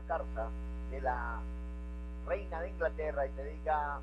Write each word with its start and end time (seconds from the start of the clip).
carta 0.00 0.48
de 0.90 1.00
la 1.00 1.40
reina 2.26 2.60
de 2.60 2.70
Inglaterra 2.70 3.26
y 3.26 3.30
te 3.30 3.44
diga, 3.44 4.00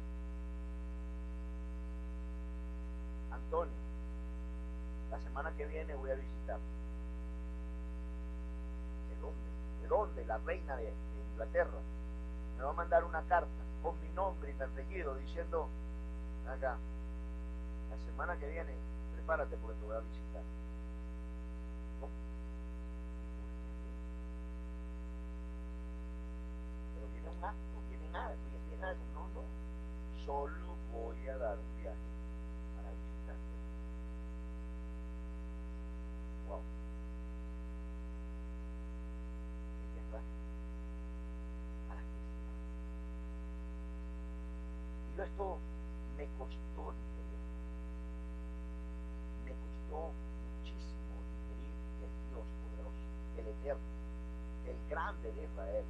Antonio, 3.31 3.73
la 5.11 5.19
semana 5.19 5.51
que 5.55 5.65
viene 5.65 5.95
voy 5.95 6.11
a 6.11 6.15
visitar. 6.15 6.59
¿De 9.09 9.15
dónde? 9.21 9.81
¿De 9.81 9.87
dónde? 9.87 10.25
La 10.25 10.37
reina 10.39 10.75
de, 10.75 10.93
Inglaterra. 11.31 11.79
Me 12.57 12.63
va 12.63 12.71
a 12.71 12.73
mandar 12.73 13.03
una 13.03 13.21
carta 13.23 13.47
con 13.83 13.99
mi 14.01 14.09
nombre 14.09 14.49
y 14.49 14.53
mi 14.53 14.61
apellido 14.61 15.15
diciendo, 15.15 15.69
acá, 16.47 16.77
la 17.89 17.97
semana 18.05 18.37
que 18.37 18.49
viene, 18.49 18.73
prepárate 19.13 19.55
porque 19.57 19.79
te 19.79 19.85
voy 19.85 19.95
a 19.95 19.99
visitar. 19.99 20.41
Pero 27.39 27.81
viene 27.89 28.07
un 28.07 28.15
acto, 28.15 28.37
viene 28.59 28.77
nada, 28.81 28.95
nada, 28.95 28.97
no, 29.13 29.27
no, 29.29 29.43
solo 30.25 30.75
voy 30.91 31.27
a 31.27 31.37
dar 31.37 31.57
un 31.57 31.81
viaje 31.81 32.17
esto 45.23 45.57
me 46.17 46.25
costó 46.37 46.93
Me 49.45 49.51
costó 49.51 50.11
muchísimo 50.59 51.15
digerir 51.49 51.73
el 52.03 52.13
Dios 52.29 52.45
poderoso, 52.61 53.05
el 53.37 53.47
eterno, 53.47 53.81
el 54.65 54.89
grande 54.89 55.31
de 55.31 55.43
Israel, 55.43 55.85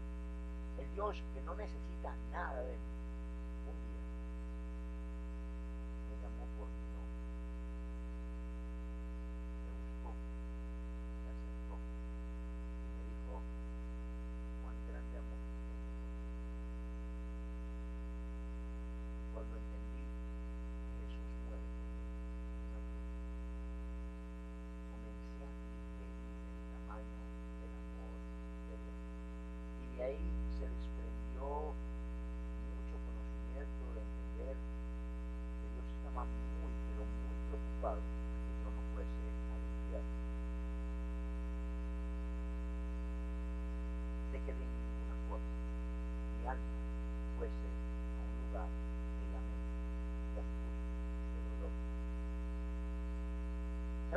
el 0.79 0.93
Dios 0.93 1.23
que 1.33 1.41
no 1.41 1.55
necesita 1.55 2.15
nada 2.31 2.61
de 2.61 2.73
mí. 2.73 2.96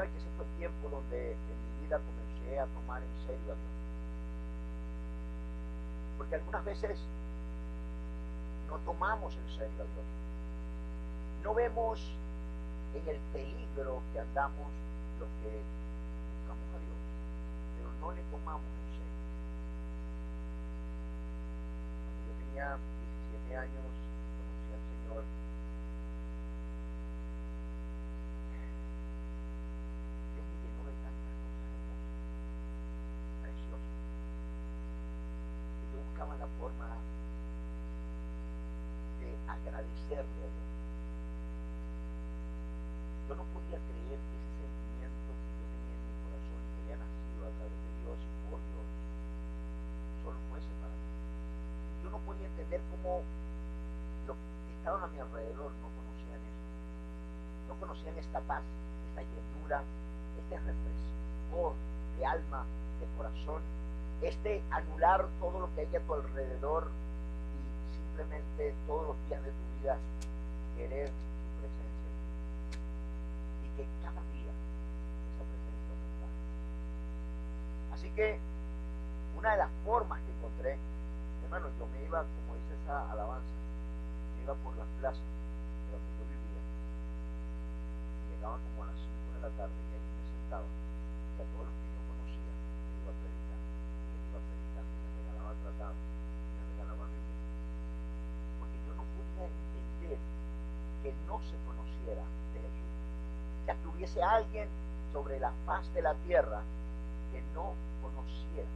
Que 0.08 0.18
ese 0.18 0.28
fue 0.36 0.46
el 0.46 0.52
tiempo 0.58 0.88
donde 0.88 1.32
en 1.32 1.38
mi 1.38 1.84
vida 1.84 1.98
comencé 1.98 2.60
a 2.60 2.66
tomar 2.66 3.02
en 3.02 3.26
serio 3.26 3.52
a 3.52 3.56
Dios. 3.56 3.74
Porque 6.18 6.34
algunas 6.36 6.64
veces 6.64 6.98
no 8.68 8.78
tomamos 8.78 9.34
en 9.34 9.48
serio 9.58 9.82
a 9.82 9.88
Dios. 9.90 10.06
No 11.42 11.54
vemos 11.54 12.00
en 12.94 13.08
el 13.08 13.18
peligro 13.32 14.02
que 14.12 14.20
andamos 14.20 14.68
los 15.18 15.28
que 15.42 15.50
buscamos 15.50 16.68
a 16.74 16.78
Dios, 16.80 17.00
pero 17.76 17.90
no 18.00 18.12
le 18.12 18.22
tomamos 18.30 18.66
en 18.66 18.88
serio. 18.94 19.18
Cuando 22.04 22.20
yo 22.26 22.32
tenía 22.46 22.66
17 23.40 23.56
años, 23.56 23.90
conocí 24.38 24.70
al 24.70 24.84
Señor 24.90 25.24
forma 36.60 36.92
de 39.20 39.32
agradecerle 39.48 40.40
a 40.44 40.50
Dios. 40.52 40.68
Yo 43.28 43.34
no 43.40 43.44
podía 43.56 43.80
creer 43.80 44.20
que 44.20 44.36
ese 44.36 44.52
sentimiento 44.60 45.30
que 45.40 45.48
yo 45.56 45.64
tenía 45.72 45.96
en 45.96 46.04
mi 46.04 46.14
corazón 46.20 46.60
que 46.68 46.76
había 46.84 46.98
nacido 47.00 47.40
a 47.48 47.52
través 47.56 47.80
de 47.80 47.92
Dios 48.04 48.18
y 48.20 48.32
por 48.52 48.60
Dios 48.60 48.86
solo 50.20 50.38
fuese 50.52 50.72
para 50.84 50.92
mí. 50.92 51.08
Yo 52.04 52.08
no 52.12 52.18
podía 52.28 52.46
entender 52.52 52.80
cómo 52.92 53.24
los 54.28 54.36
que 54.36 54.72
estaban 54.76 55.00
a 55.00 55.08
mi 55.08 55.16
alrededor 55.16 55.72
no 55.80 55.88
conocían 55.96 56.44
eso. 56.44 56.64
No 57.72 57.74
conocían 57.80 58.20
esta 58.20 58.40
paz, 58.44 58.60
esta 59.08 59.24
llenura, 59.24 59.80
este 60.44 60.56
refresco 60.60 61.72
de 62.20 62.22
alma, 62.28 62.68
de 63.00 63.08
corazón 63.16 63.79
este 64.22 64.62
anular 64.70 65.26
todo 65.40 65.60
lo 65.60 65.74
que 65.74 65.82
hay 65.82 65.96
a 65.96 66.00
tu 66.00 66.14
alrededor 66.14 66.90
y 67.54 67.94
simplemente 67.94 68.74
todos 68.86 69.08
los 69.08 69.28
días 69.28 69.42
de 69.42 69.50
tu 69.50 69.80
vida 69.80 69.98
querer 70.76 71.08
su 71.08 71.48
presencia. 71.60 72.12
Y 73.64 73.68
que 73.76 73.84
cada 74.02 74.20
día 74.32 74.52
esa 74.52 75.44
presencia 75.44 75.92
aumentara. 75.92 76.36
Así 77.94 78.08
que 78.10 78.38
una 79.36 79.52
de 79.52 79.58
las 79.58 79.70
formas 79.84 80.20
que 80.20 80.32
encontré, 80.36 80.76
hermano, 81.44 81.68
yo 81.78 81.86
me 81.88 82.04
iba, 82.04 82.20
como 82.20 82.60
dice 82.60 82.76
esa 82.84 83.10
alabanza, 83.12 83.56
me 84.36 84.42
iba 84.44 84.54
por 84.60 84.76
las 84.76 84.88
plazas 85.00 85.24
de 85.24 85.96
donde 85.96 86.12
yo 86.20 86.24
vivía. 86.28 86.60
Y 88.20 88.36
llegaba 88.36 88.60
como 88.60 88.84
a 88.84 88.92
las 88.92 89.00
5 89.00 89.08
de 89.32 89.40
la 89.40 89.50
tarde 89.56 89.72
y 89.80 89.92
ahí 89.96 90.04
me 90.12 90.24
sentaba. 90.28 90.68
Y 90.68 91.40
todos 91.40 91.64
los 91.64 91.72
yo 91.72 92.00
conocía, 92.04 92.52
me 92.52 93.00
iba 93.00 93.12
a 93.12 93.16
predicar 93.16 93.60
tratado, 95.54 95.94
Porque 98.58 98.76
yo 98.86 98.94
no 98.94 99.02
podía 99.02 99.46
entender 99.46 100.18
que 101.02 101.14
no 101.26 101.40
se 101.40 101.56
conociera 101.66 102.24
de 102.54 102.60
Jesús. 102.60 102.90
Que 103.66 103.88
hubiese 103.88 104.22
alguien 104.22 104.68
sobre 105.12 105.40
la 105.40 105.52
faz 105.66 105.92
de 105.94 106.02
la 106.02 106.14
tierra 106.26 106.62
que 107.32 107.42
no 107.54 107.74
conociera. 108.02 108.68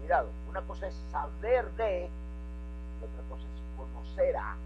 Cuidado, 0.00 0.28
una 0.48 0.62
cosa 0.62 0.86
es 0.88 0.94
saber 1.10 1.70
de 1.72 2.08
y 2.08 3.04
otra 3.04 3.22
cosa 3.28 3.42
es 3.42 3.60
conocer 3.76 4.36
a. 4.36 4.56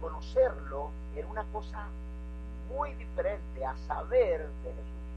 Conocerlo 0.00 0.90
era 1.14 1.26
una 1.26 1.44
cosa 1.52 1.86
muy 2.70 2.94
diferente 2.94 3.64
a 3.64 3.76
saber 3.86 4.48
de 4.64 4.70
Jesús. 4.70 5.09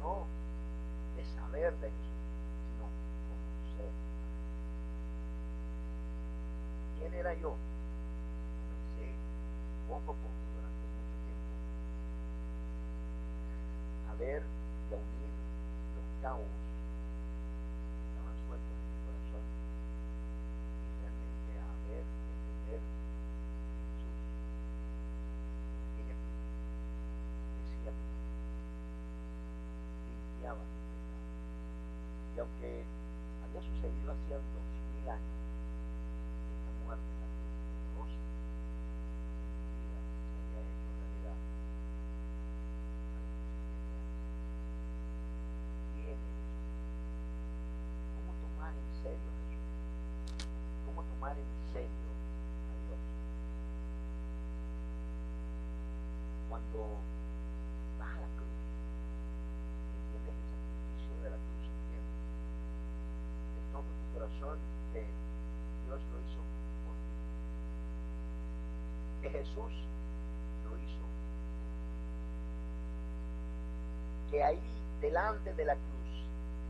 no 0.00 0.26
de 1.16 1.24
saber 1.36 1.72
de 1.74 1.88
Cristo, 1.88 2.20
sino 2.66 2.84
conocer. 3.28 3.90
¿Quién 6.98 7.14
era 7.14 7.34
yo? 7.34 7.54
Comencé 8.60 9.14
poco 9.88 10.12
a 10.12 10.14
poco 10.14 10.28
durante 10.54 10.84
mucho 10.96 11.16
tiempo 11.24 11.50
a 14.10 14.14
ver 14.14 14.42
y 14.90 14.94
a 14.94 14.96
unir 14.96 15.30
los 15.96 16.22
caos. 16.22 16.69
Había 33.80 34.04
sucedido 34.04 34.12
hacía 34.12 34.36
dos 34.36 34.66
mil 34.92 35.08
años, 35.08 35.40
esta 36.52 36.70
muerte 36.84 37.08
en 37.08 37.20
la 37.20 37.28
cruz 37.32 37.56
dolorosa 37.80 38.20
en 38.20 39.64
mi 39.64 39.72
vida 39.80 40.00
se 40.20 40.36
había 40.36 40.60
hecho 40.68 40.88
realidad 41.00 41.38
a 43.00 43.20
los 43.20 43.32
17 43.40 43.96
años. 43.96 44.20
¿Quién 45.94 46.06
eres? 46.12 46.36
¿Cómo 48.16 48.32
tomar 48.44 48.72
en 48.76 48.88
serio 49.00 49.28
a 49.32 49.40
Jesús? 49.48 49.72
¿Cómo 50.84 51.00
tomar 51.04 51.34
en 51.40 51.50
serio 51.72 51.88
a 51.88 52.74
Dios? 52.84 53.00
Cuando 56.48 57.00
vas 57.98 58.12
a 58.12 58.20
la 58.20 58.30
cruz 58.36 58.60
y 59.88 59.96
entiendes 59.96 60.36
el 60.36 60.44
sacrificio 60.52 61.16
de 61.24 61.30
la 61.30 61.38
cruz, 61.40 61.64
entiendes 61.64 62.20
de 63.54 63.62
todo 63.72 63.86
tu 63.86 64.06
corazón 64.14 64.58
que 64.92 65.00
Dios 65.86 66.00
lo 66.10 66.16
hizo 66.20 66.42
por 66.84 66.94
ti. 66.98 67.14
Que 69.22 69.28
Jesús 69.40 69.72
lo 70.64 70.76
hizo. 70.76 71.04
Que 74.30 74.42
ahí 74.44 74.60
delante 75.00 75.54
de 75.54 75.64
la 75.64 75.74
cruz, 75.74 76.10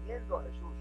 viendo 0.04 0.38
a 0.38 0.42
Jesús, 0.44 0.78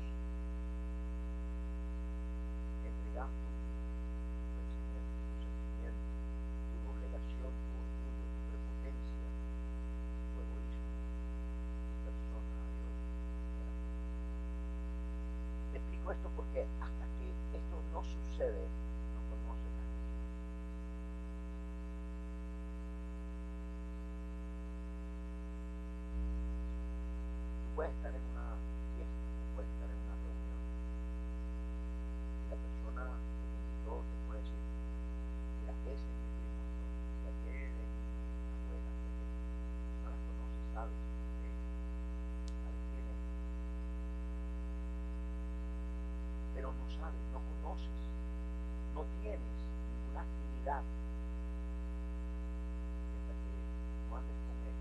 entregaste 2.85 3.49
tu 3.49 3.65
vida, 3.73 3.89
tu 4.37 4.49
pensamiento, 4.53 5.17
tu 5.33 5.37
sentimiento, 5.41 6.05
tu 6.69 6.77
doblegación, 6.85 7.51
tu 7.65 7.73
orgullo, 7.81 8.25
tu 8.37 8.41
prepotencia, 8.53 9.25
tu 10.29 10.37
egoísmo, 10.45 10.93
tu 11.89 11.95
persona 12.05 12.53
a 12.53 12.69
Dios. 12.77 12.97
en 13.49 13.65
la 13.65 13.73
cruz. 13.81 14.05
Te 15.71 15.77
explico 15.77 16.11
esto 16.11 16.29
porque 16.35 16.67
hasta 16.81 17.05
que 17.17 17.33
esto 17.57 17.75
no 17.93 18.03
sucede, 18.03 18.69
no 19.15 19.21
conoces 19.29 19.73
a 19.73 19.83
Jesús. 19.89 20.21
Tú 27.63 27.75
puedes 27.75 27.93
estar 27.95 28.13
en 28.13 28.21
una 28.31 28.55
fiesta, 28.95 29.23
o 29.39 29.55
puedes 29.55 29.71
estar 29.71 29.89
en 29.89 29.99
una 30.03 30.15
reunión, 30.19 30.63
y 32.43 32.49
la 32.49 32.55
persona 32.57 33.03
que 33.23 33.39
te 33.39 33.55
invitó 33.55 34.03
te 34.03 34.15
puede 34.27 34.41
decir, 34.41 34.63
mira, 35.61 35.73
ese 35.87 35.93
es 35.95 36.15
mi 36.19 36.27
primo, 36.35 36.63
y 37.23 37.27
aquel 37.31 37.71
es 37.79 37.91
mi 37.95 38.51
abuela, 38.51 38.91
y 38.91 39.05
aquel". 39.07 39.31
no 40.03 40.09
las 40.11 40.19
conoces, 40.27 40.63
sabes 40.73 40.99
de 40.99 41.47
ella, 41.47 41.71
sabes 42.63 42.81
quién 42.91 43.05
es, 43.07 43.21
pero 46.53 46.73
no 46.73 46.85
sabes, 46.89 47.21
no 47.33 47.39
conoces, 47.39 48.01
no 48.93 49.05
tienes 49.21 49.39
ninguna 49.39 50.21
actividad 50.21 50.83
y 53.09 53.15
hasta 53.17 53.33
que 53.43 53.53
no 54.09 54.17
andes 54.17 54.37
con 54.45 54.57
él, 54.67 54.75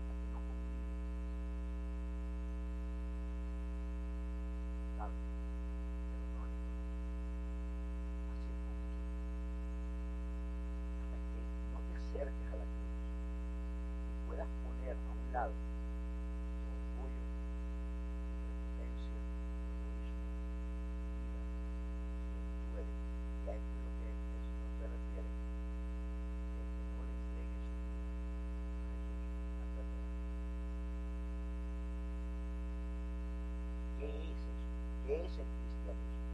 hasta 0.00 0.14
que 0.18 0.26
no 0.32 0.38
convives, 0.48 0.98
sabes, 4.96 5.26
pero 6.10 6.24
no 6.34 6.46
le 6.46 6.56
conoces. 6.64 6.98
Así 8.32 8.48
es 8.54 8.60
con 8.64 8.76
Jesús. 8.84 9.14
Hasta 11.02 11.16
que 11.30 11.40
no 11.72 11.78
te 11.88 11.94
acerques 12.14 12.46
a 12.46 12.56
la 12.56 12.64
cruz 12.64 12.94
y 14.06 14.26
puedas 14.28 14.46
poner 14.62 14.94
a 14.94 15.10
un 15.10 15.32
lado 15.32 15.50
tu 15.50 16.70
orgullo, 16.70 17.26
tu 18.30 18.38
prepotencia, 18.38 19.18
tu 19.18 19.74
egoísmo, 19.74 20.30
tu 20.38 21.18
vida, 21.18 21.42
quien 22.30 22.46
tú 22.54 22.78
eres. 22.78 22.94
Y 23.42 23.50
a 23.50 23.58
esto 23.58 23.66
es 23.74 23.82
lo 23.82 23.90
que 23.98 24.06
el 24.06 24.18
Señor 24.22 24.70
se 24.78 24.86
refiere. 24.94 25.26
El 26.54 26.70
que 26.70 26.86
no 26.86 27.02
le 27.02 27.10
entregue 27.18 27.58
su 27.66 27.74
vida 27.82 28.14
a 28.78 29.02
Jesús 29.10 29.34
la 29.58 29.66
perderá. 29.74 30.06
¿Qué 33.98 34.06
es 34.06 34.22
eso? 34.22 34.54
¿Qué 35.02 35.18
es 35.18 35.34
el 35.34 35.50
cristianismo? 35.50 36.30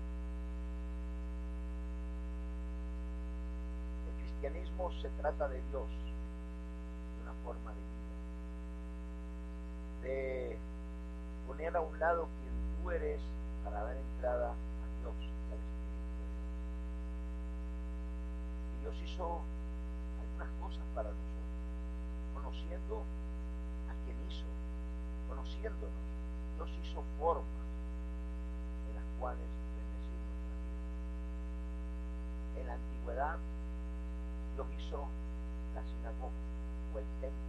El 4.10 4.14
cristianismo 4.50 4.90
se 5.00 5.08
trata 5.20 5.48
de 5.48 5.60
Dios, 5.70 5.88
de 5.88 7.22
una 7.22 7.32
forma 7.44 7.72
de 7.72 7.80
vida, 10.02 10.14
de 10.14 10.58
poner 11.46 11.76
a 11.76 11.80
un 11.80 11.98
lado 11.98 12.28
quien 12.40 12.52
tú 12.82 12.90
eres 12.90 13.20
para 13.64 13.82
dar 13.82 13.96
entrada 13.96 14.50
a 14.50 14.54
Dios 15.00 15.14
y 15.20 15.52
al 15.52 15.58
Espíritu 15.58 16.10
de 16.18 16.26
Dios. 16.34 16.50
Y 18.74 18.80
Dios 18.82 18.94
hizo 19.04 19.40
algunas 20.20 20.50
cosas 20.60 20.84
para 20.94 21.10
nosotros, 21.10 21.30
conociendo 22.34 23.04
a 23.88 23.92
quien 24.04 24.16
hizo, 24.28 24.46
conociéndonos. 25.28 26.06
Dios 26.56 26.70
hizo 26.82 27.02
formas 27.18 27.44
en 28.88 28.94
las 28.96 29.04
cuales 29.18 29.46
bendecir 29.76 30.20
nuestra 30.26 30.54
vida. 30.60 30.82
En 32.60 32.66
la 32.66 32.74
antigüedad, 32.74 33.38
Dios 34.60 34.66
hizo 34.78 34.98
la 35.74 35.82
sinagoga 35.82 36.36
o 36.94 36.98
el 36.98 37.04
templo. 37.20 37.40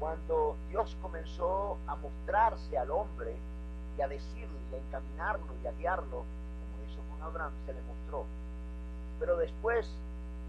Cuando 0.00 0.56
Dios 0.68 0.96
comenzó 1.00 1.78
a 1.86 1.94
mostrarse 1.94 2.76
al 2.76 2.90
hombre 2.90 3.36
y 3.96 4.02
a 4.02 4.08
decirle 4.08 4.58
y 4.72 4.74
a 4.74 4.78
encaminarlo 4.78 5.46
y 5.62 5.66
a 5.66 5.72
guiarlo, 5.72 6.24
como 6.24 6.90
hizo 6.90 7.00
con 7.10 7.22
Abraham, 7.22 7.52
se 7.66 7.72
le 7.72 7.82
mostró. 7.82 8.24
Pero 9.20 9.36
después 9.36 9.88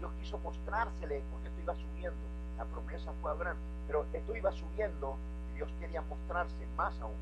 Dios 0.00 0.10
quiso 0.20 0.38
mostrársele, 0.38 1.22
porque 1.30 1.48
esto 1.48 1.60
iba 1.62 1.74
subiendo. 1.74 2.18
La 2.58 2.64
promesa 2.64 3.12
fue 3.22 3.30
Abraham, 3.30 3.58
pero 3.86 4.06
esto 4.12 4.34
iba 4.34 4.50
subiendo 4.50 5.16
y 5.52 5.56
Dios 5.58 5.70
quería 5.78 6.02
mostrarse 6.02 6.66
más 6.76 6.98
aún. 7.00 7.14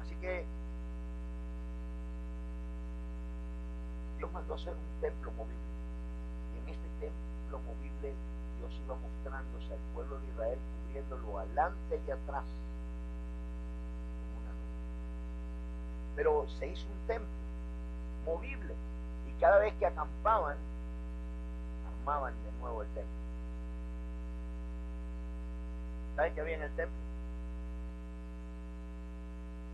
Así 0.00 0.14
que 0.16 0.44
Dios 4.34 4.42
mandó 4.42 4.54
hacer 4.54 4.72
un 4.72 5.00
templo 5.00 5.30
movible. 5.32 5.54
Y 6.54 6.58
en 6.58 6.74
este 6.74 6.88
templo 7.00 7.60
movible 7.60 8.14
Dios 8.58 8.72
iba 8.84 8.96
mostrándose 8.96 9.72
al 9.72 9.94
pueblo 9.94 10.18
de 10.18 10.26
Israel, 10.28 10.58
cubriéndolo 10.86 11.38
adelante 11.38 12.00
y 12.06 12.10
atrás. 12.10 12.44
Pero 16.16 16.46
se 16.58 16.66
hizo 16.66 16.86
un 16.86 17.06
templo 17.06 17.28
movible. 18.26 18.74
Y 19.28 19.40
cada 19.40 19.58
vez 19.58 19.74
que 19.74 19.86
acampaban, 19.86 20.56
armaban 22.00 22.34
de 22.44 22.52
nuevo 22.60 22.82
el 22.82 22.88
templo. 22.88 23.12
¿Saben 26.16 26.34
qué 26.34 26.40
había 26.40 26.56
en 26.56 26.62
el 26.62 26.74
templo? 26.74 26.96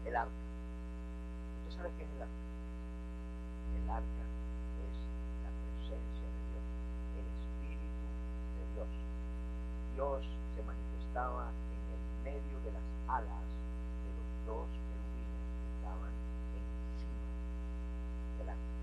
El 0.07 0.17
arca. 0.17 0.31
¿Usted 1.69 1.77
sabe 1.77 1.91
qué 1.99 2.05
es 2.05 2.11
el 2.11 2.23
arca? 2.23 2.33
El 3.77 3.91
arca 3.91 4.25
es 4.81 4.97
la 5.45 5.51
presencia 5.53 6.27
de 6.27 6.41
Dios, 6.49 6.65
el 7.21 7.27
Espíritu 7.29 8.05
de 8.57 8.65
Dios. 8.75 8.89
Dios 9.95 10.23
se 10.57 10.63
manifestaba 10.63 11.51
en 11.51 11.83
el 11.91 12.03
medio 12.25 12.57
de 12.65 12.73
las 12.73 12.87
alas 13.09 13.47
de 14.05 14.11
los 14.15 14.29
dos 14.47 14.69
querubines 14.71 15.43
que 15.59 15.69
estaban 15.77 16.13
encima 16.55 17.27
del 18.39 18.49
arca. 18.51 18.75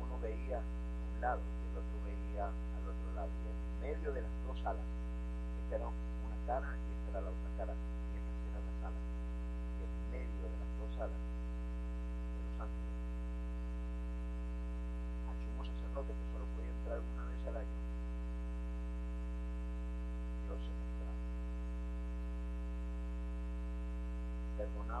Uno 0.00 0.14
veía 0.22 0.58
a 0.58 0.62
un 0.62 1.20
lado 1.20 1.40
y 1.42 1.62
el 1.66 1.74
otro 1.82 1.96
veía 2.06 2.44
al 2.46 2.84
otro 2.86 3.08
lado. 3.14 3.30
Y 3.42 3.48
en 3.50 3.58
medio 3.82 4.12
de 4.12 4.22
las 4.22 4.34
dos 4.46 4.58
alas, 4.64 4.86
esta 5.64 5.76
era 5.76 5.86
una 5.86 6.38
cara 6.46 6.70
y 6.70 6.86
esta 6.94 7.10
era 7.10 7.20
la 7.26 7.30
otra 7.30 7.50
cara, 7.58 7.74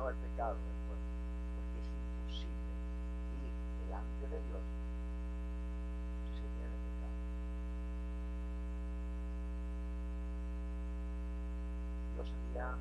no 0.06 0.10
el 0.10 0.16
pecado 0.16 0.54
del 0.54 0.78
cuerpo, 0.86 1.10
porque 1.56 1.82
es 1.82 1.88
imposible 1.90 2.70
ir 3.42 3.50
delante 3.82 4.24
de 4.30 4.38
Dios 4.46 4.62
si 6.22 6.30
se 6.38 6.46
tiene 6.54 6.76
pecado. 6.86 7.18
Dios 12.14 12.28
había 12.30 12.78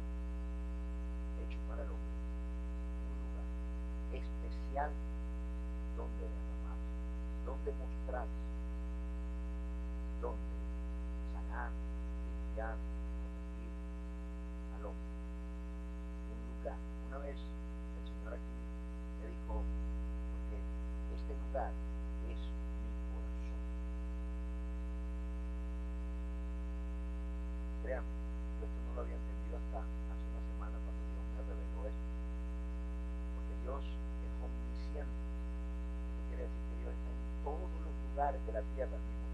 de 38.34 38.52
la 38.52 38.62
tierra 38.76 38.92
al 38.92 39.02
mismo 39.02 39.26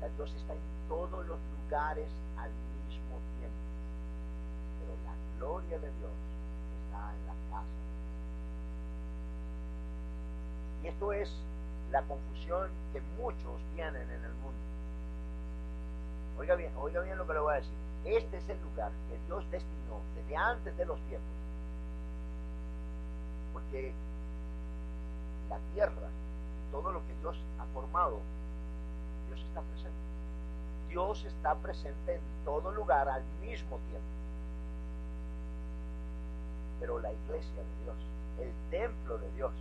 tiempo. 0.00 0.16
Dios 0.16 0.34
está 0.36 0.52
en 0.52 0.60
todos 0.88 1.26
los 1.26 1.38
lugares 1.64 2.08
al 2.36 2.50
mismo 2.50 3.16
tiempo. 3.38 3.56
Pero 4.80 4.92
la 5.04 5.14
gloria 5.38 5.78
de 5.78 5.88
Dios 5.98 6.12
está 6.84 7.12
en 7.14 7.26
la 7.26 7.34
casa. 7.50 7.66
Y 10.82 10.88
esto 10.88 11.12
es 11.12 11.30
la 11.90 12.02
confusión 12.02 12.70
que 12.92 13.00
muchos 13.18 13.60
tienen 13.74 14.02
en 14.02 14.24
el 14.24 14.32
mundo. 14.34 14.58
Oiga 16.38 16.54
bien, 16.54 16.72
oiga 16.76 17.00
bien 17.00 17.16
lo 17.16 17.26
que 17.26 17.32
le 17.32 17.40
voy 17.40 17.54
a 17.54 17.56
decir. 17.56 17.72
Este 18.04 18.36
es 18.36 18.48
el 18.48 18.60
lugar 18.62 18.92
que 19.08 19.18
Dios 19.26 19.50
destinó 19.50 20.00
desde 20.14 20.36
antes 20.36 20.76
de 20.76 20.84
los 20.84 21.00
tiempos. 21.08 21.26
Porque 23.52 23.92
la 25.48 25.58
tierra 25.74 26.08
todo 26.72 26.92
lo 26.92 27.00
que 27.06 27.14
Dios 27.20 27.36
ha 27.58 27.64
formado, 27.72 28.20
Dios 29.28 29.40
está 29.40 29.60
presente. 29.62 29.96
Dios 30.88 31.24
está 31.24 31.54
presente 31.56 32.14
en 32.14 32.20
todo 32.44 32.70
lugar 32.72 33.08
al 33.08 33.22
mismo 33.40 33.78
tiempo. 33.88 34.06
Pero 36.80 36.98
la 37.00 37.12
iglesia 37.12 37.62
de 37.62 37.84
Dios, 37.84 37.96
el 38.40 38.52
templo 38.70 39.18
de 39.18 39.30
Dios, 39.32 39.52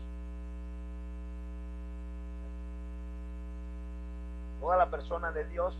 toda 4.59 4.77
la 4.77 4.89
persona 4.89 5.31
de 5.31 5.45
Dios 5.45 5.75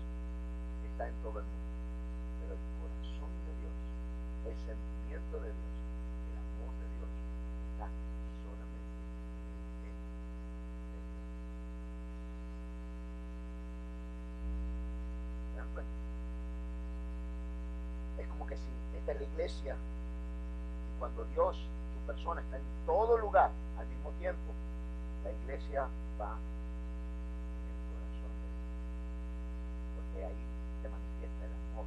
está 0.92 1.08
en 1.08 1.16
todo 1.24 1.40
el 1.40 1.46
mundo. 1.46 1.66
Pero 2.40 2.54
el 2.54 2.60
corazón 2.80 3.32
de 3.46 3.52
Dios, 3.60 3.76
el 4.46 4.56
sentimiento 4.66 5.38
de 5.42 5.50
Dios, 5.50 5.76
el 6.30 6.38
amor 6.38 6.72
de 6.78 6.88
Dios 6.96 7.10
está 7.74 7.88
solamente 8.46 8.94
en 8.94 9.90
el 9.90 10.06
templo 10.06 10.86
de 10.86 11.02
Dios. 11.02 11.26
¿Se 15.50 15.58
dan 15.58 15.70
cuenta? 15.74 15.96
Es 18.22 18.28
como 18.28 18.46
que 18.48 18.56
si 18.56 18.70
esta 18.98 19.12
es 19.14 19.20
la 19.20 19.26
iglesia 19.26 19.76
y 19.76 20.95
cuando 21.06 21.26
Dios, 21.26 21.56
su 21.56 22.00
persona, 22.08 22.42
está 22.42 22.58
en 22.58 22.64
todo 22.88 23.16
lugar 23.16 23.52
al 23.78 23.86
mismo 23.86 24.10
tiempo, 24.18 24.42
la 25.24 25.32
iglesia 25.32 25.86
va 26.20 26.34
en 26.34 27.70
el 27.70 27.78
corazón 27.94 28.34
de 28.42 28.50
Dios. 28.50 28.74
Porque 29.94 30.26
ahí 30.26 30.42
se 30.82 30.90
manifiesta 30.90 31.46
el 31.46 31.54
amor, 31.54 31.86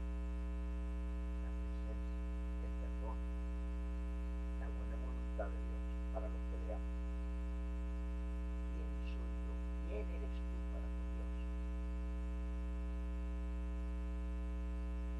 la 1.43 1.51
presencia, 1.51 1.99
el 2.63 2.71
perdón, 2.79 3.19
la 4.63 4.71
buena 4.71 4.97
voluntad 5.03 5.51
de 5.51 5.59
Dios 5.67 5.83
para 6.15 6.31
los 6.31 6.39
que 6.39 6.57
le 6.63 6.79
aman. 6.79 6.95
¿Quién 8.71 8.87
soy 9.03 9.35
yo? 9.35 9.55
¿Quién 9.91 10.07
eres 10.15 10.31
tú 10.31 10.55
para 10.71 10.87
con 10.87 11.11
Dios? 11.19 11.43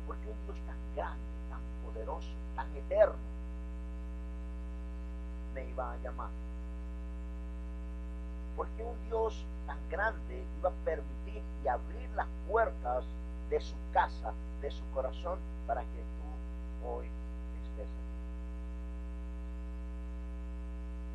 Porque 0.07 0.31
un 0.31 0.38
Dios 0.47 0.59
tan 0.71 0.78
grande, 0.95 1.35
tan 1.50 1.67
poderoso, 1.83 2.31
tan 2.55 2.71
eterno, 2.78 3.27
me 5.58 5.70
iba 5.70 5.92
a 5.92 5.96
llamar? 5.98 6.30
Porque 8.56 8.82
un 8.82 8.96
Dios 9.08 9.44
tan 9.66 9.78
grande 9.88 10.44
iba 10.58 10.68
a 10.70 10.72
permitir 10.84 11.42
y 11.64 11.68
abrir 11.68 12.08
las 12.16 12.28
puertas 12.48 13.04
de 13.50 13.60
su 13.60 13.76
casa, 13.92 14.32
de 14.60 14.70
su 14.70 14.88
corazón, 14.90 15.38
para 15.66 15.82
que 15.82 16.04
tú 16.16 16.86
hoy 16.88 17.06
estés 17.62 17.88
aquí? 17.88 18.18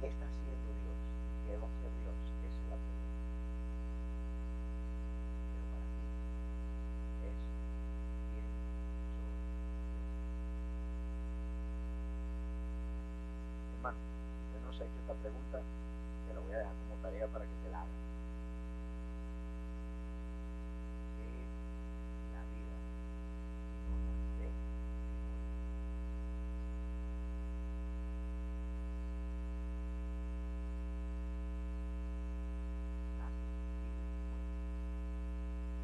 ¿Qué 0.02 0.08
está 0.08 0.26
haciendo 0.26 0.74
Dios? 0.84 0.98
¿Qué 1.46 1.58
va 1.58 1.68
a 1.68 1.72
hacer 1.72 1.92
Dios? 2.02 2.16
Esa 2.44 2.60
es 2.62 2.70
la 2.70 2.78
pregunta. 2.78 3.24
Pero 5.52 5.64
para 5.72 5.86
ti 5.96 6.08
es 7.28 7.40
quién 8.30 8.46
soy. 8.54 8.74
Hermano, 13.76 13.98
esta 14.82 15.14
pregunta, 15.14 15.62
te 16.28 16.34
la 16.34 16.40
voy 16.40 16.54
a 16.54 16.58
dejar 16.58 16.74
como 16.74 16.96
tarea 17.02 17.28
para 17.28 17.46
que 17.46 17.52
te 17.64 17.70
la 17.70 17.82
hagas. 17.82 17.94
¿Qué 21.16 21.24
es 21.24 21.50
la 22.34 22.42
vida 22.50 22.76
sino 23.86 23.96
la 24.02 24.18
fe 24.38 24.50
sin 24.50 25.22
obra? 25.30 25.54
Nace, 33.20 33.46
vive 33.78 34.02
y 34.02 34.26
muere. 34.26 34.50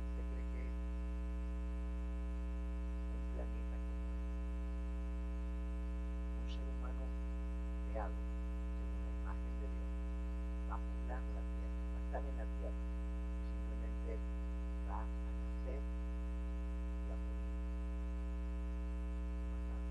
¿Usted 0.09 0.23
cree 0.33 0.45
que 0.49 0.63
un 3.13 3.23
planeta 3.35 3.77
como 3.85 4.09
este, 4.17 4.49
un 6.41 6.47
ser 6.49 6.65
humano 6.73 7.05
creado 7.91 8.17
según 8.79 9.01
la 9.05 9.11
imagen 9.19 9.53
de 9.59 9.67
Dios, 9.69 9.91
va 10.69 10.75
a 10.75 10.79
poblar 10.79 11.21
la 11.35 11.43
tierra, 11.49 11.79
va 11.91 11.99
a 11.99 12.03
estar 12.05 12.21
en 12.23 12.35
la 12.39 12.47
tierra 12.59 12.79
y 12.79 13.51
simplemente 13.51 14.11
va 14.89 14.99
a 14.99 15.05
nacer 15.05 15.79
y 15.79 17.07
a 17.09 17.15
morir. 17.19 17.53
Más 19.49 19.61
nada. 19.69 19.83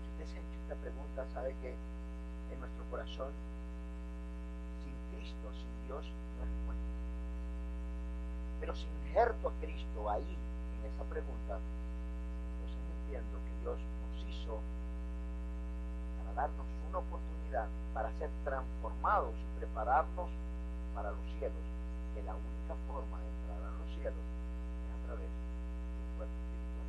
Si 0.00 0.06
usted 0.10 0.26
se 0.26 0.36
ha 0.38 0.42
hecho 0.44 0.58
pregunta, 0.76 1.26
sabe 1.32 1.54
que 1.62 1.74
en 2.52 2.60
nuestro 2.60 2.84
corazón, 2.90 3.32
sin 4.84 4.94
Cristo, 5.12 5.46
sin 5.52 5.86
Dios, 5.86 6.04
no 6.04 6.42
hay 6.42 6.50
respuesta. 6.50 6.90
Pero 8.60 8.74
si 8.74 8.86
injerto 9.06 9.48
a 9.48 9.52
Cristo 9.60 10.10
ahí, 10.10 10.36
en 10.78 10.82
esa 10.92 11.04
pregunta, 11.04 11.58
entonces 11.58 12.80
entiendo 13.04 13.38
que 13.44 13.52
Dios 13.62 13.78
nos 13.78 14.16
hizo 14.28 14.60
para 16.18 16.48
darnos 16.48 16.66
una 16.88 16.98
oportunidad 16.98 17.68
para 17.92 18.10
ser 18.18 18.30
transformados 18.44 19.34
y 19.34 19.58
prepararnos 19.58 20.30
para 20.94 21.10
los 21.10 21.24
cielos, 21.38 21.64
que 22.14 22.22
la 22.22 22.34
única 22.34 22.74
forma 22.86 23.18
de 23.18 23.26
entrar 23.28 23.60
a 23.62 23.70
los 23.78 23.88
cielos 23.94 24.24
es 24.24 24.90
a 24.90 24.98
través 25.06 25.28
de 25.28 25.42
un 26.02 26.10
cuerpo 26.18 26.34
espiritual. 26.34 26.88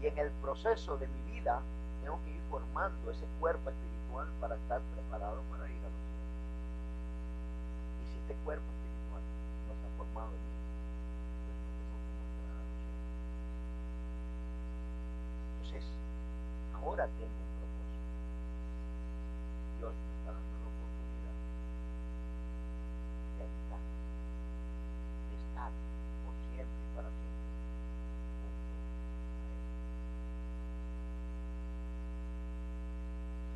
Y 0.00 0.06
en 0.06 0.18
el 0.18 0.30
proceso 0.40 0.96
de 0.96 1.08
mi 1.08 1.20
vida 1.32 1.60
tengo 2.04 2.20
que 2.22 2.30
ir 2.32 2.42
formando 2.50 3.10
ese 3.10 3.24
cuerpo 3.40 3.70
espiritual 3.70 4.28
para 4.38 4.56
estar 4.56 4.82
preparado 4.92 5.40
para 5.50 5.64
ir 5.70 5.80
a 5.80 5.88
los 5.88 6.04
cielos. 6.04 6.36
Y 8.02 8.04
si 8.12 8.18
este 8.20 8.34
cuerpo 8.44 8.68
espiritual 8.76 9.22
no 9.64 9.72
está 9.72 9.88
formado 9.96 10.28
en 10.36 10.44
mí, 10.44 10.52
pues 11.48 11.56
no 11.64 11.96
a 12.44 12.60
los 12.60 12.68
cielos. 12.76 13.08
Entonces, 15.64 15.84
ahora 16.76 17.08
tengo 17.16 17.40
un 17.40 17.56
propósito. 17.56 18.04
Dios 19.80 19.94
me 19.96 20.12
está 20.20 20.28
dando 20.36 20.60
la 20.60 20.68
oportunidad 20.68 21.36
de 23.32 23.48
habitar, 23.48 23.80
de 23.80 25.36
estar 25.40 25.72
por 26.28 26.36
siempre 26.52 26.84
y 26.84 26.92
para 26.92 27.08
siempre 27.08 27.48
junto 28.44 28.68
a 28.68 28.76
Él. 28.76 28.92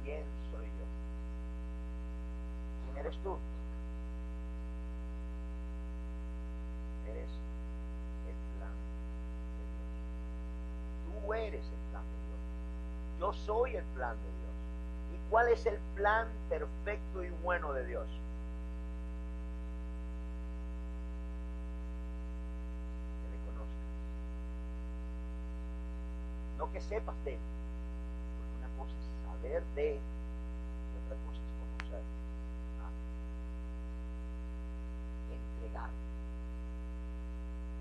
¿Quién 0.09 0.25
soy 0.51 0.65
yo? 0.65 0.87
¿Quién 2.87 2.97
eres 3.05 3.17
tú? 3.23 3.37
Eres 7.07 7.29
el 8.25 8.37
plan 8.57 8.73
de 9.59 9.65
Dios. 9.69 9.93
Tú 11.05 11.28
eres 11.39 11.65
el 11.65 11.91
plan 11.91 12.03
de 12.05 12.19
Dios. 12.27 12.41
Yo 13.21 13.33
soy 13.47 13.77
el 13.77 13.85
plan 13.95 14.17
de 14.17 14.23
Dios. 14.23 14.39
¿Y 15.15 15.31
cuál 15.31 15.49
es 15.49 15.65
el 15.67 15.79
plan 15.95 16.29
perfecto 16.49 17.25
y 17.25 17.31
bueno 17.43 17.73
de 17.73 17.87
Dios? 17.87 18.07
Que 23.23 23.29
le 23.31 23.39
conozcas. 23.47 23.89
No 26.59 26.71
que 26.73 26.81
sepas 26.81 27.17
de 27.25 27.35
él. 27.35 27.41
Porque 28.39 28.55
una 28.59 28.69
cosa 28.79 28.93
es 28.99 29.07
saber 29.25 29.63
de 29.75 29.93
él 29.95 30.01
y 30.01 30.97
otra 31.05 31.17
cosa 31.27 31.41
es 31.41 31.53
conocer. 31.59 32.03
Ah. 32.83 32.93
Entregar. 35.33 35.91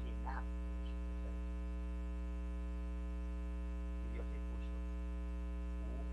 Llenar 0.06 0.44
de 0.44 0.88
su 0.88 0.96
presencia. 1.08 1.68
Y 4.04 4.14
Dios 4.14 4.26
le 4.34 4.40
puso 4.50 4.72
un 5.88 6.06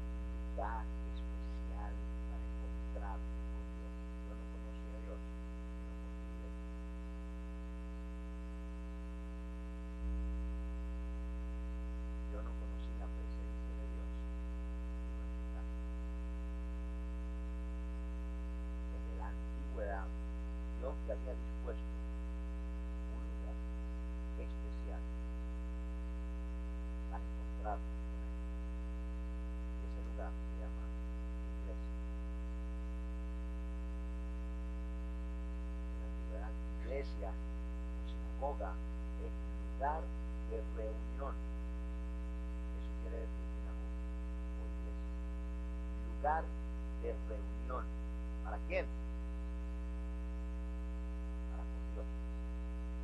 lugar 0.56 0.84
especial 1.04 1.92
para 2.18 2.44
encontrar 2.44 3.18
con 3.18 3.64
Dios. 3.74 3.94
Yo 4.24 4.32
no 4.34 4.44
conocía 4.54 4.94
a 4.94 5.02
Dios, 5.04 5.18
sino 5.20 5.94
por 5.94 6.10
su 6.10 6.26
iglesia. 6.34 6.74
Yo 12.32 12.42
no 12.42 12.50
conocí 12.58 12.90
la 12.98 13.06
presencia 13.06 13.72
de 13.78 13.86
Dios, 13.94 14.08
sino 14.98 15.22
en 15.22 15.30
mi 15.34 15.44
casa. 15.54 15.78
Desde 18.90 19.12
la 19.18 19.28
antigüedad, 19.28 20.06
Dios 20.78 20.94
te 21.06 21.12
había 21.12 21.34
dispuesto 21.34 21.94
un 23.14 23.22
lugar 23.22 23.56
especial 24.38 25.02
para 27.10 27.22
encontrarte 27.22 27.92
con 28.02 28.18
Él. 28.24 28.34
Y 29.78 29.86
ese 29.86 30.00
lugar 30.10 30.30
se 30.34 30.52
llama 30.58 30.84
iglesia. 31.62 31.94
En 35.94 36.00
la 36.00 36.06
antigüedad, 36.10 36.52
iglesia 37.04 37.30
sinagoga 38.06 38.72
es 39.20 39.32
lugar 39.78 40.00
de 40.50 40.56
reunión. 40.76 41.34
Eso 42.78 42.90
quiere 43.02 43.18
decir 43.18 43.44
sinagoga 43.52 43.88
o 44.58 44.66
iglesia. 44.72 45.04
Lugar 46.16 46.44
de 47.02 47.14
reunión. 47.28 47.84
¿Para 48.44 48.58
quién? 48.68 48.86
Para 51.50 51.64
con 51.64 51.94
Dios. 51.94 52.06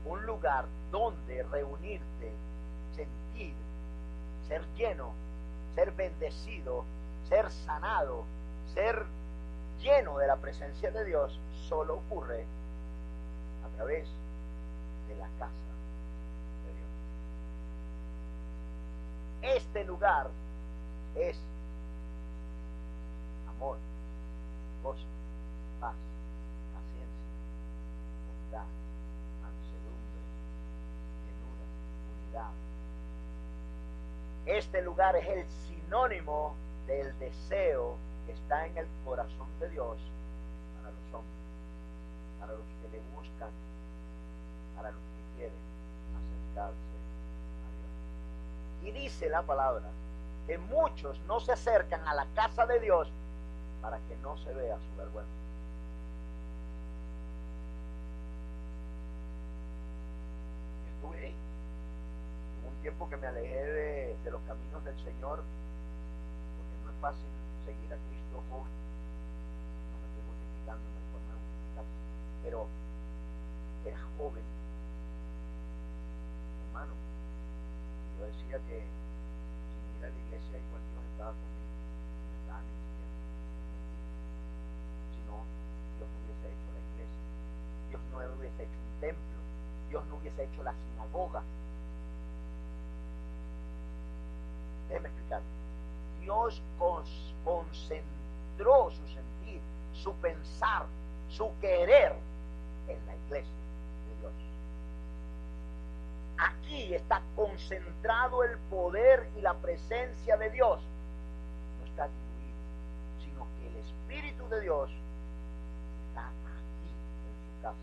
Un 0.07 0.27
lugar 0.27 0.65
donde 0.91 1.43
reunirte, 1.45 2.33
sentir, 2.97 3.55
ser 4.49 4.65
lleno, 4.77 5.13
ser 5.75 5.93
bendecido, 5.93 6.85
ser 7.29 7.51
sanado, 7.51 8.25
ser 8.75 9.05
lleno 9.81 10.19
de 10.19 10.27
la 10.27 10.37
presencia 10.37 10.91
de 10.91 11.05
Dios, 11.05 11.39
solo 11.69 11.95
ocurre 11.95 12.45
través 13.81 14.07
de 15.09 15.17
la 15.17 15.29
casa 15.39 15.73
de 16.67 16.73
Dios. 16.77 16.91
Este 19.57 19.85
lugar 19.85 20.29
es 21.17 21.39
amor, 23.49 23.79
gozo, 24.83 25.07
paz, 25.81 25.95
paciencia, 26.75 27.25
bondad, 28.29 28.67
mansedumbre, 29.41 30.21
llenura, 31.25 31.65
unidad. 32.27 32.53
Este 34.45 34.83
lugar 34.83 35.17
es 35.17 35.27
el 35.27 35.47
sinónimo 35.67 36.55
del 36.87 37.19
deseo 37.19 37.97
que 38.27 38.33
está 38.33 38.67
en 38.67 38.77
el 38.77 38.87
corazón 39.07 39.49
de 39.59 39.71
Dios 39.71 39.97
para 40.77 40.91
los 40.91 41.15
hombres, 41.15 41.41
para 42.39 42.53
los 42.53 42.67
que 42.83 42.89
le 42.97 43.01
buscan, 43.15 43.49
para 44.81 44.93
los 44.93 45.01
que 45.03 45.37
quieren 45.37 45.59
acercarse 46.17 46.73
a 47.67 47.71
Dios. 48.81 48.97
Y 48.97 48.99
dice 48.99 49.29
la 49.29 49.43
palabra 49.43 49.91
que 50.47 50.57
muchos 50.57 51.21
no 51.29 51.39
se 51.39 51.53
acercan 51.53 52.07
a 52.09 52.15
la 52.15 52.27
casa 52.35 52.67
de 52.67 52.81
Dios 52.81 53.13
para 53.83 53.99
que 53.99 54.17
no 54.23 54.39
se 54.39 54.53
vea 54.55 54.79
su 54.79 54.97
vergüenza. 54.97 55.31
Estuve 60.97 61.27
ahí. 61.27 61.35
Hubo 62.63 62.71
un 62.71 62.83
tiempo 62.83 63.09
que 63.11 63.17
me 63.19 63.27
alejé 63.27 63.65
de, 64.25 64.31
los 64.31 64.41
caminos 64.43 64.85
del 64.85 64.97
Señor, 64.97 65.43
porque 66.57 66.85
no 66.85 66.91
es 66.91 66.97
fácil 67.01 67.29
seguir 67.67 67.93
a 67.93 67.99
Cristo 68.09 68.43
joven. 68.51 68.73
No 69.93 69.97
me 70.01 70.07
estoy 70.09 70.23
justificando, 70.25 70.85
no 70.89 71.01
justificarse. 71.37 71.91
Pero 72.43 72.67
era 73.85 73.99
joven, 74.19 74.43
yo 76.87 78.27
decía 78.27 78.59
que 78.69 78.81
sin 78.81 79.85
ir 79.99 80.05
a 80.05 80.09
la 80.09 80.17
iglesia 80.17 80.59
igual 80.59 80.83
Dios 80.93 81.05
estaba 81.13 81.33
conmigo, 81.33 81.73
me 82.31 82.37
estaba 82.41 82.61
mintiendo. 82.61 83.21
Si 85.13 85.21
no, 85.29 85.37
Dios 85.99 86.09
no 86.09 86.19
hubiese 86.25 86.47
hecho 86.49 86.69
la 86.73 86.81
iglesia, 86.81 87.21
Dios 87.89 88.03
no 88.11 88.17
hubiese 88.39 88.63
hecho 88.63 88.79
un 88.81 89.01
templo, 89.01 89.39
Dios 89.89 90.03
no 90.07 90.15
hubiese 90.17 90.45
hecho 90.45 90.63
la 90.63 90.75
sinagoga. 90.75 91.43
Déjeme 94.89 95.09
explicar. 95.09 95.43
Dios 96.21 96.63
concentró 97.45 98.91
su 98.91 99.07
sentir, 99.09 99.61
su 99.95 100.13
pensar, 100.15 100.87
su 101.29 101.51
querer 101.61 102.15
en 102.89 103.07
la 103.07 103.15
iglesia 103.17 103.55
de 103.55 104.21
Dios. 104.21 104.33
Está 106.73 107.21
concentrado 107.35 108.45
el 108.45 108.57
poder 108.71 109.29
y 109.37 109.41
la 109.41 109.55
presencia 109.55 110.37
de 110.37 110.51
Dios. 110.51 110.81
No 111.81 111.87
está 111.87 112.07
diluido, 112.07 112.59
sino 113.25 113.47
que 113.59 113.67
el 113.69 113.77
Espíritu 113.77 114.49
de 114.49 114.61
Dios 114.61 114.89
está 116.09 116.29
aquí 116.29 116.91
en 117.27 117.35
su 117.43 117.63
casa. 117.63 117.77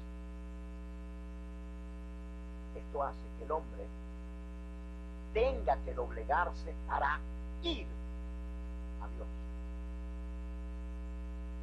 Esto 2.78 3.04
hace 3.04 3.20
que 3.38 3.44
el 3.44 3.52
hombre 3.52 3.84
tenga 5.34 5.78
que 5.84 5.94
doblegarse 5.94 6.74
para 6.88 7.20
ir 7.64 7.88
a 9.02 9.08
Dios. 9.16 9.28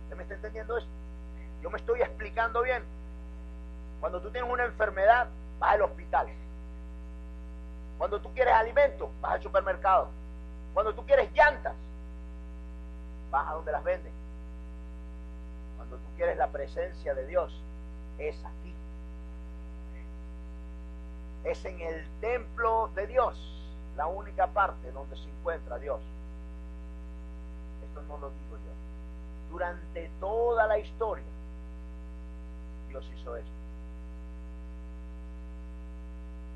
¿Usted 0.02 0.16
me 0.16 0.22
está 0.24 0.34
entendiendo 0.34 0.76
esto? 0.76 0.90
Yo 1.62 1.70
me 1.70 1.78
estoy 1.78 2.02
explicando 2.02 2.60
bien. 2.62 2.82
Cuando 4.00 4.20
tú 4.20 4.30
tienes 4.30 4.50
una 4.50 4.64
enfermedad, 4.64 5.28
vas 5.58 5.72
al 5.72 5.82
hospital. 5.82 6.28
Cuando 7.98 8.20
tú 8.20 8.32
quieres 8.34 8.54
alimento, 8.54 9.10
vas 9.20 9.32
al 9.32 9.42
supermercado. 9.42 10.08
Cuando 10.72 10.94
tú 10.94 11.04
quieres 11.06 11.32
llantas, 11.32 11.74
vas 13.30 13.48
a 13.48 13.52
donde 13.52 13.72
las 13.72 13.84
venden. 13.84 14.12
Cuando 15.76 15.96
tú 15.96 16.16
quieres 16.16 16.36
la 16.36 16.48
presencia 16.48 17.14
de 17.14 17.26
Dios, 17.26 17.52
es 18.18 18.36
aquí. 18.44 18.74
Es 21.44 21.64
en 21.64 21.80
el 21.80 22.06
templo 22.20 22.90
de 22.94 23.06
Dios, 23.06 23.38
la 23.96 24.06
única 24.06 24.46
parte 24.48 24.90
donde 24.92 25.16
se 25.16 25.28
encuentra 25.28 25.78
Dios. 25.78 26.00
Esto 27.88 28.02
no 28.02 28.18
lo 28.18 28.30
digo 28.30 28.56
yo. 28.56 29.50
Durante 29.50 30.10
toda 30.20 30.66
la 30.66 30.78
historia, 30.78 31.24
Dios 32.88 33.04
hizo 33.14 33.36
esto. 33.36 33.50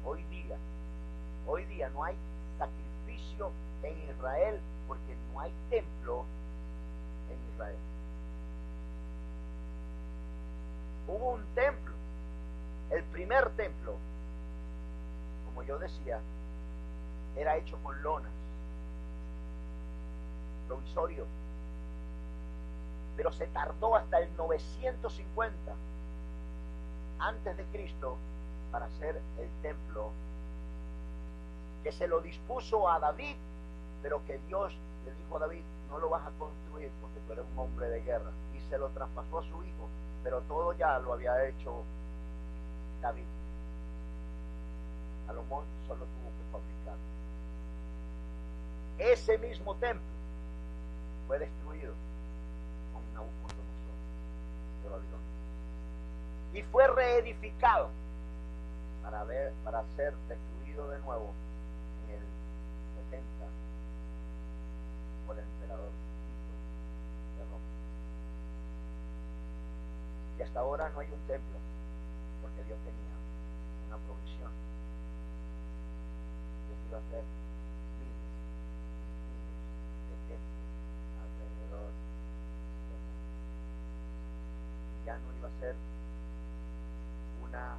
Hoy 0.04 0.22
día, 0.30 0.56
hoy 1.48 1.64
día 1.64 1.88
no 1.88 2.04
hay 2.04 2.14
sacrificio 2.58 3.50
en 3.82 4.10
Israel 4.10 4.60
porque 4.86 5.16
no 5.32 5.40
hay 5.40 5.52
templo 5.70 6.24
en 7.30 7.52
Israel. 7.54 7.76
Hubo 11.08 11.30
un 11.32 11.44
templo, 11.54 11.94
el 12.90 13.02
primer 13.04 13.48
templo, 13.50 13.94
como 15.46 15.62
yo 15.62 15.78
decía, 15.78 16.20
era 17.34 17.56
hecho 17.56 17.78
con 17.82 18.02
lonas, 18.02 18.30
provisorio, 20.66 21.24
pero 23.16 23.32
se 23.32 23.46
tardó 23.46 23.96
hasta 23.96 24.18
el 24.18 24.28
950 24.36 25.56
antes 27.20 27.56
de 27.56 27.64
Cristo 27.64 28.16
para 28.70 28.84
hacer 28.84 29.20
el 29.38 29.48
templo 29.62 30.12
que 31.82 31.92
se 31.92 32.06
lo 32.06 32.20
dispuso 32.20 32.88
a 32.88 32.98
David, 32.98 33.36
pero 34.02 34.24
que 34.26 34.38
Dios 34.46 34.72
le 35.04 35.14
dijo 35.14 35.36
a 35.36 35.40
David, 35.40 35.62
no 35.90 35.98
lo 35.98 36.10
vas 36.10 36.26
a 36.26 36.30
construir 36.38 36.90
porque 37.00 37.18
tú 37.26 37.32
eres 37.32 37.44
un 37.52 37.58
hombre 37.58 37.88
de 37.88 38.02
guerra, 38.02 38.30
y 38.54 38.60
se 38.68 38.78
lo 38.78 38.88
traspasó 38.90 39.38
a 39.38 39.42
su 39.42 39.62
hijo, 39.64 39.88
pero 40.22 40.40
todo 40.42 40.72
ya 40.74 40.98
lo 40.98 41.12
había 41.12 41.46
hecho 41.46 41.82
David. 43.00 43.24
Salomón 45.26 45.64
solo 45.86 46.04
tuvo 46.04 46.30
que 46.30 46.44
fabricar. 46.52 46.96
Ese 48.98 49.38
mismo 49.38 49.74
templo 49.76 50.06
fue 51.26 51.38
destruido 51.38 51.92
con 52.92 53.02
Nabucodonosor 53.14 53.96
de 54.82 54.88
Babilonia. 54.88 55.18
Y 56.54 56.62
fue 56.62 56.86
reedificado 56.88 57.90
para, 59.02 59.24
ver, 59.24 59.52
para 59.64 59.84
ser 59.96 60.14
destruido 60.28 60.88
de 60.88 60.98
nuevo 61.00 61.32
70 63.10 63.24
por 65.26 65.38
el 65.38 65.44
emperador 65.44 65.90
de 67.36 67.44
Roma. 67.44 67.64
Y 70.38 70.42
hasta 70.42 70.60
ahora 70.60 70.90
no 70.90 71.00
hay 71.00 71.08
un 71.08 71.20
templo, 71.26 71.58
porque 72.42 72.64
Dios 72.64 72.78
tenía 72.84 73.16
una 73.88 73.96
provisión. 74.04 74.52
Dios 76.68 76.78
iba 76.88 76.98
a 76.98 77.00
hacer 77.00 77.24
miles 77.98 78.28
y 78.28 79.32
miles 79.32 79.56
de 80.08 80.16
templos 80.28 80.68
alrededor 81.24 81.92
del 82.88 83.00
mundo. 83.08 83.24
Y 84.94 85.06
ya 85.06 85.14
no 85.18 85.28
iba 85.38 85.48
a 85.48 85.60
ser 85.60 85.74
una 87.42 87.76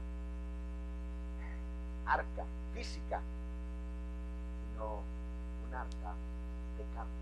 arca 2.06 2.46
física, 2.74 3.22
sino 4.72 5.04
un 5.70 5.76
arca 5.76 6.14
de 6.78 6.84
carne, 6.96 7.22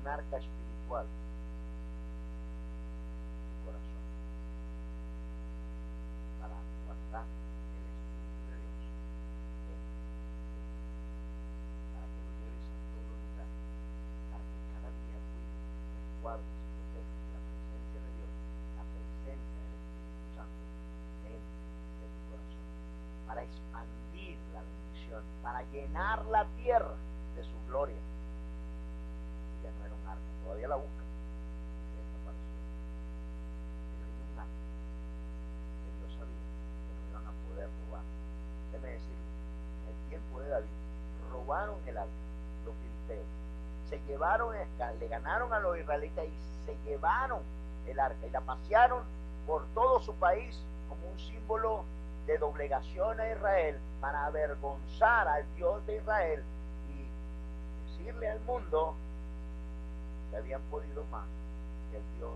un 0.00 0.08
arca 0.08 0.36
espiritual, 0.38 1.04
tu 3.44 3.56
corazón, 3.66 4.04
para 6.40 6.56
guardar 6.86 7.28
el 7.28 7.84
Espíritu 7.92 8.40
de 8.48 8.56
Dios 8.56 8.88
dentro 9.68 10.00
de 10.00 10.16
para 11.92 12.08
que 12.08 12.20
lo 12.24 12.32
lleves 12.40 12.72
a 12.72 12.80
todo 12.88 13.04
lugar, 13.20 13.48
para 14.32 14.40
que 14.48 14.56
cada 14.72 14.88
día 14.96 15.20
cuides, 15.28 15.60
resguardes 15.92 16.56
protejas 16.56 17.20
la 17.36 17.40
presencia 17.44 18.00
de 18.00 18.16
Dios, 18.16 18.32
la 18.80 18.84
presencia 18.96 19.60
del 19.60 19.76
Espíritu 19.76 20.24
Santo 20.40 20.64
dentro 21.20 21.52
de 22.00 22.08
tu 22.16 22.20
corazón, 22.32 22.64
para 23.28 23.44
expandir 23.44 24.40
la 24.56 24.64
bendición, 24.64 25.20
para 25.44 25.60
llenar 25.68 26.24
la 26.32 26.48
tierra 26.56 26.96
de 27.36 27.44
su 27.44 27.52
gloria. 27.68 28.00
Y 28.00 29.62
ya 29.62 29.70
no 29.76 29.84
era 29.84 29.92
un 29.92 30.08
arca, 30.08 30.24
todavía 30.42 30.68
la 30.68 30.76
buscan. 30.76 31.04
Se 31.04 32.00
desapareció. 32.00 32.56
Pero 33.92 34.08
hay 34.08 34.16
un 34.24 34.40
arca 34.40 34.56
que 35.84 35.92
Dios 36.00 36.16
sabía 36.16 36.40
que 36.40 36.96
no 36.96 37.04
iban 37.12 37.28
a 37.28 37.32
poder 37.44 37.68
robar. 37.84 38.00
Déjeme 38.72 38.88
decirle, 38.88 39.28
en 39.84 39.92
el 39.92 40.00
tiempo 40.08 40.40
de 40.40 40.48
David, 40.48 40.80
robaron 41.28 41.76
el 41.84 41.96
arca, 41.98 42.24
los 42.64 42.72
filisteos. 42.80 43.28
Llevaron, 44.52 44.98
le 45.00 45.08
ganaron 45.08 45.52
a 45.52 45.60
los 45.60 45.78
israelitas 45.78 46.24
y 46.24 46.66
se 46.66 46.76
llevaron 46.88 47.40
el 47.86 47.98
arca 48.00 48.26
y 48.26 48.30
la 48.30 48.40
pasearon 48.40 49.02
por 49.46 49.64
todo 49.74 50.00
su 50.00 50.14
país 50.14 50.58
como 50.88 51.06
un 51.08 51.18
símbolo 51.18 51.84
de 52.26 52.38
doblegación 52.38 53.20
a 53.20 53.30
Israel 53.30 53.78
para 54.00 54.26
avergonzar 54.26 55.28
al 55.28 55.44
Dios 55.54 55.86
de 55.86 55.96
Israel 55.96 56.42
y 56.90 57.96
decirle 57.98 58.28
al 58.28 58.40
mundo 58.40 58.94
que 60.30 60.36
habían 60.36 60.60
podido 60.62 61.04
más 61.12 61.26
que 61.90 61.98
el 61.98 62.04
Dios 62.18 62.32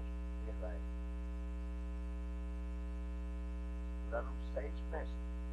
de 0.46 0.53
Israel. 0.53 0.81
Duraron 4.07 4.33
seis 4.55 4.73
meses, 4.92 5.09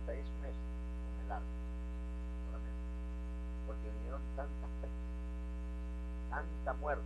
seis 0.05 0.25
meses 0.41 0.61
con 1.01 1.25
el 1.25 1.31
arca, 1.31 1.45
porque 3.65 3.89
vinieron 3.97 4.21
tantas 4.35 4.69
pestes, 4.81 4.86
tanta 6.29 6.73
muerte, 6.73 7.03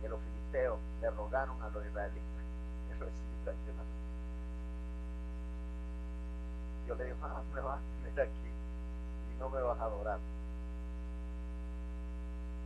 que 0.00 0.08
los 0.08 0.20
filisteos 0.20 0.78
le 1.00 1.10
rogaron 1.10 1.60
a 1.62 1.68
los 1.68 1.84
israelitas 1.86 2.22
que 3.44 3.70
arca. 3.70 3.82
Dios 6.86 6.98
le 6.98 7.04
dijo, 7.04 7.16
ah, 7.22 7.42
me 7.54 7.60
vas 7.60 7.78
a 7.78 8.04
tener 8.04 8.28
aquí 8.28 8.50
y 9.34 9.38
no 9.40 9.48
me 9.48 9.60
vas 9.60 9.78
a 9.78 9.84
adorar. 9.84 10.18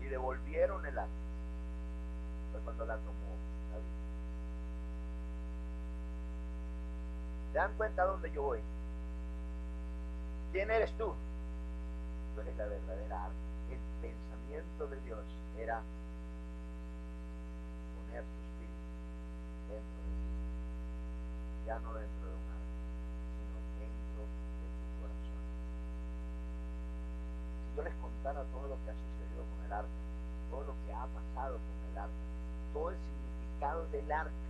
Y 0.00 0.04
devolvieron 0.04 0.84
el 0.86 0.98
arca. 0.98 1.10
Fue 2.52 2.60
cuando 2.60 2.86
la 2.86 2.94
tomó 2.94 3.36
David. 3.72 3.84
¿Se 7.52 7.58
dan 7.58 7.72
cuenta 7.76 8.04
dónde 8.04 8.30
yo 8.32 8.42
voy? 8.42 8.60
¿Quién 10.52 10.70
eres 10.70 10.90
tú? 10.92 11.12
Tú 12.34 12.40
eres 12.40 12.56
la 12.56 12.66
verdadera 12.66 13.24
arca. 13.24 13.45
El 14.46 14.62
pensamiento 14.62 14.86
de 14.86 15.00
Dios 15.00 15.24
era 15.58 15.82
poner 17.96 18.22
su 18.22 18.38
espíritu 18.46 18.86
dentro 19.66 19.98
de 20.06 20.14
ti, 20.14 20.30
ya 21.66 21.78
no 21.80 21.94
dentro 21.94 22.30
de 22.30 22.36
un 22.36 22.46
arca 22.46 22.78
sino 23.34 23.58
dentro 23.82 24.22
de 24.22 24.68
tu 24.70 24.86
corazón. 25.02 25.42
Si 27.58 27.76
yo 27.76 27.82
les 27.82 27.94
contara 27.98 28.44
todo 28.54 28.68
lo 28.70 28.76
que 28.84 28.90
ha 28.90 28.94
sucedido 28.94 29.42
con 29.50 29.58
el 29.66 29.72
arca, 29.72 29.98
todo 30.50 30.62
lo 30.62 30.74
que 30.86 30.92
ha 30.94 31.06
pasado 31.10 31.58
con 31.58 31.76
el 31.90 31.98
arca, 31.98 32.24
todo 32.72 32.90
el 32.90 32.96
significado 33.02 33.82
del 33.90 34.12
arca, 34.12 34.46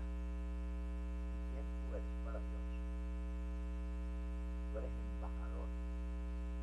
¿y 1.33 1.41
quién 1.57 1.65
tú 1.65 1.97
eres 1.97 2.13
para 2.21 2.37
Dios? 2.37 2.69
Tú 4.73 4.79
eres 4.79 4.93
embajador, 4.93 5.69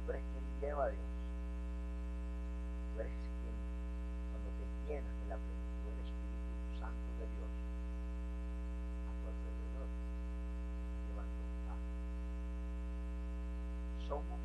tú 0.05 0.11
eres 0.13 0.21
quien 0.21 0.45
lleva 0.61 0.85
a 0.85 0.93
Dios, 0.93 1.22
cuando 3.01 4.49
te 4.53 4.65
llenas 4.85 5.15
de 5.17 5.25
la 5.29 5.37
plenitud 5.41 5.81
del 5.89 5.97
Espíritu 6.05 6.53
Santo 6.77 7.09
de 7.17 7.25
Dios, 7.25 7.49
a 9.09 9.11
tu 9.17 9.25
alrededor, 9.33 9.89
llevando 11.09 11.41
paz 11.65 11.81
somos 14.07 14.37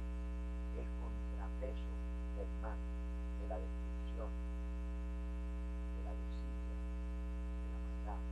el 0.81 0.89
contrapeso 0.97 1.93
del 2.41 2.49
mal, 2.65 2.81
de 2.81 3.49
la 3.53 3.59
destrucción, 3.61 4.33
de 5.93 6.01
la 6.09 6.13
desidia, 6.17 6.73
de 6.73 7.69
la 7.69 7.79
maldad. 7.85 8.23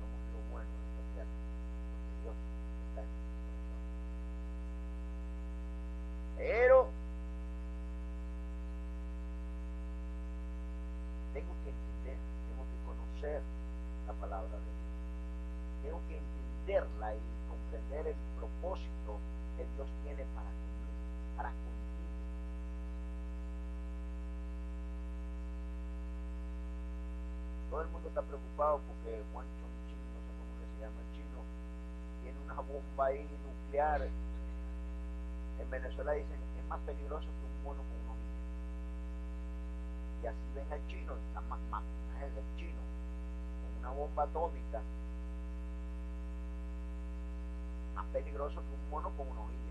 Somos 0.00 0.20
lo 0.32 0.40
bueno 0.48 0.72
de 0.72 0.88
esta 0.88 1.04
tierra, 1.12 1.36
porque 1.92 2.16
Dios 2.24 2.36
está 2.88 3.04
en 3.04 3.12
nuestro 3.12 3.44
corazón. 3.44 3.84
Pero 6.38 6.88
tengo 11.34 11.52
que 11.64 11.70
entender, 11.70 12.18
tengo 12.48 12.64
que 12.70 12.78
conocer 12.86 13.42
la 14.06 14.12
palabra 14.14 14.54
de 14.54 14.70
Dios. 14.70 14.94
Tengo 15.82 16.00
que 16.08 16.18
entenderla 16.18 17.14
y 17.16 17.20
comprender 17.48 18.06
el 18.06 18.18
propósito 18.64 19.20
que 19.56 19.64
Dios 19.76 19.88
tiene 20.02 20.24
para 20.34 20.48
conmigo, 20.48 20.88
para. 21.36 21.52
Todo 27.70 27.82
el 27.82 27.88
mundo 27.88 28.08
está 28.08 28.22
preocupado 28.22 28.80
porque 28.88 29.22
Juan 29.32 29.46
Chonchín, 29.60 30.00
no 30.14 30.20
sé 30.24 30.30
cómo 30.40 30.52
que 30.56 30.66
se 30.72 30.80
llama 30.80 31.00
el 31.04 31.10
chino, 31.12 31.38
tiene 32.22 32.38
una 32.44 32.60
bomba 32.60 33.06
ahí 33.06 33.28
nuclear. 33.44 34.08
En 35.60 35.70
Venezuela 35.70 36.12
dicen 36.12 36.40
es 36.58 36.68
más 36.68 36.80
peligroso 36.80 37.26
que 37.26 37.44
un 37.44 37.64
mono 37.64 37.82
con 37.84 37.96
una 38.00 38.12
hormiga. 38.16 38.48
Y 40.22 40.26
así 40.26 40.46
ven 40.54 40.72
al 40.72 40.86
chino, 40.88 41.12
está 41.28 41.40
más, 41.52 41.60
más, 41.70 41.82
más 41.82 42.22
el 42.22 42.56
chino, 42.56 42.80
con 43.60 43.70
una 43.80 43.90
bomba 43.90 44.22
atómica 44.24 44.80
más 47.94 48.06
peligroso 48.06 48.56
que 48.56 48.74
un 48.74 48.90
mono 48.90 49.10
con 49.16 49.28
una 49.28 49.40
hormiga. 49.40 49.62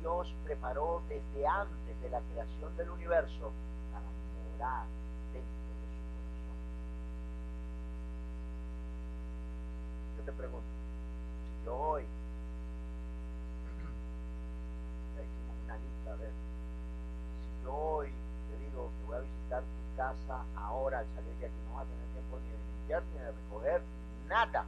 Dios 0.00 0.32
preparó 0.44 1.02
desde 1.08 1.46
antes 1.46 2.00
de 2.00 2.10
la 2.10 2.20
creación 2.20 2.76
del 2.76 2.90
universo 2.90 3.52
para 3.92 4.04
morar 4.04 4.86
dentro 5.32 5.50
de 5.50 5.86
su 5.90 6.00
corazón. 6.14 6.56
Yo 10.16 10.22
te 10.24 10.32
pregunto, 10.32 10.68
si 11.42 11.64
yo 11.64 11.76
hoy 11.76 12.02
ya 15.16 15.22
hicimos 15.22 15.56
una 15.64 15.76
lista, 15.76 16.12
a 16.12 16.16
ver, 16.16 16.30
si 16.30 17.64
yo 17.64 17.74
hoy 17.74 18.08
te 18.50 18.58
digo 18.64 18.90
que 18.98 19.06
voy 19.06 19.16
a 19.16 19.20
visitar 19.20 19.62
tu 19.62 19.96
casa 19.96 20.44
ahora 20.56 21.00
al 21.00 21.06
salir 21.14 21.34
de 21.40 21.46
aquí, 21.46 21.56
no 21.68 21.74
vas 21.74 21.84
a 21.84 21.90
tener 21.90 22.06
tiempo 22.12 22.38
ni 22.38 22.48
de 22.50 22.58
limpiar, 22.58 23.02
ni 23.12 23.18
de 23.18 23.32
recoger, 23.32 23.82
nada. 24.28 24.64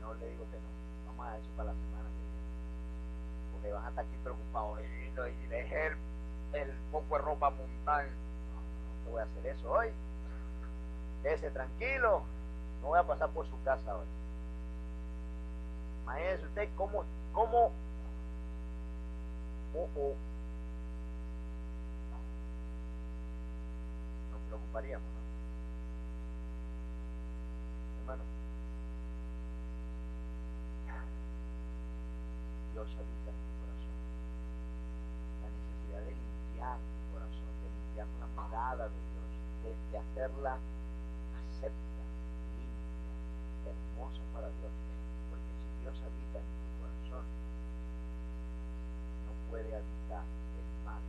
No 0.00 0.14
le 0.14 0.30
digo 0.30 0.44
que 0.50 0.56
no, 0.56 0.68
vamos 1.08 1.26
a 1.26 1.36
eso 1.36 1.48
para 1.56 1.72
la 1.72 1.74
semana. 1.74 2.05
Porque 3.66 3.72
vas 3.72 3.86
a 3.86 3.88
estar 3.88 4.04
aquí 4.04 4.16
preocupado. 4.22 4.76
Y 4.80 5.46
dejé 5.48 5.86
el, 5.86 5.96
el 6.60 6.70
poco 6.92 7.16
de 7.16 7.22
ropa 7.22 7.50
montada. 7.50 8.04
No, 8.04 8.10
no 9.04 9.10
voy 9.10 9.20
a 9.20 9.24
hacer 9.24 9.46
eso 9.46 9.72
hoy. 9.72 9.88
Quédese 11.22 11.50
tranquilo. 11.50 12.22
No 12.82 12.88
voy 12.88 12.98
a 13.00 13.02
pasar 13.02 13.30
por 13.30 13.44
su 13.48 13.60
casa 13.64 13.96
hoy. 13.96 14.06
Imagínese 16.04 16.44
usted 16.44 16.68
cómo, 16.76 17.04
cómo, 17.32 17.72
oh, 19.74 19.88
oh, 19.96 20.14
nos 24.30 24.40
preocuparíamos, 24.46 25.04
¿no? 25.04 25.20
Hermano, 28.02 28.22
Dios 32.72 32.86
habita 32.86 33.30
en 33.30 33.40
tu 33.42 33.50
corazón. 33.58 33.96
La 35.42 35.48
necesidad 35.50 36.02
de 36.06 36.14
limpiar 36.56 36.78
corazón, 37.12 37.52
de 37.60 37.68
limpiar 37.68 38.08
la 38.18 38.26
morada 38.34 38.88
de 38.88 38.96
Dios, 39.12 39.28
de, 39.62 39.76
de 39.92 39.98
hacerla 39.98 40.56
acepta, 41.36 42.02
limpia, 42.56 43.12
hermosa 43.68 44.22
para 44.32 44.48
Dios. 44.48 44.72
Porque 45.28 45.52
si 45.60 45.68
Dios 45.82 45.96
habita 46.00 46.38
en 46.40 46.48
tu 46.56 46.68
corazón, 46.80 47.24
no 49.26 49.32
puede 49.50 49.68
habitar 49.68 50.24
el 50.24 50.68
mal 50.84 51.04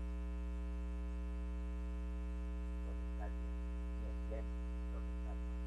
donde 2.83 3.03
está 3.07 3.25
el 3.27 3.35
bien, 3.39 3.55
ni 3.95 4.07
el 4.11 4.19
bien 4.27 4.45
donde 4.91 5.11
está 5.15 5.31
el 5.31 5.39
mal. 5.47 5.63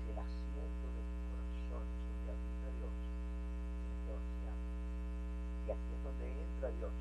Si 0.00 0.08
el 0.08 0.16
asiento 0.16 0.86
de 0.96 1.02
tu 1.12 1.16
corazón 1.28 1.84
es 1.92 2.08
donde 2.08 2.32
habita 2.32 2.68
Dios, 2.72 2.96
tienes 3.84 4.00
que 4.00 4.16
vaciar. 4.16 4.56
Y 5.68 5.76
aquí 5.76 5.92
es 5.92 6.00
donde 6.00 6.24
entra 6.40 6.72
Dios 6.72 6.96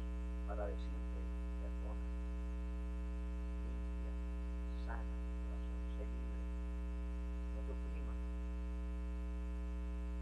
para 0.51 0.67
decirte, 0.67 1.19
perdona, 1.63 2.03
limpia, 3.63 4.11
sana 4.83 5.15
tu 5.15 5.31
corazón, 5.47 5.79
sé 5.95 6.03
libre, 6.11 6.43
no 7.55 7.59
te 7.63 7.71
oprimas, 7.71 8.19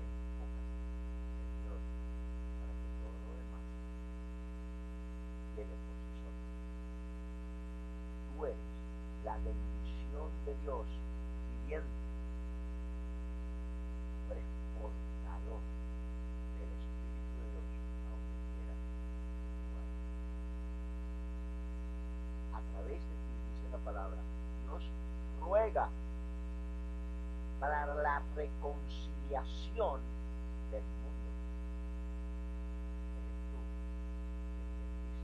enfócate 0.06 0.70
en 0.70 1.50
Dios 1.66 1.82
para 2.62 2.74
que 2.78 2.90
todo 3.02 3.18
lo 3.26 3.34
demás 3.42 3.66
llegue 5.58 5.74
por 5.82 5.98
sí 5.98 6.14
solo. 6.22 6.46
Tú 8.30 8.46
eres 8.46 8.70
la 9.26 9.29
bendición 9.44 10.30
de 10.46 10.56
Dios 10.62 10.86
viviente. 11.64 11.88
Tú 14.28 14.34
eres 14.34 14.46
portador 14.80 15.62
del 16.60 16.70
Espíritu 16.80 17.34
de 17.40 17.48
Dios 17.52 17.68
a 18.06 18.16
quiera. 18.54 18.76
A 22.54 22.62
través 22.72 23.00
de 23.00 23.16
ti, 23.16 23.34
dice 23.56 23.68
la 23.72 23.80
palabra, 23.80 24.20
Dios 24.64 24.84
ruega 25.42 25.90
para 27.60 27.86
la 27.96 28.22
reconciliación 28.36 30.00
del 30.72 30.84
mundo. 30.84 31.30
Eres 33.20 33.36
tú 33.52 33.60
quien 34.56 34.70
bendice, 34.80 35.20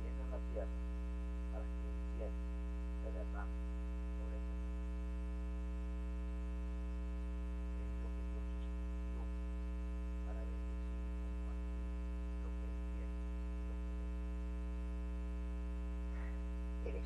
quien 0.00 0.02
viene 0.02 0.22
a 0.22 0.28
la 0.32 0.40
tierra 0.52 0.78
para 1.52 1.64
que 1.68 1.84
el 1.84 1.98
bien 2.16 2.32
se 3.02 3.08
derrame 3.12 3.60
sobre 4.16 4.36
esta 4.40 4.56
tierra. 4.56 4.88
Es 7.82 7.92
lo 8.00 8.08
que 8.08 8.22
Dios 8.32 8.46
escogió 8.56 9.20
para 10.24 10.40
bendecir 10.48 10.96
y 10.96 11.20
compartir 11.20 11.92
lo 12.40 12.48
que 12.56 12.64
Él 12.64 12.76
tiene 12.96 13.20
y 13.52 13.68
lo 13.68 13.76
que 13.76 13.92
Él 13.92 14.16
es. 16.88 16.96
Eres 16.96 17.04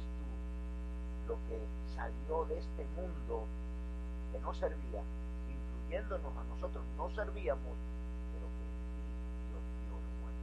tú 1.26 1.26
lo 1.37 1.49
que 1.49 1.61
salió 1.95 2.45
de 2.47 2.59
este 2.59 2.87
mundo 2.97 3.45
que 4.33 4.39
no 4.41 4.55
servía, 4.55 5.03
incluyéndonos 5.49 6.33
a 6.37 6.45
nosotros, 6.55 6.83
no 6.97 7.11
servíamos, 7.11 7.77
pero 8.33 8.47
que 8.57 8.65
ti 8.97 9.05
Dios 9.53 9.61
dio 9.85 9.93
lo 10.01 10.11
bueno, 10.25 10.41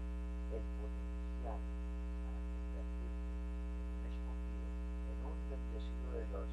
el 0.54 0.62
potencial 0.78 1.58
para 1.58 2.38
convertirte 2.54 3.26
en 3.34 3.90
un 3.90 4.06
escogido, 4.06 4.70
en 5.10 5.18
un 5.26 5.38
bendecido 5.50 6.08
de 6.14 6.22
Dios, 6.30 6.48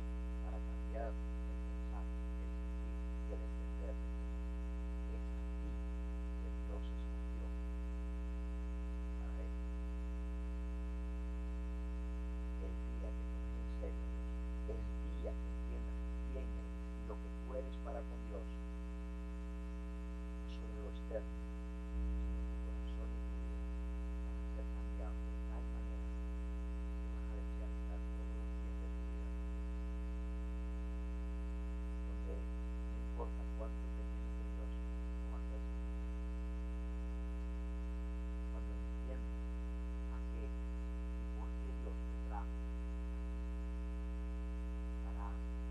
para 0.49 0.57
cambiar 0.57 1.13
el 1.13 1.61
pensar, 1.69 2.01
el 2.01 2.49
sentir 2.49 2.97
y 3.29 3.37
el 3.37 3.41
entender 3.45 3.93
de 3.93 4.09
Dios. 4.09 4.41
Es 5.11 5.21
a 5.21 5.45
ti 5.61 5.69
que 6.41 6.49
Dios 6.65 6.81
escogió 6.81 7.45
para 9.21 9.37
Él. 9.45 9.53
El 12.61 12.73
día 12.91 13.09
que 13.13 13.25
tomes 13.37 13.61
en 13.61 13.69
serio 13.81 14.05
a 14.05 14.17
Dios, 14.65 14.85
el 15.01 15.11
día 15.21 15.33
que 15.33 15.49
entiendas 15.51 15.97
quién 16.31 16.45
eres 16.45 16.75
y 16.91 17.09
lo 17.09 17.15
que 17.17 17.31
tú 17.41 17.47
eres 17.57 17.75
para 17.85 18.01
con 18.01 18.21
Dios, 18.29 18.45
no 20.41 20.49
solo 20.53 20.77
lo 20.85 20.91
externo, 20.93 21.35
sino 21.91 22.41
tu 22.45 22.57
corazón 22.61 23.09
y 23.11 23.21
tu 23.25 23.41
vida 23.41 23.59
van 24.21 24.37
a 24.37 24.47
ser 24.55 24.67
cambiados 24.77 25.17
de 25.25 25.35
tal 25.51 25.65
manera 25.75 26.05
que 26.05 27.09
vas 27.11 27.27
a 27.31 27.35
desear 27.41 27.71
estar 27.81 28.01
todos 28.01 28.31
los 28.37 28.49
días 28.61 28.79
de 28.81 28.89
tu 28.95 29.03
vida 29.11 29.29
con 29.31 29.47
Dios. 29.51 29.75
Donde 32.07 32.37
no 32.37 32.95
importa 33.01 33.43
cuánto 33.59 33.83
te 33.97 34.03
llenes 34.05 34.35
de 34.39 34.47
Dios, 34.55 34.71
no 34.71 35.27
vas 35.35 35.41
a 35.41 35.51
ser 35.51 35.63
Cuando 38.51 38.71
entiendes 38.71 39.35
a 40.15 40.19
qué 40.31 40.45
y 40.47 41.27
por 41.35 41.49
qué 41.61 41.71
Dios 41.81 41.97
te 41.97 42.17
trajo 42.31 42.55
para 45.05 45.25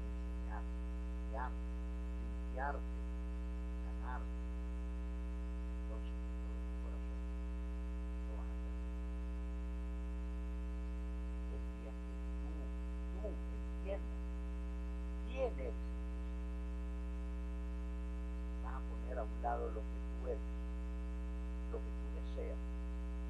enseñar, 0.10 0.63
guiar, 1.29 1.51
limpiarte, 2.19 2.99
sanar, 3.84 4.21
entonces 5.79 6.12
de 6.12 6.29
todo 6.43 6.60
tu 6.60 6.75
corazón 6.84 7.19
lo 8.27 8.31
vas 8.39 8.49
a 8.49 8.53
hacer. 8.60 8.75
El 11.49 11.63
día 11.79 11.91
que 11.93 12.13
tú, 12.39 12.49
tú 13.19 13.27
entiendas 13.29 14.19
quién 15.27 15.53
eres 15.58 15.69
en 15.69 15.73
Cristo, 15.73 16.27
vas 18.63 18.75
a 18.75 18.81
poner 18.89 19.15
a 19.19 19.23
un 19.23 19.38
lado 19.41 19.63
lo 19.69 19.81
que 19.81 19.99
tú 20.10 20.27
eres, 20.27 20.49
lo 21.71 21.77
que 21.79 21.91
tú 21.95 22.06
deseas, 22.19 22.60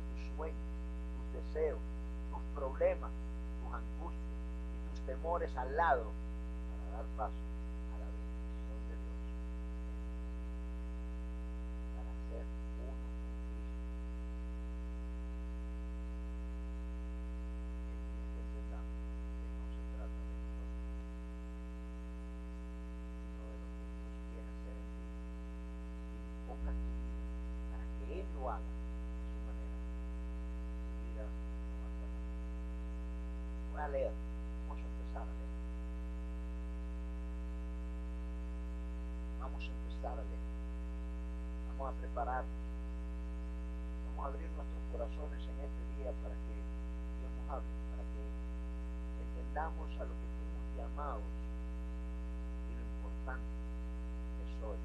tus 0.09 0.21
sueños, 0.35 0.69
tus 1.15 1.27
deseos, 1.37 1.79
tus 2.31 2.43
problemas, 2.55 3.11
tus 3.61 3.71
angustias 3.73 4.39
y 4.73 4.77
al 5.39 5.73
lado 5.77 6.11
para 6.69 6.97
dar 6.97 7.05
paso 7.15 7.39
a 7.95 7.97
la 7.97 8.05
bendición 8.11 8.75
de 8.89 8.95
Dios 8.99 9.23
en 9.23 9.47
tu 9.47 9.95
vida, 9.95 10.19
para 11.95 12.11
ser 12.27 12.43
uno 12.83 12.91
con 12.91 13.15
Cristo. 13.47 13.87
El 17.87 18.03
día 18.03 18.35
que 18.35 18.41
entendamos 18.43 18.99
que 19.39 19.47
no 19.47 19.63
se 19.71 19.79
trata 19.95 20.11
de 20.11 20.35
nosotros, 20.43 20.83
sino 23.23 23.47
de 23.47 23.55
lo 23.63 23.71
que 23.79 23.87
Dios 23.95 24.11
quiere 24.27 24.43
hacer 24.43 24.75
en 24.75 24.91
ti, 24.91 25.07
y 26.03 26.19
enfocas 26.19 26.75
tu 26.83 26.91
vida 26.99 27.23
para 27.71 27.87
que 27.95 28.11
Él 28.11 28.27
lo 28.35 28.43
haga 28.51 28.59
a 28.59 28.75
su 29.23 29.39
manera, 29.47 29.79
tu 30.83 30.99
vida 30.99 31.23
no 31.23 31.79
va 31.79 31.87
a 31.87 31.95
ser 31.95 32.11
la 32.11 32.19
misma. 32.27 32.59
Voy 33.71 33.79
a 33.79 33.87
leer, 33.87 34.11
vamos 34.67 34.83
a 34.83 34.87
empezar 34.91 35.23
a 35.23 35.31
leer. 35.31 35.47
Vamos 39.39 39.63
a 39.63 39.71
empezar 39.71 40.13
a 40.19 40.23
leer. 40.29 40.43
Vamos 41.69 41.78
a 41.89 41.91
prepararnos. 41.91 42.61
Vamos 44.05 44.21
a 44.21 44.27
abrir 44.29 44.45
nuestros 44.53 44.83
corazones 44.93 45.41
en 45.41 45.57
este 45.57 45.83
día 45.97 46.13
para 46.21 46.37
que 46.37 46.53
Dios 46.53 47.31
nos 47.33 47.49
hable, 47.49 47.73
para 47.89 48.05
que 48.13 48.21
entendamos 49.25 49.89
a 49.97 50.03
lo 50.05 50.13
que 50.13 50.27
fuimos 50.37 50.65
llamados 50.77 51.33
y 52.69 52.77
lo 52.77 52.83
importante 52.93 53.49
que 54.37 54.45
soy 54.61 54.77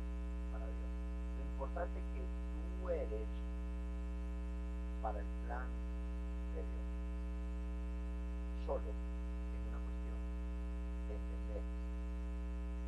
para 0.48 0.64
Dios. 0.64 0.92
Lo 1.36 1.44
importante 1.44 2.00
que 2.16 2.24
tú 2.24 2.88
eres 2.88 3.28
para 5.04 5.20
el 5.20 5.28
plan 5.44 5.68
de 6.56 6.64
Dios. 6.64 6.88
Solo 8.64 8.80
es 8.80 9.60
una 9.68 9.76
cuestión 9.76 10.16
de 11.04 11.20
entender, 11.20 11.64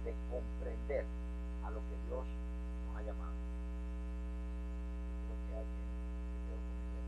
de 0.09 0.13
comprender 0.33 1.05
a 1.65 1.71
lo 1.71 1.85
que 1.85 1.97
Dios 2.09 2.25
nos 2.89 2.97
ha 2.97 3.03
llamado. 3.03 3.37
Creo 5.27 5.39
que 5.49 5.55
alguien 5.59 5.85
se 6.33 6.39
quedó 6.47 6.57
con 6.57 6.73
mi 6.73 6.87
idea. 6.89 7.05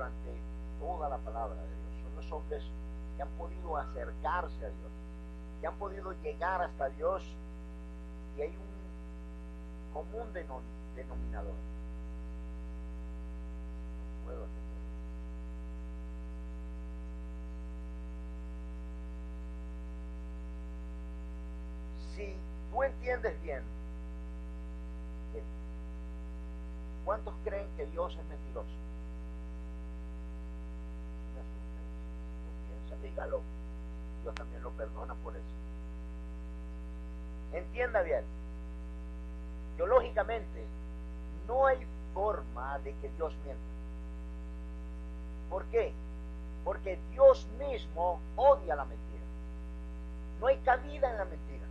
Durante 0.00 0.32
toda 0.80 1.10
la 1.10 1.18
palabra 1.18 1.56
de 1.56 1.68
Dios. 1.68 2.02
Son 2.02 2.16
los 2.16 2.32
hombres 2.32 2.62
que 3.16 3.22
han 3.22 3.28
podido 3.30 3.76
acercarse 3.76 4.64
a 4.64 4.68
Dios, 4.68 4.92
que 5.60 5.66
han 5.66 5.74
podido 5.76 6.14
llegar 6.22 6.62
hasta 6.62 6.88
Dios 6.88 7.22
y 8.38 8.40
hay 8.40 8.48
un 8.48 9.92
común 9.92 10.32
denominador. 10.32 11.52
Si 22.14 22.34
tú 22.70 22.82
entiendes 22.82 23.42
bien, 23.42 23.62
¿cuántos 27.04 27.34
creen 27.44 27.66
que 27.76 27.86
Dios 27.86 28.16
es 28.16 28.24
mentiroso? 28.26 28.89
Dígalo. 32.96 33.40
Dios 34.22 34.34
también 34.34 34.62
lo 34.62 34.70
perdona 34.70 35.14
por 35.14 35.34
eso. 35.34 35.44
Entienda 37.52 38.02
bien. 38.02 38.24
Teológicamente, 39.76 40.64
no 41.48 41.66
hay 41.66 41.86
forma 42.14 42.78
de 42.80 42.94
que 42.96 43.08
Dios 43.16 43.34
mienta. 43.44 43.62
¿Por 45.48 45.64
qué? 45.66 45.92
Porque 46.64 46.98
Dios 47.10 47.46
mismo 47.58 48.20
odia 48.36 48.76
la 48.76 48.84
mentira. 48.84 49.24
No 50.40 50.46
hay 50.46 50.58
cabida 50.58 51.10
en 51.10 51.16
la 51.16 51.24
mentira. 51.24 51.66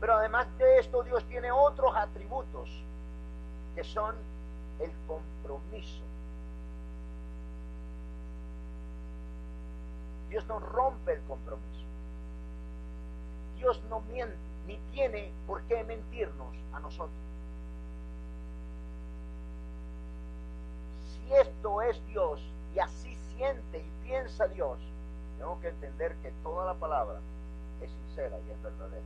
Pero 0.00 0.14
además 0.14 0.46
de 0.58 0.78
esto, 0.78 1.02
Dios 1.02 1.24
tiene 1.24 1.52
otros 1.52 1.94
atributos 1.94 2.68
que 3.74 3.84
son 3.84 4.14
el 4.80 4.90
compromiso 5.06 6.02
Dios 10.34 10.48
no 10.48 10.58
rompe 10.58 11.12
el 11.12 11.22
compromiso. 11.28 11.84
Dios 13.56 13.80
no 13.88 14.00
miente, 14.00 14.36
ni 14.66 14.78
tiene 14.90 15.30
por 15.46 15.62
qué 15.62 15.84
mentirnos 15.84 16.56
a 16.72 16.80
nosotros. 16.80 17.16
Si 21.06 21.34
esto 21.36 21.82
es 21.82 22.04
Dios 22.06 22.40
y 22.74 22.80
así 22.80 23.16
siente 23.36 23.78
y 23.78 24.08
piensa 24.08 24.48
Dios, 24.48 24.76
tengo 25.38 25.60
que 25.60 25.68
entender 25.68 26.16
que 26.16 26.32
toda 26.42 26.66
la 26.66 26.74
palabra 26.74 27.20
es 27.80 27.92
sincera 27.92 28.36
y 28.44 28.50
es 28.50 28.60
verdadera. 28.60 29.04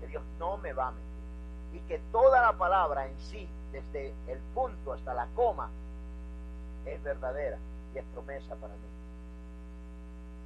Que 0.00 0.06
Dios 0.06 0.22
no 0.38 0.58
me 0.58 0.72
va 0.74 0.86
a 0.86 0.90
mentir. 0.92 1.74
Y 1.74 1.88
que 1.88 1.98
toda 2.12 2.40
la 2.40 2.52
palabra 2.52 3.08
en 3.08 3.18
sí, 3.18 3.48
desde 3.72 4.14
el 4.28 4.38
punto 4.54 4.92
hasta 4.92 5.12
la 5.12 5.26
coma, 5.34 5.70
es 6.86 7.02
verdadera 7.02 7.58
y 7.96 7.98
es 7.98 8.04
promesa 8.14 8.54
para 8.54 8.74
mí. 8.74 8.97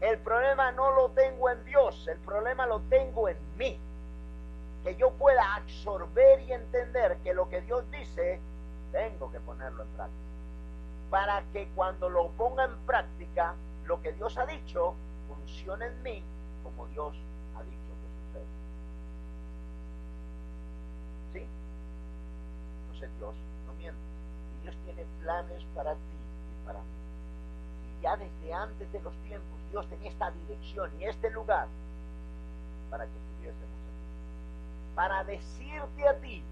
El 0.02 0.18
problema 0.18 0.72
no 0.72 0.90
lo 0.90 1.10
tengo 1.10 1.48
en 1.48 1.64
Dios, 1.64 2.08
el 2.08 2.18
problema 2.18 2.66
lo 2.66 2.80
tengo 2.80 3.28
en 3.28 3.36
mí. 3.56 3.78
Que 4.82 4.96
yo 4.96 5.12
pueda 5.12 5.54
absorber 5.54 6.40
y 6.40 6.52
entender 6.52 7.18
que 7.18 7.32
lo 7.32 7.48
que 7.48 7.60
Dios 7.60 7.88
dice, 7.92 8.40
tengo 8.90 9.30
que 9.30 9.38
ponerlo 9.38 9.84
en 9.84 9.88
práctica. 9.90 10.18
Para 11.08 11.44
que 11.52 11.68
cuando 11.76 12.08
lo 12.08 12.30
ponga 12.30 12.64
en 12.64 12.76
práctica, 12.78 13.54
lo 13.84 14.02
que 14.02 14.12
Dios 14.12 14.36
ha 14.38 14.44
dicho, 14.44 14.94
funcione 15.28 15.86
en 15.86 16.02
mí 16.02 16.24
como 16.64 16.88
Dios 16.88 17.14
ha 17.56 17.62
dicho 17.62 17.92
que 18.02 18.08
sucede. 18.26 18.46
¿Sí? 21.32 21.46
Entonces 22.80 23.10
Dios 23.18 23.34
no 23.68 23.74
miente. 23.74 24.00
Y 24.58 24.62
Dios 24.64 24.76
tiene 24.84 25.06
planes 25.20 25.62
para 25.76 25.94
ti 25.94 26.00
y 26.00 26.66
para 26.66 26.80
mí 26.80 27.01
ya 28.02 28.16
desde 28.16 28.52
antes 28.52 28.92
de 28.92 29.00
los 29.00 29.14
tiempos 29.22 29.52
Dios 29.70 29.88
tenía 29.88 30.10
esta 30.10 30.30
dirección 30.30 30.90
y 31.00 31.04
este 31.04 31.30
lugar 31.30 31.68
para 32.90 33.04
que 33.04 33.16
estuviésemos 33.16 33.78
aquí. 33.88 34.94
Para 34.94 35.24
decirte 35.24 36.08
a 36.08 36.20
ti 36.20 36.42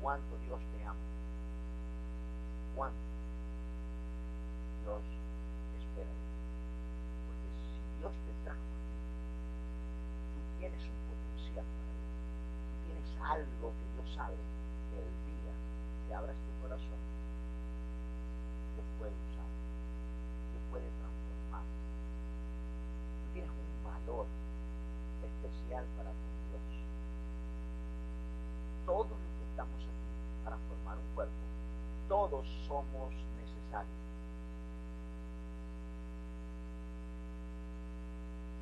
cuánto 0.00 0.38
Dios 0.46 0.60
te 0.72 0.84
ama. 0.84 0.96
Cuánto 2.74 2.96
Dios 4.80 5.02
espera 5.82 6.08
de 6.08 6.14
ti. 6.14 6.40
Porque 7.26 7.48
si 7.58 8.00
Dios 8.00 8.12
te 8.14 8.44
trajo 8.44 8.70
tú 10.32 10.40
tienes 10.58 10.80
un 10.80 11.00
potencial 11.10 11.66
para 11.66 11.90
Él. 11.90 12.06
Tú 12.64 12.80
tienes 12.86 13.10
algo 13.20 13.66
que 13.76 13.84
Dios 13.92 14.08
sabe 14.16 14.36
que 14.88 15.04
el 15.04 15.12
día 15.28 15.52
que 16.08 16.14
abras 16.14 16.36
tu 16.38 16.62
corazón, 16.62 17.00
Dios 18.72 18.86
puede 18.96 19.12
usar. 19.12 19.50
Dios 20.48 20.64
puede 20.70 20.88
tienes 23.32 23.50
un 23.50 23.84
especial 25.22 25.84
para 25.96 26.10
tu 26.10 26.26
Dios. 26.50 26.66
Todos 28.86 29.10
los 29.10 29.32
que 29.38 29.44
estamos 29.50 29.80
aquí 29.80 30.44
para 30.44 30.56
formar 30.56 30.98
un 30.98 31.14
cuerpo, 31.14 31.32
todos 32.08 32.46
somos 32.66 33.12
necesarios. 33.38 34.00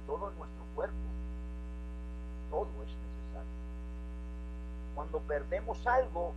Todo 0.06 0.30
nuestro 0.38 0.64
cuerpo, 0.74 1.08
todo 2.50 2.68
es 2.82 2.92
necesario. 2.92 3.56
Cuando 4.94 5.18
perdemos 5.20 5.86
algo 5.86 6.32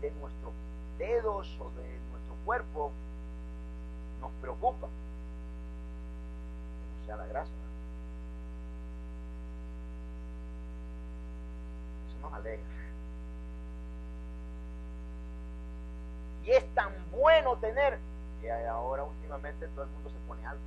de 0.00 0.10
nuestros 0.12 0.52
dedos 0.98 1.48
o 1.60 1.70
de 1.80 1.98
nuestro 2.10 2.34
cuerpo, 2.44 2.90
nos 4.20 4.30
preocupa 4.40 4.88
sea 7.06 7.16
la 7.16 7.26
gracia. 7.26 7.54
Eso 12.08 12.15
alegra. 12.32 12.64
Y 16.44 16.50
es 16.52 16.74
tan 16.74 16.92
bueno 17.10 17.56
tener 17.56 17.98
que 18.40 18.52
ahora 18.52 19.02
últimamente 19.04 19.66
todo 19.68 19.84
el 19.84 19.90
mundo 19.90 20.10
se 20.10 20.16
pone 20.28 20.46
algo. 20.46 20.62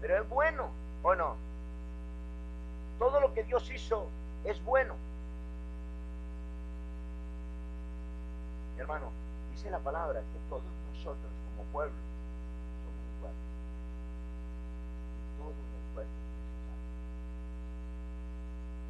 Pero 0.00 0.22
es 0.22 0.28
bueno, 0.28 0.70
¿o 1.02 1.14
no? 1.14 1.36
Todo 2.98 3.20
lo 3.20 3.32
que 3.34 3.44
Dios 3.44 3.70
hizo 3.70 4.08
es 4.44 4.62
bueno. 4.64 4.94
Hermano, 8.78 9.10
dice 9.52 9.70
la 9.70 9.78
palabra 9.80 10.20
que 10.20 10.38
todos 10.48 10.62
nosotros 10.92 11.32
como 11.50 11.64
pueblo 11.72 11.96
somos 12.84 13.02
un 13.12 13.20
cuerpo. 13.20 13.38
Y 15.18 15.38
todo 15.38 15.50
en 15.50 15.56
el 15.58 15.94
cuerpo 15.94 16.10
es 16.10 16.30
necesario. 16.38 16.88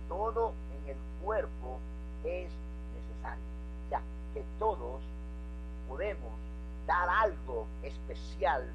Todo 0.09 0.53
en 0.73 0.91
el 0.91 0.97
cuerpo 1.23 1.79
es 2.25 2.51
necesario. 2.95 3.45
Ya 3.91 4.03
que 4.35 4.43
todos 4.59 5.03
podemos 5.89 6.33
dar 6.87 7.09
algo 7.09 7.67
especial 7.83 8.69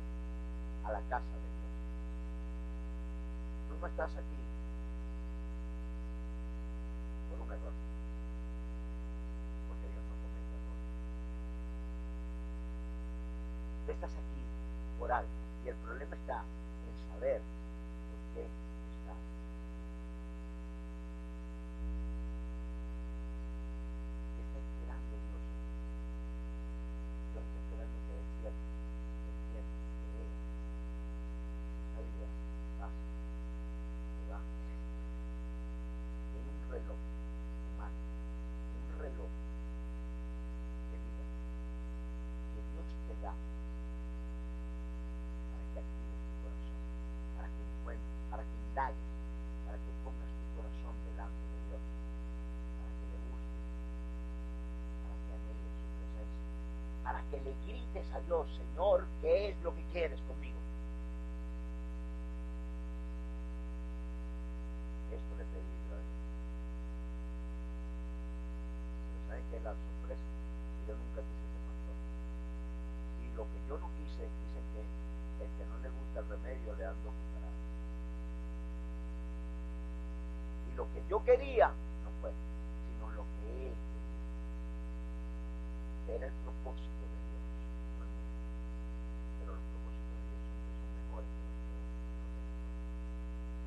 a 0.85 0.91
la 0.91 1.01
casa 1.09 1.25
de 1.25 1.49
Dios. 1.49 1.73
Tú 3.69 3.75
no 3.81 3.87
estás 3.87 4.11
aquí 4.11 4.43
por 7.29 7.39
un 7.47 7.53
error. 7.53 7.73
Tú 13.85 13.91
estás 13.91 14.11
aquí 14.11 14.41
por 14.99 15.11
algo. 15.11 15.29
Y 15.65 15.69
el 15.69 15.75
problema 15.75 16.15
está 16.15 16.43
en 16.43 16.95
saber 17.13 17.41
por 17.41 18.19
qué 18.33 18.41
estás. 18.43 19.17
¿Qué 24.35 24.41
está 24.43 24.59
esperando 24.59 25.15
Dios? 25.23 25.43
Dios 27.33 27.43
está 27.43 27.59
esperando 27.63 27.95
que 28.07 28.13
despiertes, 28.19 28.71
que 29.23 29.59
que 29.59 30.07
veas 30.15 30.35
esa 31.83 31.99
vida 32.07 32.27
pasa, 32.79 33.03
que 34.15 34.23
va. 34.31 34.39
Tiene 36.31 36.49
un 36.51 36.63
reloj 36.71 36.99
humano, 37.71 37.99
un 38.79 38.87
reloj 38.99 39.31
de 40.91 40.97
vida 41.03 41.25
que 42.51 42.59
Dios 42.71 42.87
te 43.07 43.15
da 43.23 43.33
para 48.73 49.77
que 49.77 49.91
pongas 50.03 50.27
tu 50.33 50.45
corazón 50.57 50.95
delante 51.05 51.43
de 51.53 51.57
Dios, 51.69 51.83
para 52.81 52.91
que 52.97 53.05
le 53.05 53.17
busques, 53.29 53.63
para 55.05 55.15
que 55.23 55.31
anheles 55.33 55.71
su 55.77 55.87
presencia, 55.93 56.41
que 57.33 57.41
le 57.41 57.55
grites 57.65 58.13
a 58.13 58.19
Dios, 58.21 58.47
Señor, 58.55 59.05
¿qué 59.21 59.49
es 59.49 59.61
lo 59.63 59.73
que 59.73 59.83
quieres 59.91 60.19
conmigo? 60.21 60.57
Esto 65.11 65.35
le 65.37 65.43
pedí 65.45 65.73
a 65.89 65.97
Dios. 65.97 66.23
la 69.63 69.71
sorpresa. 69.71 70.21
Yo 70.87 70.93
nunca 70.95 71.21
quise 71.21 71.45
ser 71.49 71.61
pastor. 71.69 71.97
Y 73.21 73.25
lo 73.37 73.43
que 73.45 73.59
yo 73.69 73.77
no 73.77 73.87
quise, 73.97 74.23
dicen 74.25 74.65
que 74.73 74.81
el 75.43 75.49
que 75.57 75.65
no 75.69 75.77
le 75.81 75.89
gusta 75.89 76.19
el 76.19 76.27
remedio 76.29 76.75
le 76.75 76.85
ando 76.85 77.09
cucaradas. 77.09 77.61
Y 80.69 80.75
lo 80.75 80.85
que 80.91 81.03
yo 81.09 81.23
quería 81.23 81.67
no 81.69 82.09
fue, 82.21 82.31
sino 82.33 83.09
lo 83.13 83.23
que 83.23 83.67
él 83.67 83.77
quería. 83.77 84.23
Era 86.17 86.27
el 86.27 86.33
propósito 86.43 87.03
de 87.07 87.17
Dios. 87.23 87.45
no 87.97 88.03
el 88.03 88.11
mío. 88.11 88.35
Pero 89.39 89.53
los 89.55 89.63
propósitos 89.63 90.11
de 90.11 90.27
Dios 90.27 90.43
siempre 90.43 90.75
son 90.81 90.91
mejores 90.97 91.29
que 91.29 91.45
los 91.47 91.55
que 91.55 91.79
nosotros. 91.79 92.11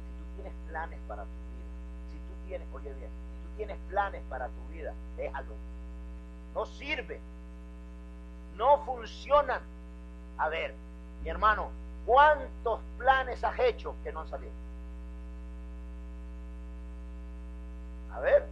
Si 0.02 0.10
tú 0.18 0.24
tienes 0.36 0.56
planes 0.86 1.00
para 1.08 1.22
tu 1.22 1.28
vida, 1.28 2.10
si 2.10 2.18
tú 2.18 2.46
tienes, 2.46 2.68
oye 2.72 2.92
bien, 2.94 3.10
si 3.10 3.48
tú 3.48 3.56
tienes 3.56 3.78
planes 3.88 4.22
para 4.28 4.48
tu 4.48 4.72
vida, 4.72 4.92
déjalo. 5.16 5.54
No 6.54 6.66
sirve. 6.66 7.20
No 8.56 8.84
funcionan. 8.84 9.60
A 10.38 10.48
ver, 10.48 10.74
mi 11.22 11.28
hermano, 11.28 11.70
¿cuántos 12.06 12.80
planes 12.98 13.42
has 13.44 13.58
hecho 13.58 13.94
que 14.02 14.12
no 14.12 14.20
han 14.20 14.28
salido? 14.28 14.52
A 18.12 18.20
ver. 18.20 18.48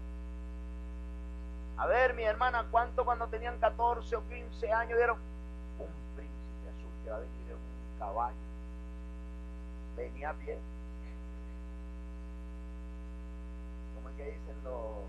A 1.77 1.87
ver, 1.87 2.15
mi 2.15 2.23
hermana, 2.23 2.67
¿cuánto 2.71 3.05
cuando 3.05 3.27
tenían 3.29 3.59
14 3.59 4.17
o 4.17 4.29
15 4.29 4.73
años 4.73 4.97
dieron 4.97 5.19
un 5.79 5.89
príncipe 6.15 6.69
azul 6.69 6.91
que 7.03 7.11
va 7.11 7.17
a 7.17 7.21
venir 7.21 7.49
en 7.49 7.55
un 7.55 7.99
caballo? 7.99 8.37
Venía 9.97 10.31
a 10.31 10.35
pie. 10.35 10.59
¿Cómo 13.97 14.04
es 14.04 14.04
que 14.17 14.25
dicen 14.25 14.57
los... 14.65 15.05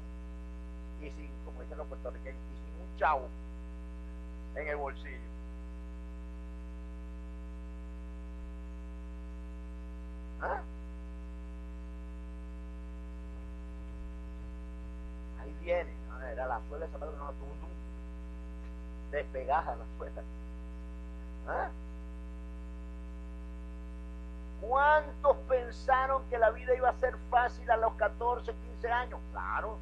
Y 1.01 1.11
sin, 1.11 1.29
como 1.45 1.61
dicen 1.61 1.77
los 1.77 1.87
puertorriqueños, 1.87 2.39
y 2.39 2.55
sin 2.65 2.81
un 2.81 2.97
chavo 2.97 3.27
en 4.55 4.67
el 4.67 4.75
bolsillo. 4.75 5.19
¿Ah? 10.41 10.61
Ahí 15.41 15.55
viene, 15.61 15.93
¿no? 16.09 16.21
era 16.25 16.47
la 16.47 16.61
suela 16.67 16.85
de 16.85 16.91
zapato, 16.91 17.11
no, 17.17 17.27
tum, 17.33 17.49
tum. 17.59 17.69
Despegaja 19.11 19.75
la 19.75 19.85
suela. 19.97 20.23
¿Ah? 21.47 21.69
¿Cuántos 24.61 25.37
pensaron 25.47 26.23
que 26.29 26.37
la 26.37 26.49
vida 26.51 26.73
iba 26.75 26.89
a 26.89 26.93
ser 26.93 27.15
fácil 27.29 27.69
a 27.69 27.77
los 27.77 27.93
14, 27.93 28.53
15 28.53 28.91
años? 28.91 29.19
Claro, 29.31 29.77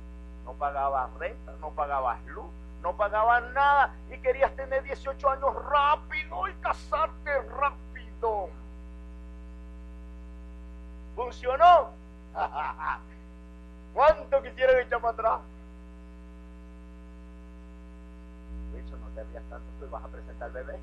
no 0.45 0.53
pagabas 0.53 1.13
renta, 1.15 1.53
no 1.61 1.69
pagabas 1.71 2.23
luz, 2.25 2.51
no 2.81 2.95
pagabas 2.97 3.43
nada 3.53 3.93
y 4.11 4.17
querías 4.17 4.53
tener 4.55 4.83
18 4.83 5.29
años 5.29 5.55
rápido 5.69 6.47
y 6.47 6.53
casarte 6.55 7.41
rápido. 7.57 8.49
¿Funcionó? 11.15 11.91
¿Cuánto 13.93 14.41
quisieran 14.41 14.79
echar 14.79 14.99
para 14.99 15.13
atrás? 15.13 15.39
Eso 18.75 18.97
no 18.97 19.07
te 19.15 19.23
rías 19.23 19.43
tanto, 19.49 19.65
pues 19.79 19.91
vas 19.91 20.03
a 20.03 20.07
presentar 20.07 20.47
al 20.47 20.53
bebé. 20.53 20.79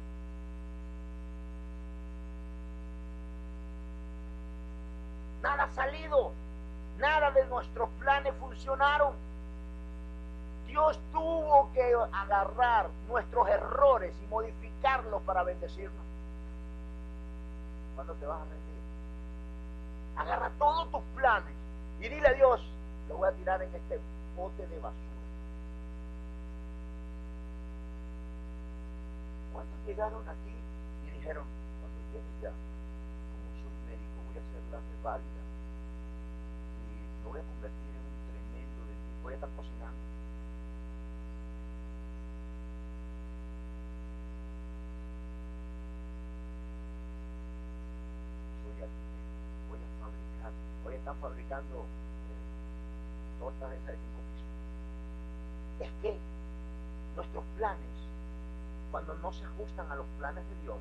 Nada 5.43 5.65
ha 5.65 5.71
salido, 5.71 6.33
nada 6.99 7.31
de 7.31 7.45
nuestros 7.47 7.89
planes 7.99 8.35
funcionaron. 8.39 9.15
Dios 10.67 10.99
tuvo 11.13 11.73
que 11.73 11.95
agarrar 12.13 12.91
nuestros 13.09 13.49
errores 13.49 14.15
y 14.23 14.27
modificarlos 14.27 15.23
para 15.23 15.43
bendecirnos. 15.43 16.05
¿Cuándo 17.95 18.15
te 18.15 18.27
vas 18.27 18.41
a 18.41 18.45
rendir? 18.45 18.81
Agarra 20.17 20.51
todos 20.59 20.91
tus 20.91 21.03
planes 21.17 21.55
y 22.01 22.09
dile 22.09 22.29
a 22.29 22.35
Dios, 22.35 22.61
lo 23.09 23.17
voy 23.17 23.29
a 23.29 23.33
tirar 23.33 23.63
en 23.63 23.75
este 23.75 23.99
bote 24.37 24.67
de 24.67 24.77
basura. 24.77 24.95
¿Cuántos 29.53 29.87
llegaron 29.87 30.29
aquí 30.29 30.55
y 31.07 31.11
dijeron, 31.19 31.45
cuando 31.81 31.99
llegue 32.13 32.43
ya, 32.43 32.70
voy 34.71 34.79
a 34.79 34.83
la 34.83 34.87
reválida 34.97 35.43
y 36.79 37.25
lo 37.25 37.31
voy 37.31 37.41
a 37.41 37.45
convertir 37.45 37.91
en 37.91 38.05
un 38.07 38.19
tremendo 38.31 38.81
de 38.87 38.95
ti, 38.95 39.11
voy 39.23 39.33
a 39.33 39.37
estar 39.37 39.51
cocinando? 39.57 39.99
Soy 48.63 48.83
arquitecto, 48.83 49.51
voy 49.71 49.81
a 49.81 49.91
fabricar, 50.01 50.53
hoy 50.85 50.95
están 50.95 51.17
fabricando 51.19 51.77
eh, 51.85 53.39
tortas 53.39 53.73
esas 53.73 53.87
de 53.87 53.99
cinco 53.99 54.21
pisos. 54.31 54.49
Es 55.81 55.93
que 56.03 56.19
nuestros 57.17 57.45
planes, 57.57 57.95
cuando 58.91 59.15
no 59.19 59.33
se 59.33 59.45
ajustan 59.45 59.91
a 59.91 59.97
los 59.97 60.07
planes 60.19 60.45
de 60.49 60.55
Dios 60.63 60.79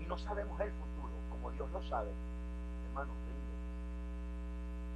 y 0.00 0.04
no 0.06 0.18
sabemos 0.18 0.58
el 0.60 0.70
futuro 0.72 0.91
como 1.42 1.54
Dios 1.54 1.68
lo 1.72 1.82
sabe, 1.88 2.08
hermano, 2.88 3.10
rinde. 3.26 3.52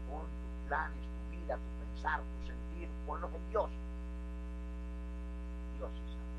Pon 0.08 0.22
tus 0.22 0.68
planes, 0.68 0.96
tu 0.96 1.36
vida, 1.36 1.56
tu 1.56 1.84
pensar, 1.84 2.20
tu 2.20 2.46
sentir, 2.46 2.88
ponlos 3.06 3.32
en 3.34 3.50
Dios. 3.50 3.70
Dios 5.76 5.90
sabe. 5.90 6.32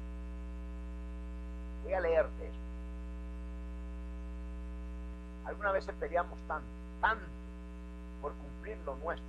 Voy 1.83 1.93
a 1.93 1.99
leerte 1.99 2.45
esto. 2.45 2.57
Algunas 5.45 5.73
veces 5.73 5.95
peleamos 5.99 6.39
tanto, 6.47 6.67
tanto 7.01 7.25
por 8.21 8.33
cumplir 8.33 8.77
lo 8.85 8.95
nuestro 8.95 9.25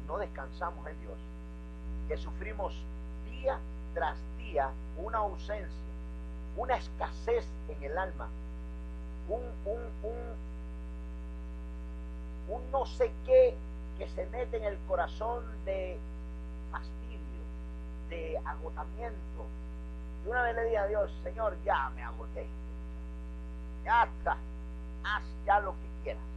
y 0.00 0.06
no 0.06 0.18
descansamos 0.18 0.86
en 0.86 1.00
Dios, 1.00 1.18
que 2.08 2.16
sufrimos 2.16 2.72
día 3.24 3.58
tras 3.94 4.16
día 4.38 4.70
una 4.96 5.18
ausencia, 5.18 5.74
una 6.56 6.76
escasez 6.76 7.46
en 7.68 7.82
el 7.82 7.98
alma, 7.98 8.28
un, 9.30 9.42
un, 9.64 9.80
un, 10.02 10.16
un 12.54 12.70
no 12.70 12.84
sé 12.84 13.10
qué 13.24 13.56
que 13.98 14.06
se 14.08 14.26
mete 14.26 14.58
en 14.58 14.64
el 14.64 14.78
corazón 14.88 15.44
de 15.64 15.98
fastidio, 16.70 17.42
de 18.10 18.38
agotamiento. 18.44 19.46
Y 20.24 20.28
una 20.28 20.42
vez 20.42 20.56
le 20.56 20.64
dije 20.64 20.78
a 20.78 20.86
Dios, 20.86 21.10
Señor, 21.22 21.56
ya 21.64 21.90
me 21.96 22.02
agoté. 22.02 22.46
Ya 23.84 24.04
está. 24.04 24.36
Haz 25.04 25.22
ya 25.46 25.60
lo 25.60 25.72
que 25.72 26.02
quieras 26.02 26.30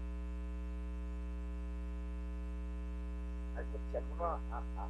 alguno 3.98 4.26
ha, 4.26 4.38
ha, 4.38 4.88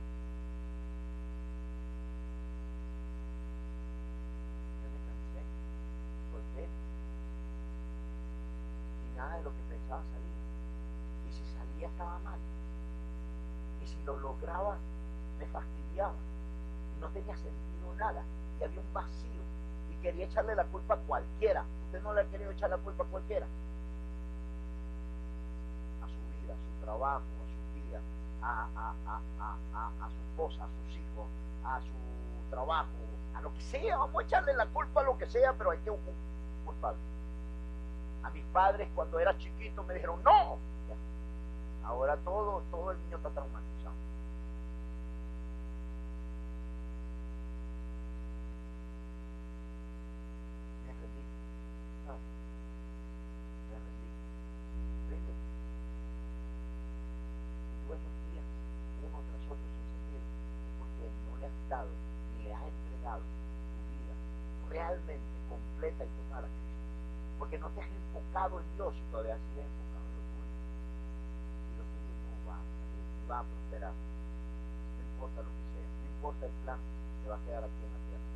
ya 4.82 4.88
me 4.90 5.00
cansé, 5.08 5.42
solté. 6.32 6.68
Y 9.04 9.13
nada 9.24 9.38
de 9.38 9.44
lo 9.44 9.52
que 9.52 9.64
pensaba 9.70 10.02
salir. 10.12 10.36
Y 11.28 11.32
si 11.32 11.44
salía 11.56 11.88
estaba 11.88 12.20
mal. 12.20 12.40
Y 13.82 13.88
si 13.88 14.04
lo 14.04 14.18
lograba, 14.18 14.78
me 15.40 15.46
fastidiaba. 15.48 16.16
Y 16.96 17.02
no 17.02 17.08
tenía 17.10 17.36
sentido 17.36 17.96
nada. 17.98 18.24
Y 18.60 18.64
había 18.64 18.80
un 18.80 18.94
vacío. 18.94 19.44
Y 19.92 19.96
quería 20.02 20.26
echarle 20.26 20.56
la 20.56 20.66
culpa 20.66 20.96
a 20.96 20.98
cualquiera. 20.98 21.64
Usted 21.86 22.02
no 22.04 22.14
le 22.14 22.22
ha 22.22 22.26
querido 22.26 22.52
echar 22.52 22.70
la 22.70 22.78
culpa 22.78 23.04
a 23.04 23.08
cualquiera. 23.08 23.46
A 26.04 26.08
su 26.08 26.20
vida, 26.42 26.54
a 26.54 26.58
su 26.58 26.86
trabajo, 26.86 27.24
a 27.24 27.48
su 27.48 27.80
vida, 27.80 28.02
a, 28.42 28.68
a, 28.76 28.94
a, 29.08 30.06
a, 30.06 30.10
su 30.10 30.20
esposa, 30.30 30.66
a 30.66 30.68
sus 30.68 30.98
hijos, 30.98 31.28
a 31.64 31.80
su 31.80 32.50
trabajo, 32.50 32.90
a 33.36 33.42
lo 33.42 33.54
que 33.54 33.62
sea. 33.62 33.98
Vamos 33.98 34.22
a 34.22 34.26
echarle 34.26 34.54
la 34.54 34.66
culpa 34.66 35.02
a 35.02 35.04
lo 35.04 35.18
que 35.18 35.28
sea, 35.28 35.54
pero 35.54 35.72
hay 35.72 35.80
que 35.80 35.92
culpable. 36.66 37.13
A 38.24 38.30
mis 38.30 38.46
padres 38.46 38.88
cuando 38.96 39.20
era 39.20 39.38
chiquito 39.38 39.84
me 39.84 39.94
dijeron, 39.94 40.22
no. 40.24 40.58
Ahora 41.86 42.16
todo, 42.18 42.64
todo 42.72 42.92
el 42.92 42.98
niño 43.04 43.18
está 43.18 43.30
traumatizado. 43.30 43.94
Me 50.86 50.94
rendí. 50.94 51.24
No. 52.08 52.14
Me 53.70 53.76
rendí. 53.84 54.10
¿Viste? 55.10 55.32
Y 57.68 57.76
tú 57.86 57.94
esos 57.94 58.16
días, 58.32 58.48
uno 59.04 59.20
tras 59.28 59.44
otro 59.52 59.68
sin 59.68 59.84
sentir, 59.92 60.24
es 60.24 60.72
porque 60.80 61.06
no 61.28 61.36
le 61.38 61.46
has 61.48 61.58
dado 61.70 61.92
ni 62.38 62.44
le 62.44 62.52
has 62.54 62.64
entregado 62.64 63.20
tu 63.20 63.84
vida 63.92 64.16
realmente 64.70 65.36
completa 65.50 66.06
y 66.06 66.08
total 66.08 66.46
a 66.46 66.48
Cristo. 66.48 66.88
Porque 67.38 67.58
no 67.60 67.68
te 67.72 67.82
has 67.82 67.92
enfocado 67.92 68.60
en 68.62 68.68
Dios 68.76 68.96
y 68.96 69.02
todavía 69.12 69.36
sigues 69.52 69.66
enfocado 69.68 70.08
en 70.08 70.16
lo 70.16 70.24
tuyo. 70.32 70.56
Y 71.68 71.76
lo 71.78 71.84
tuyo 71.84 72.14
no 72.24 72.40
va 72.48 72.56
a 72.56 72.64
salir, 72.64 73.04
ni 73.20 73.26
va 73.28 73.40
a 73.40 73.44
prosperar. 73.44 73.94
No 73.94 75.02
importa 75.04 75.42
lo 75.44 75.50
que 75.52 75.64
sea, 75.74 75.84
no 75.84 76.06
importa 76.14 76.46
el 76.46 76.56
plan, 76.64 76.80
se 77.22 77.30
va 77.30 77.36
a 77.36 77.44
quedar 77.44 77.64
aquí 77.64 77.84
en 77.84 77.92
la 77.94 78.00
tierra. 78.08 78.30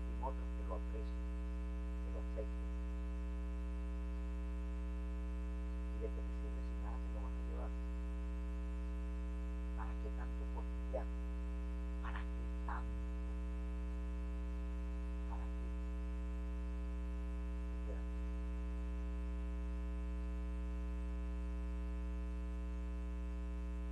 Sin 0.00 0.16
otros 0.24 0.48
que 0.56 0.62
lo 0.66 0.74
aprecien, 0.80 1.28
que 2.00 2.10
lo 2.14 2.18
acepten. 2.24 2.70
Y 5.90 5.96
de 6.00 6.08
que 6.08 6.20
te 6.24 6.32
sirve 6.40 6.60
si 6.64 6.74
nada 6.80 6.96
se 6.96 7.10
lo 7.14 7.20
van 7.20 7.34
a 7.36 7.42
llevar. 7.50 7.70
¿Para 9.76 9.92
qué 10.00 10.08
tanto 10.16 10.42
cotidiano? 10.54 11.12
¿Para 12.02 12.20
qué 12.20 12.44
tanto? 12.64 12.96
¿Para 15.28 15.44
qué? 15.44 15.68
Espera. 17.80 18.02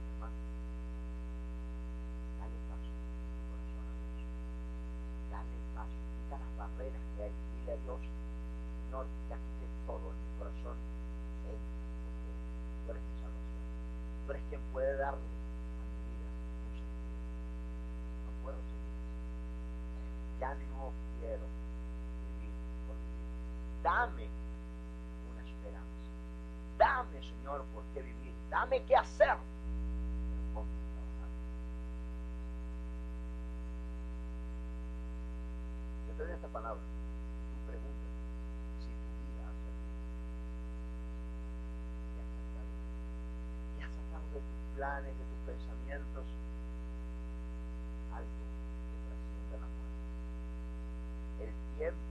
Hermano, 0.09 0.41
dale 2.39 2.59
paso 2.69 2.89
en 2.89 3.03
tu 3.29 3.43
corazón 3.49 3.85
a 3.85 3.95
Dios. 3.99 4.23
Dale 5.31 5.57
paso, 5.75 5.99
que 6.85 7.23
hay. 7.23 7.33
Dile 7.59 7.73
a 7.73 7.77
Dios, 7.77 8.01
Señor, 8.85 9.07
ya 9.29 9.37
quité 9.37 9.67
todo 9.87 10.11
en 10.11 10.19
mi 10.23 10.39
corazón. 10.39 10.77
Ven, 11.45 11.59
porque 12.05 12.31
tú 12.87 12.91
eres 12.93 13.03
mi 13.03 13.15
salvación. 13.21 13.63
Tú 14.27 14.33
eres 14.33 14.43
quien 14.49 14.61
puede 14.73 14.97
darle 14.97 15.19
a 15.19 15.23
mi 15.23 15.29
vida 16.07 16.29
un 16.29 16.73
sentido. 16.73 16.99
No 18.25 18.31
puedo 18.43 18.59
seguir 18.71 18.95
así. 18.95 19.19
Ya 20.41 20.51
no 20.55 20.93
quiero 21.19 21.47
vivir 22.39 22.55
por 22.87 22.97
vivir. 22.97 23.29
Dame 23.83 24.27
una 25.31 25.43
esperanza. 25.43 26.09
Dame, 26.79 27.19
Señor, 27.21 27.65
por 27.75 27.83
qué 27.93 28.03
vivir. 28.03 28.33
Dame 28.51 28.85
qué 28.85 28.97
hacer. 28.97 29.37
Pero 29.37 30.43
ponme 30.55 30.73
a 30.73 30.89
trabajar. 30.95 31.29
Yo 36.09 36.15
te 36.15 36.23
doy 36.25 36.33
esta 36.33 36.48
palabra. 36.59 36.83
Tú 36.83 37.71
preguntas 37.71 38.11
si 38.83 38.91
tu 38.91 39.11
vida 39.23 39.47
ha 39.47 39.55
servido. 39.63 39.95
¿Qué 42.11 42.19
has 42.19 42.31
sacado? 42.35 42.67
¿Qué 43.79 43.83
has 43.87 43.95
sacado 43.95 44.27
de 44.35 44.41
tus 44.43 44.63
planes, 44.75 45.15
de 45.15 45.25
tus 45.31 45.41
pensamientos? 45.47 46.27
Algo 48.11 48.43
que 48.91 48.99
trasciende 49.07 49.55
la 49.55 49.69
muerte. 49.71 50.03
El 51.47 51.55
tiempo. 51.79 52.08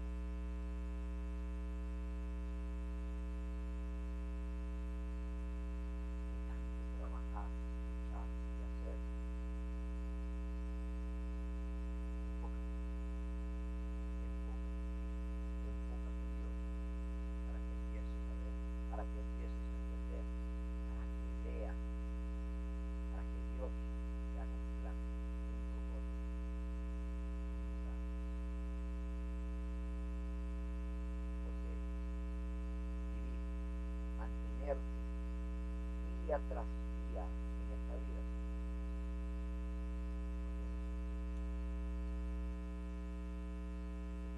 Día 36.40 36.64
día 37.10 37.24
en 37.24 37.72
esta 37.74 37.96
vida 37.96 38.22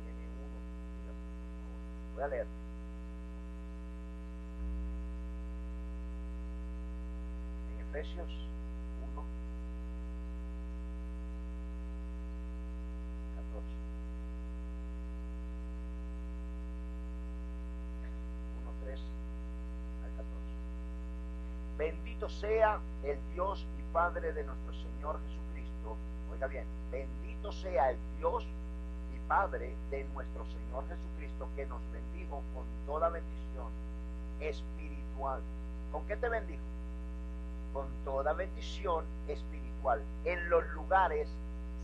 tiene 0.04 0.24
uno. 0.39 0.60
Voy 2.16 2.24
a 2.24 2.28
leer. 2.28 2.47
Efesios 7.80 8.49
Bendito 22.20 22.38
sea 22.38 22.82
el 23.06 23.18
Dios 23.34 23.66
y 23.80 23.94
Padre 23.94 24.34
de 24.34 24.44
nuestro 24.44 24.74
Señor 24.74 25.22
Jesucristo. 25.22 25.96
Oiga 26.34 26.48
bien, 26.48 26.66
bendito 26.92 27.50
sea 27.54 27.92
el 27.92 27.98
Dios 28.18 28.46
y 29.16 29.30
Padre 29.30 29.74
de 29.90 30.04
nuestro 30.14 30.44
Señor 30.48 30.84
Jesucristo 30.90 31.48
que 31.56 31.66
nos 31.68 31.80
bendijo 31.94 32.44
con 32.54 32.66
toda 32.86 33.08
bendición 33.08 33.68
espiritual. 34.42 35.40
¿Con 35.94 36.06
qué 36.08 36.18
te 36.18 36.28
bendijo? 36.28 36.62
Con 37.72 37.88
toda 38.04 38.34
bendición 38.34 39.06
espiritual 39.30 40.04
en 40.26 40.50
los 40.50 40.68
lugares 40.72 41.30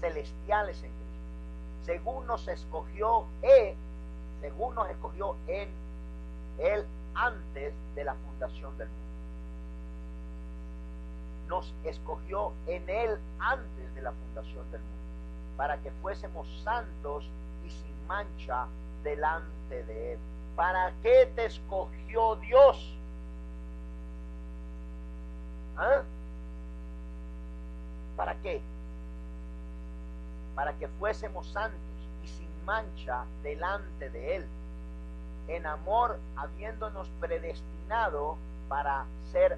celestiales 0.02 0.84
en 0.84 0.92
Cristo. 0.92 1.86
Según 1.86 2.28
nos 2.28 2.46
escogió 2.50 3.24
Él, 3.42 3.74
según 4.42 4.76
nos 4.76 4.90
escogió 4.90 5.38
en 5.48 5.70
Él 6.58 6.86
antes 7.14 7.74
de 7.96 8.04
la 8.04 8.16
fundación 8.16 8.78
del 8.78 8.90
mundo 8.90 9.05
nos 11.48 11.74
escogió 11.84 12.54
en 12.68 12.89
Él 12.89 13.18
antes 13.39 13.96
de 13.96 14.02
la 14.02 14.12
fundación 14.12 14.70
del 14.72 14.82
mundo, 14.82 15.58
para 15.58 15.78
que 15.78 15.91
fuésemos 16.02 16.48
santos 16.64 17.30
y 17.66 17.70
sin 17.70 18.08
mancha 18.08 18.68
delante 19.04 19.84
de 19.86 20.14
Él. 20.14 20.20
¿Para 20.56 20.93
qué 21.04 21.32
te 21.36 21.46
escogió 21.46 22.36
Dios? 22.38 22.93
¿Ah? 25.78 26.02
¿Para 28.16 28.36
qué? 28.36 28.62
Para 30.56 30.74
que 30.74 30.88
fuésemos 30.88 31.48
santos 31.48 31.80
y 32.24 32.28
sin 32.28 32.48
mancha 32.66 33.26
delante 33.43 34.10
de 34.10 34.38
Él, 34.38 34.46
en 35.48 35.66
amor 35.66 36.18
habiéndonos 36.38 37.10
predestinado 37.20 38.38
para 38.70 39.06
ser 39.32 39.58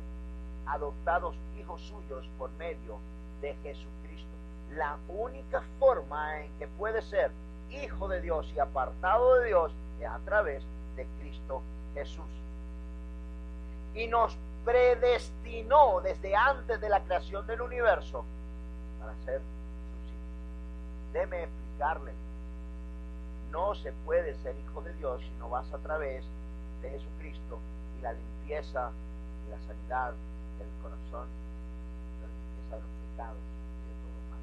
adoptados 0.68 1.36
hijos 1.58 1.82
suyos 1.82 2.30
por 2.38 2.50
medio 2.52 3.00
de 3.42 3.54
Jesucristo. 3.64 4.28
La 4.76 4.98
única 5.08 5.64
forma 5.80 6.42
en 6.42 6.52
que 6.60 6.68
puede 6.68 7.02
ser 7.02 7.32
hijo 7.70 8.08
de 8.08 8.22
Dios 8.22 8.52
y 8.56 8.60
apartado 8.60 9.36
de 9.36 9.48
Dios 9.48 9.72
es 10.00 10.08
a 10.08 10.20
través 10.20 10.64
de 10.96 11.06
Cristo 11.20 11.62
Jesús. 11.94 12.26
Y 13.94 14.08
nos 14.08 14.38
predestinó 14.66 16.02
desde 16.02 16.36
antes 16.36 16.80
de 16.82 16.90
la 16.90 17.02
creación 17.02 17.48
del 17.48 17.62
universo 17.62 18.26
para 19.00 19.14
ser 19.24 19.40
sus 19.40 20.12
hijos. 20.12 21.14
Déme 21.14 21.44
explicarle, 21.44 22.12
no 23.52 23.74
se 23.76 23.92
puede 24.06 24.36
ser 24.36 24.56
hijo 24.58 24.82
de 24.82 24.94
Dios 24.96 25.22
si 25.22 25.32
no 25.40 25.50
vas 25.50 25.72
a 25.74 25.78
través 25.78 26.26
de 26.82 26.90
Jesucristo 26.90 27.60
y 27.98 28.02
la 28.02 28.14
limpieza 28.14 28.92
y 29.48 29.52
la 29.52 29.60
sanidad 29.68 30.14
del 30.58 30.70
corazón, 30.82 31.28
la 32.22 32.28
limpieza 32.28 32.76
de 32.76 32.82
los 32.82 32.92
pecados 33.12 33.40
y 33.82 33.90
de 33.90 33.96
todo 34.04 34.20
mal. 34.32 34.42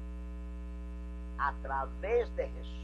A 1.37 1.53
través 1.61 2.35
de 2.35 2.47
Jesús, 2.49 2.75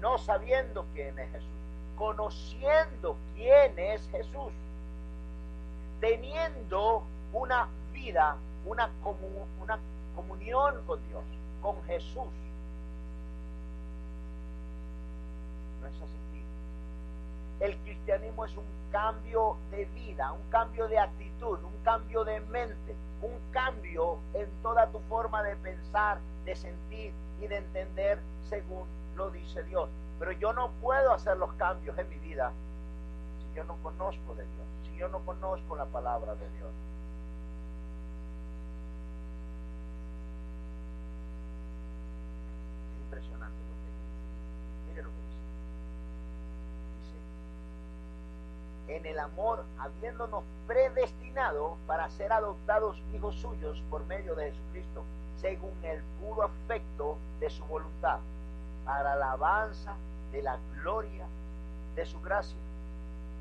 no 0.00 0.18
sabiendo 0.18 0.86
quién 0.94 1.18
es 1.18 1.30
Jesús, 1.32 1.48
conociendo 1.96 3.16
quién 3.34 3.78
es 3.78 4.08
Jesús, 4.10 4.52
teniendo 6.00 7.02
una 7.32 7.68
vida, 7.92 8.36
una, 8.64 8.90
una 9.60 9.78
comunión 10.16 10.82
con 10.86 10.98
Dios, 11.08 11.24
con 11.60 11.82
Jesús. 11.84 12.28
No 15.80 15.86
es 15.86 15.94
así. 15.94 16.19
El 17.60 17.76
cristianismo 17.78 18.44
es 18.46 18.56
un 18.56 18.64
cambio 18.90 19.56
de 19.70 19.84
vida, 19.86 20.32
un 20.32 20.50
cambio 20.50 20.88
de 20.88 20.98
actitud, 20.98 21.58
un 21.62 21.84
cambio 21.84 22.24
de 22.24 22.40
mente, 22.40 22.96
un 23.22 23.38
cambio 23.52 24.18
en 24.34 24.48
toda 24.62 24.86
tu 24.90 24.98
forma 25.00 25.42
de 25.42 25.56
pensar, 25.56 26.18
de 26.44 26.56
sentir 26.56 27.12
y 27.40 27.46
de 27.46 27.58
entender 27.58 28.18
según 28.48 28.86
lo 29.16 29.30
dice 29.30 29.62
Dios. 29.64 29.88
Pero 30.18 30.32
yo 30.32 30.52
no 30.52 30.70
puedo 30.82 31.12
hacer 31.12 31.36
los 31.36 31.52
cambios 31.54 31.96
en 31.98 32.08
mi 32.08 32.16
vida 32.16 32.52
si 33.38 33.56
yo 33.56 33.64
no 33.64 33.76
conozco 33.82 34.34
de 34.34 34.44
Dios, 34.44 34.66
si 34.84 34.96
yo 34.96 35.08
no 35.08 35.20
conozco 35.20 35.76
la 35.76 35.86
palabra 35.86 36.34
de 36.34 36.48
Dios. 36.50 36.70
Es 42.86 43.02
impresionante 43.04 43.56
lo 43.56 43.74
que 43.80 43.90
dice. 43.90 44.10
Mire 44.88 45.02
lo 45.02 45.08
que 45.08 45.16
dice. 45.16 45.40
Dice, 46.98 47.18
en 48.96 49.06
el 49.06 49.18
amor, 49.18 49.64
habiéndonos 49.78 50.42
predestinado 50.66 51.76
para 51.86 52.10
ser 52.10 52.32
adoptados 52.32 53.00
hijos 53.12 53.36
suyos 53.36 53.82
por 53.88 54.04
medio 54.06 54.34
de 54.34 54.50
Jesucristo, 54.50 55.04
según 55.40 55.72
el 55.84 56.02
puro 56.20 56.42
afecto 56.42 57.16
de 57.38 57.50
su 57.50 57.64
voluntad, 57.64 58.18
para 58.84 59.12
alabanza 59.12 59.94
de 60.32 60.42
la 60.42 60.58
gloria 60.74 61.24
de 61.94 62.04
su 62.04 62.20
gracia, 62.20 62.56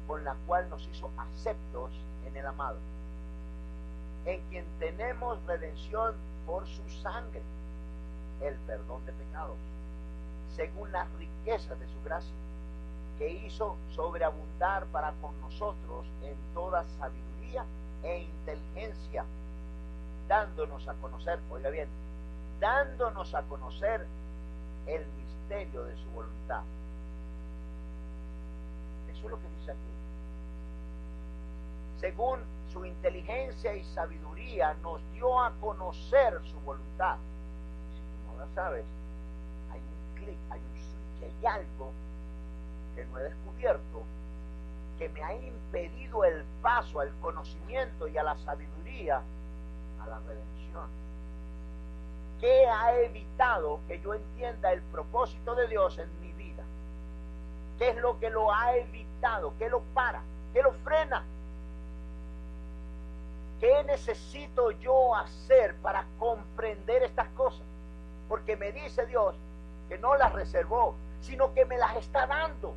con 0.08 0.24
la 0.24 0.36
cual 0.46 0.70
nos 0.70 0.88
hizo 0.88 1.10
aceptos 1.18 1.92
en 2.28 2.38
el 2.38 2.46
amado, 2.46 2.78
en 4.26 4.42
quien 4.50 4.66
tenemos 4.80 5.44
redención 5.46 6.14
por 6.46 6.68
su 6.68 6.88
sangre, 7.02 7.42
el 8.42 8.56
perdón 8.68 9.06
de 9.06 9.14
pecados, 9.14 9.58
según 10.56 10.92
las 10.92 11.08
riquezas 11.14 11.80
de 11.80 11.88
su 11.88 12.04
gracia 12.04 12.34
que 13.20 13.30
hizo 13.30 13.76
sobreabundar 13.94 14.86
para 14.88 15.12
con 15.22 15.40
nosotros 15.42 16.08
en 16.24 16.36
toda 16.54 16.86
sabiduría 16.98 17.66
e 18.02 18.20
inteligencia, 18.22 19.26
dándonos 20.30 20.88
a 20.88 20.94
conocer, 20.94 21.38
oiga 21.52 21.70
bien, 21.70 21.90
dándonos 22.62 23.36
a 23.36 23.44
conocer 23.44 24.08
el 24.88 25.06
misterio 25.06 25.84
de 25.84 25.98
su 25.98 26.10
voluntad. 26.12 26.64
Eso 29.12 29.26
es 29.26 29.32
lo 29.32 29.38
que 29.38 29.50
dice 29.60 29.72
aquí. 29.72 29.80
Según 32.00 32.40
su 32.72 32.86
inteligencia 32.86 33.76
y 33.76 33.84
sabiduría 33.84 34.76
nos 34.82 35.02
dio 35.12 35.42
a 35.42 35.52
conocer 35.60 36.40
su 36.50 36.58
voluntad. 36.62 37.18
Si 37.94 38.00
tú 38.00 38.32
no 38.32 38.46
la 38.46 38.48
sabes, 38.56 38.86
hay 39.74 39.80
un 39.82 40.16
clic, 40.16 40.38
hay 40.50 40.62
un 40.62 40.78
switch, 40.78 41.24
hay 41.24 41.46
algo 41.46 41.92
no 43.06 43.20
he 43.20 43.24
descubierto 43.24 44.04
que 44.98 45.10
me 45.10 45.24
ha 45.24 45.34
impedido 45.34 46.26
el 46.26 46.44
paso 46.62 47.00
al 47.00 47.14
conocimiento 47.22 48.08
y 48.08 48.18
a 48.18 48.24
la 48.24 48.38
sabiduría, 48.38 49.22
a 50.02 50.08
la 50.08 50.20
redención. 50.20 50.88
¿Qué 52.42 52.68
ha 52.68 53.00
evitado 53.00 53.80
que 53.88 54.00
yo 54.02 54.14
entienda 54.14 54.72
el 54.72 54.82
propósito 54.82 55.56
de 55.56 55.68
Dios 55.68 55.98
en 55.98 56.10
mi 56.22 56.34
vida? 56.34 56.64
¿Qué 57.78 57.90
es 57.90 57.98
lo 57.98 58.20
que 58.20 58.30
lo 58.30 58.54
ha 58.54 58.76
evitado? 58.76 59.54
¿Qué 59.58 59.70
lo 59.70 59.82
para? 59.94 60.22
¿Qué 60.54 60.62
lo 60.62 60.74
frena? 60.74 61.24
¿Qué 63.60 63.84
necesito 63.84 64.72
yo 64.72 65.16
hacer 65.16 65.76
para 65.78 66.06
comprender 66.18 67.04
estas 67.04 67.28
cosas? 67.30 67.66
Porque 68.28 68.56
me 68.56 68.72
dice 68.72 69.06
Dios 69.06 69.36
que 69.90 69.98
no 69.98 70.16
las 70.16 70.34
reservó, 70.34 70.96
sino 71.22 71.54
que 71.54 71.66
me 71.66 71.78
las 71.78 71.96
está 71.98 72.26
dando. 72.28 72.74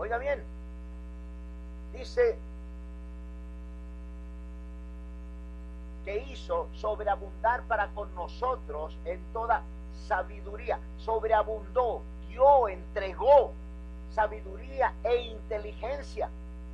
Oiga 0.00 0.16
bien, 0.16 0.42
dice 1.92 2.38
que 6.06 6.20
hizo 6.20 6.68
sobreabundar 6.74 7.64
para 7.64 7.88
con 7.88 8.14
nosotros 8.14 8.96
en 9.04 9.22
toda 9.34 9.62
sabiduría, 10.08 10.78
sobreabundó, 10.96 12.00
dio, 12.30 12.70
entregó 12.70 13.52
sabiduría 14.14 14.94
e 15.04 15.16
inteligencia, 15.16 16.30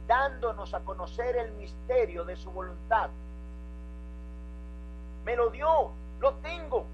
dándonos 0.06 0.72
a 0.72 0.84
conocer 0.84 1.36
el 1.36 1.50
misterio 1.54 2.24
de 2.24 2.36
su 2.36 2.52
voluntad. 2.52 3.10
Me 5.24 5.34
lo 5.34 5.50
dio, 5.50 5.90
lo 6.20 6.34
tengo, 6.34 6.86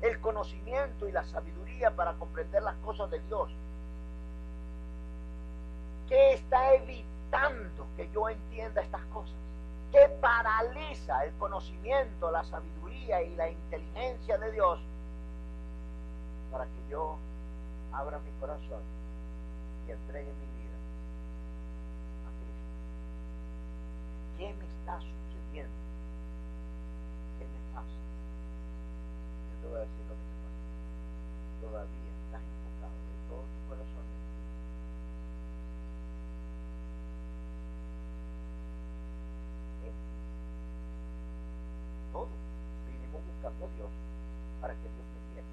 el 0.00 0.18
conocimiento 0.18 1.06
y 1.06 1.12
la 1.12 1.24
sabiduría 1.24 1.90
para 1.90 2.14
comprender 2.14 2.62
las 2.62 2.76
cosas 2.76 3.10
de 3.10 3.20
Dios 3.20 3.50
¿Qué 6.12 6.34
está 6.34 6.74
evitando 6.74 7.86
que 7.96 8.10
yo 8.12 8.28
entienda 8.28 8.82
estas 8.82 9.00
cosas? 9.06 9.34
¿Qué 9.90 10.10
paraliza 10.20 11.24
el 11.24 11.32
conocimiento, 11.38 12.30
la 12.30 12.44
sabiduría 12.44 13.22
y 13.22 13.34
la 13.34 13.48
inteligencia 13.48 14.36
de 14.36 14.52
Dios 14.52 14.78
para 16.50 16.66
que 16.66 16.90
yo 16.90 17.16
abra 17.94 18.18
mi 18.18 18.30
corazón 18.38 18.82
y 19.88 19.92
entregue 19.92 20.28
mi 20.34 20.46
vida 20.60 20.76
a 22.26 22.30
Cristo? 22.44 22.68
¿Qué 24.36 24.52
me 24.52 24.66
está 24.66 25.00
sucediendo? 25.00 25.72
¿Qué 27.38 27.46
me 27.46 27.74
pasa? 27.74 27.96
Yo 29.48 29.62
te 29.62 29.66
voy 29.66 29.76
a 29.78 29.80
decir 29.80 30.04
lo 30.10 30.14
que 30.14 30.28
te 30.28 30.36
pasa. 30.44 30.60
Todavía 31.62 32.12
estás 32.26 32.42
enfocado 32.42 33.00
de 33.00 33.16
todo 33.30 33.44
tu 33.48 33.68
corazón 33.70 34.12
Todos 42.12 42.28
vinimos 42.86 43.22
a 43.48 43.76
Dios 43.76 43.90
para 44.60 44.74
que 44.74 44.80
Dios 44.80 44.92
me 44.92 45.34
diera. 45.34 45.48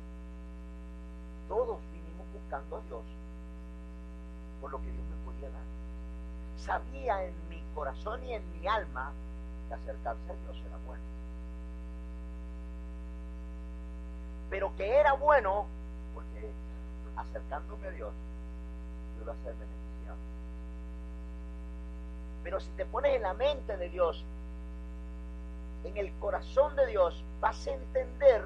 Todos 1.48 1.80
vinimos 1.92 2.26
buscando 2.34 2.78
a 2.78 2.82
Dios 2.82 3.02
por 4.62 4.72
lo 4.72 4.78
que 4.80 4.92
Dios 4.92 5.04
me 5.10 5.26
podía 5.26 5.50
dar. 5.50 5.64
Sabía 6.58 7.26
en 7.26 7.34
mi 7.50 7.62
corazón 7.74 8.24
y 8.24 8.34
en 8.34 8.44
mi 8.54 8.68
alma 8.68 9.12
que 9.68 9.74
acercarse 9.74 10.32
a 10.32 10.36
Dios 10.36 10.58
era 10.66 10.78
bueno. 10.86 11.04
Pero 14.50 14.76
que 14.76 14.98
era 14.98 15.14
bueno 15.14 15.66
porque 16.14 16.52
acercándome 17.16 17.88
a 17.88 17.92
Dios, 17.92 18.14
yo 19.18 19.24
iba 19.24 19.34
a 19.34 19.38
ser 19.38 19.54
beneficiado. 19.54 20.18
Pero 22.44 22.60
si 22.60 22.70
te 22.72 22.86
pones 22.86 23.16
en 23.16 23.24
la 23.24 23.34
mente 23.34 23.78
de 23.78 23.90
Dios 23.90 24.24
en 25.84 25.98
el 25.98 26.12
corazón 26.20 26.76
de 26.76 26.88
Dios, 26.88 27.24
vas 27.40 27.68
a 27.68 27.72
entender 27.72 28.44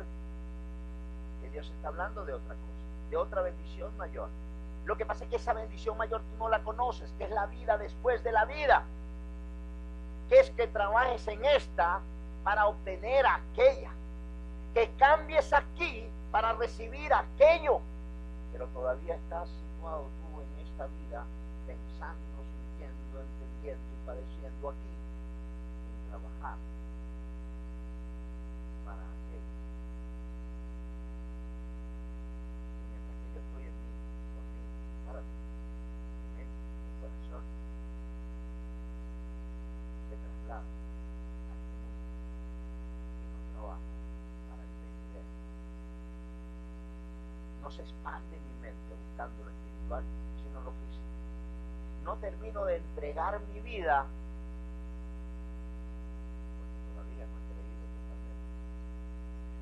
que 1.42 1.50
Dios 1.50 1.70
está 1.76 1.90
hablando 1.90 2.26
de 2.26 2.34
otra 2.34 2.54
cosa, 2.54 3.10
de 3.10 3.18
otra 3.18 3.42
bendición 3.42 3.96
mayor. 3.98 4.30
Lo 4.86 4.98
que 4.98 5.06
pasa 5.06 5.24
es 5.24 5.30
que 5.30 5.38
esa 5.38 5.54
bendición 5.54 5.98
mayor 5.98 6.22
tú 6.22 6.38
no 6.38 6.50
la 6.50 6.64
conoces, 6.64 7.12
que 7.18 7.24
es 7.24 7.32
la 7.32 7.46
vida 7.48 7.78
después 7.78 8.24
de 8.24 8.32
la 8.32 8.46
vida. 8.46 8.84
Que 10.30 10.40
es 10.40 10.50
que 10.52 10.68
trabajes 10.68 11.28
en 11.28 11.44
esta 11.46 12.02
para 12.44 12.68
obtener 12.68 13.26
aquella. 13.26 13.92
Que 14.74 14.92
cambies 14.98 15.54
aquí 15.54 16.08
para 16.32 16.54
recibir 16.54 17.14
aquello. 17.14 17.80
Pero 18.52 18.68
todavía 18.68 19.16
estás 19.16 19.48
situado 19.48 20.04
tú 20.04 20.42
en 20.42 20.68
esta 20.68 20.86
vida 20.88 21.24
pensando, 21.66 22.44
sintiendo, 22.44 23.22
entendiendo 23.22 23.84
y 23.94 24.06
padeciendo 24.06 24.70
aquí, 24.70 24.94
sin 25.88 26.10
trabajar 26.10 26.58
se 47.74 47.82
expande 47.82 48.38
mi 48.38 48.62
mente 48.62 48.94
buscando 49.10 49.44
lo 49.44 49.50
espiritual, 49.50 50.04
sino 50.44 50.62
lo 50.62 50.72
físico. 50.72 51.04
No 52.06 52.16
termino 52.18 52.66
de 52.66 52.78
entregar 52.78 53.42
mi 53.52 53.60
vida 53.62 54.06
porque 56.60 56.78
todavía 56.94 57.26
no. 57.26 57.34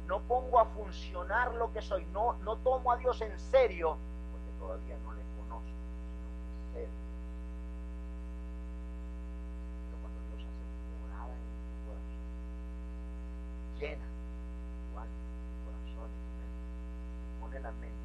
No 0.08 0.20
pongo 0.24 0.60
a 0.60 0.66
funcionar 0.66 1.54
lo 1.54 1.72
que 1.72 1.82
soy, 1.82 2.06
no, 2.12 2.34
no 2.44 2.58
tomo 2.58 2.92
a 2.92 2.98
Dios 2.98 3.22
en 3.22 3.40
serio 3.40 3.98
porque 4.32 4.52
todavía 4.60 4.98
no 5.06 5.14
le 5.14 5.22
conozco, 5.40 5.64
sino 5.64 6.28
que 6.76 6.84
sé. 6.84 6.90
Pero 9.88 9.98
cuando 10.02 10.20
Dios 10.28 10.44
hace 10.44 10.68
morada 11.00 11.32
en 11.32 11.48
tu 11.48 11.80
corazón, 11.88 12.20
llena. 13.82 14.06
Tu 14.06 15.00
alma, 15.00 15.26
tu 15.50 15.58
corazón 15.66 16.10
y 16.14 16.22
tu 16.22 16.32
mente, 16.38 16.66
pone 17.42 17.60
la 17.60 17.72
mente 17.72 18.01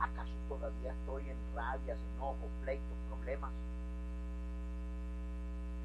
¿Acaso 0.00 0.32
todavía 0.48 0.92
estoy 0.92 1.28
en 1.28 1.36
rabias, 1.54 1.98
enojos, 2.16 2.48
pleitos, 2.62 2.96
problemas? 3.08 3.52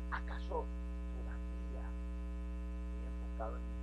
¿Acaso 0.09 0.65
todavía 1.13 1.83
estoy 1.83 3.05
enfocado 3.11 3.57
en 3.57 3.74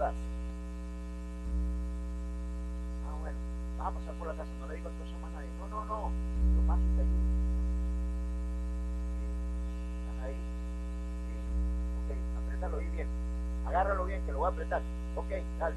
Ah, 0.00 0.12
bueno, 3.20 3.38
vamos 3.78 3.94
a 3.94 4.00
pasar 4.00 4.14
por 4.18 4.26
la 4.26 4.34
casa, 4.34 4.50
no 4.60 4.66
le 4.66 4.74
digo 4.74 4.90
cosas 4.90 5.20
más 5.22 5.30
a 5.30 5.34
nadie. 5.36 5.48
No, 5.60 5.68
no, 5.68 5.84
no, 5.84 6.10
yo 6.10 6.66
paso 6.66 6.82
y 6.82 6.96
te. 6.96 7.02
¿Están 10.00 10.18
ahí? 10.24 10.34
Sí. 11.30 11.34
Ok, 12.02 12.10
apriétalo 12.42 12.76
ahí 12.78 12.88
bien. 12.90 13.08
Agárralo 13.68 14.04
bien, 14.04 14.20
que 14.26 14.32
lo 14.32 14.38
voy 14.38 14.48
a 14.48 14.50
apretar. 14.50 14.82
Ok, 15.14 15.30
dale. 15.60 15.76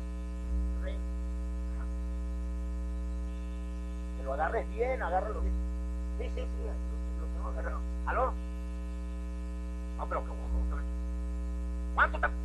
Que 4.17 4.23
lo 4.23 4.33
agarres 4.33 4.67
bien, 4.71 5.03
agárralo 5.03 5.41
bien. 5.41 5.53
Sí, 6.17 6.25
sí, 6.33 6.41
sí, 6.41 6.63
lo, 7.19 7.25
tengo 7.27 7.49
agarrado. 7.49 7.79
¿Aló? 8.07 8.33
No, 9.97 10.07
pero 10.07 10.23
¿cuánto 11.93 12.19
te 12.19 12.36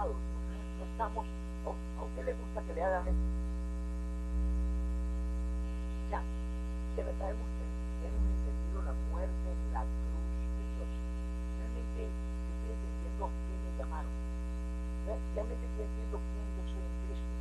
a 0.00 0.06
usted 2.04 2.24
le 2.24 2.32
gusta 2.32 2.62
que 2.62 2.74
le 2.74 2.82
hagan 2.82 3.06
esto. 3.06 3.20
Ya, 6.10 6.22
de 6.96 7.02
verdad 7.02 7.30
hemos, 7.30 7.48
hemos 8.00 8.24
entendido 8.32 8.82
la 8.82 8.94
muerte 9.12 9.48
la 9.74 9.84
cruz 9.84 10.24
de 10.56 10.64
Dios. 10.72 10.88
Realmente 11.60 12.00
estoy 12.08 12.70
entendiendo 12.72 13.28
quién 13.44 13.60
me 13.60 13.70
llamaron. 13.76 14.12
Realmente 15.34 15.66
estoy 15.68 15.84
entendiendo 15.84 16.16
quién 16.16 16.46
yo 16.56 16.62
soy 16.64 16.80
en 16.80 16.94
Cristo. 17.04 17.40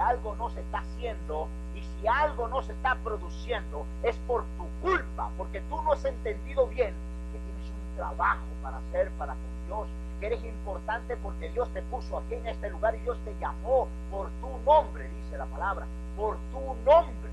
Algo 0.00 0.34
no 0.36 0.50
se 0.50 0.60
está 0.60 0.78
haciendo 0.78 1.48
y 1.74 1.80
si 1.80 2.06
algo 2.06 2.48
no 2.48 2.62
se 2.62 2.72
está 2.72 2.96
produciendo 2.96 3.84
es 4.02 4.16
por 4.26 4.44
tu 4.56 4.66
culpa, 4.82 5.30
porque 5.36 5.60
tú 5.68 5.82
no 5.82 5.92
has 5.92 6.04
entendido 6.04 6.66
bien 6.68 6.94
que 7.32 7.38
tienes 7.38 7.68
un 7.70 7.96
trabajo 7.96 8.44
para 8.62 8.78
hacer 8.78 9.10
para 9.12 9.32
con 9.32 9.66
Dios, 9.66 9.88
que 10.20 10.26
eres 10.26 10.44
importante 10.44 11.16
porque 11.16 11.50
Dios 11.50 11.68
te 11.70 11.82
puso 11.82 12.18
aquí 12.18 12.34
en 12.34 12.46
este 12.46 12.70
lugar 12.70 12.94
y 12.94 13.00
Dios 13.00 13.18
te 13.24 13.34
llamó 13.40 13.88
por 14.10 14.28
tu 14.40 14.58
nombre, 14.64 15.08
dice 15.08 15.36
la 15.36 15.46
palabra, 15.46 15.86
por 16.16 16.36
tu 16.52 16.60
nombre. 16.84 17.30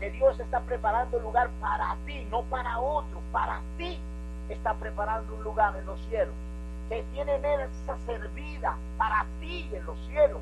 Que 0.00 0.10
Dios 0.10 0.38
está 0.40 0.60
preparando 0.60 1.18
un 1.18 1.22
lugar 1.22 1.48
para 1.60 1.96
ti, 2.06 2.26
no 2.30 2.42
para 2.44 2.78
otro, 2.80 3.20
para 3.30 3.60
ti 3.78 3.98
está 4.48 4.74
preparando 4.74 5.34
un 5.34 5.44
lugar 5.44 5.76
en 5.76 5.86
los 5.86 6.00
cielos. 6.08 6.34
Que 6.88 7.04
tiene 7.12 7.38
mesa 7.38 7.96
servida 8.04 8.76
para 8.98 9.26
ti 9.40 9.70
en 9.72 9.86
los 9.86 9.96
cielos 10.08 10.40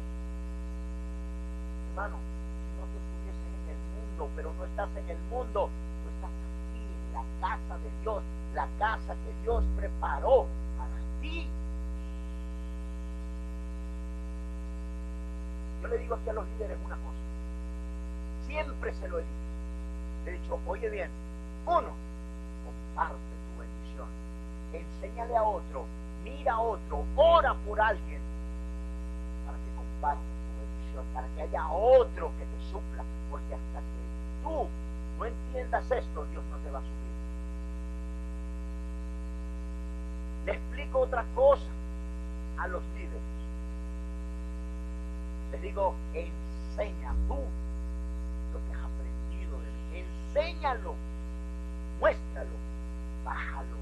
si 2.08 2.80
no 2.80 2.86
te 2.86 2.96
estuvieses 2.96 3.44
en 3.60 3.70
el 3.70 3.80
mundo, 4.00 4.30
pero 4.36 4.52
no 4.54 4.64
estás 4.64 4.88
en 4.96 5.10
el 5.10 5.18
mundo, 5.30 5.68
tú 6.02 6.08
estás 6.14 6.30
aquí 6.30 6.80
en 6.80 7.12
la 7.12 7.24
casa 7.40 7.78
de 7.78 7.90
Dios, 8.00 8.22
la 8.54 8.68
casa 8.78 9.14
que 9.14 9.42
Dios 9.42 9.64
preparó 9.76 10.46
para 10.78 11.20
ti. 11.20 11.48
Yo 15.82 15.88
le 15.88 15.98
digo 15.98 16.14
aquí 16.14 16.28
a 16.28 16.32
los 16.32 16.46
líderes 16.48 16.78
una 16.84 16.96
cosa, 16.96 17.18
siempre 18.46 18.94
se 18.94 19.08
lo 19.08 19.18
he 19.18 19.22
dicho, 19.22 19.32
he 20.26 20.30
dicho, 20.32 20.58
oye 20.66 20.90
bien, 20.90 21.10
uno, 21.66 21.92
comparte 22.64 23.16
tu 23.16 23.60
bendición, 23.60 24.08
enséñale 24.72 25.36
a 25.36 25.42
otro, 25.42 25.84
mira 26.24 26.54
a 26.54 26.60
otro, 26.60 27.04
ora 27.16 27.54
por 27.66 27.80
alguien 27.80 28.20
para 29.46 29.56
que 29.56 29.74
comparte 29.76 30.29
para 31.14 31.26
que 31.28 31.42
haya 31.42 31.68
otro 31.70 32.30
que 32.38 32.44
te 32.44 32.70
supla, 32.70 33.04
porque 33.30 33.54
hasta 33.54 33.80
que 33.80 34.42
tú 34.42 34.68
no 35.18 35.24
entiendas 35.24 35.90
esto, 35.90 36.24
Dios 36.26 36.42
no 36.50 36.56
te 36.58 36.70
va 36.70 36.78
a 36.78 36.82
subir. 36.82 37.00
Le 40.46 40.52
explico 40.52 41.00
otra 41.00 41.24
cosa 41.34 41.70
a 42.58 42.68
los 42.68 42.82
líderes. 42.94 43.20
Les 45.52 45.62
digo, 45.62 45.94
enseña 46.14 47.12
tú 47.28 47.38
lo 48.52 48.58
que 48.66 48.74
has 48.74 48.84
aprendido 48.84 49.58
de. 49.60 50.00
Enséñalo, 50.00 50.94
muéstralo, 51.98 52.56
bájalo, 53.24 53.79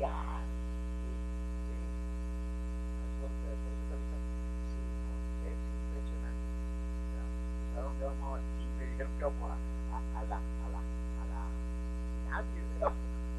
God. 0.00 0.40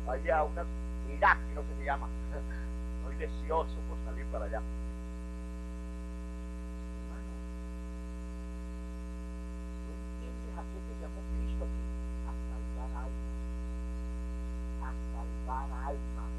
Había 0.08 0.44
una 0.44 0.66
Irak, 1.10 1.38
creo 1.54 1.64
que 1.66 1.76
se 1.80 1.86
llama, 1.86 2.08
muy 3.04 3.16
deseoso 3.16 3.76
por 3.90 3.98
salir 4.06 4.26
para 4.26 4.46
allá. 4.46 4.62
a 14.82 14.92
salvar 15.14 15.88
almas. 15.88 16.31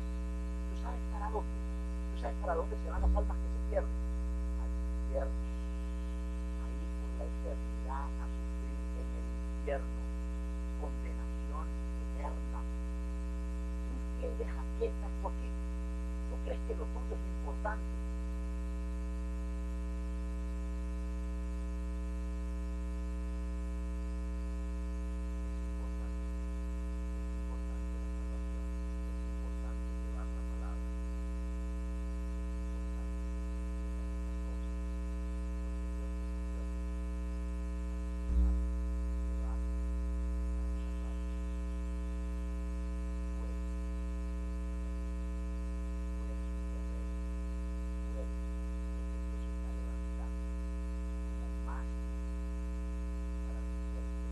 Sabes 0.83 1.01
para 1.13 1.31
dónde? 1.31 1.57
¿Tú 2.15 2.21
sabes 2.21 2.37
para 2.43 2.55
dónde 2.55 2.77
se 2.77 2.91
van 2.91 3.01
las 3.03 3.15
almas 3.17 3.37
que 3.39 3.49
se 3.49 3.61
pierden? 3.71 3.97
Al 4.63 4.71
infierno. 4.71 5.39
Ahí 6.63 6.83
por 6.99 7.11
la 7.19 7.25
eternidad 7.31 8.11
a 8.11 8.27
sufrir 8.27 8.77
en 8.99 9.07
el 9.15 9.27
infierno. 9.57 10.03
Condenación 10.83 11.67
eterna. 12.19 12.61
¿Tú 14.21 14.27
qué 14.79 14.87
estás 14.87 15.13
tú 15.23 15.29
aquí? 15.29 15.51
¿Tú 16.31 16.35
crees 16.45 16.61
que 16.67 16.75
lo 16.75 16.85
tuyo 16.91 17.15
es 17.15 17.25
importante? 17.39 17.87
Es 25.43 25.63
importante. 25.63 26.27
Es 27.13 27.27
importante 27.33 27.97
la 28.03 28.11
salvación. 28.13 28.67
Es 29.13 29.27
importante 29.33 29.87
llevar 30.03 30.27
la 30.27 30.43
palabra. 30.53 30.83
Es 32.53 32.67
importante 32.73 33.17
que 33.73 33.93
estas 34.03 34.37
cosas. 34.43 34.73
Porque 35.63 35.87
Dios 35.93 36.11
te 36.19 36.47
cambió 36.53 36.97
para 37.47 39.17
llevar, 39.23 39.59
para 40.59 40.73
salvar. 40.83 41.17
Puedes, 43.39 43.63
puedes 46.17 46.43
un 46.43 46.63
guerrero, 46.63 47.13
puedes, 48.13 48.41
porque 48.83 49.17
Dios 49.23 49.45
está 49.53 49.69
levantando 49.73 50.49
como 51.27 51.49
más 51.67 51.87
para 53.47 53.61
vencerte, 53.63 54.23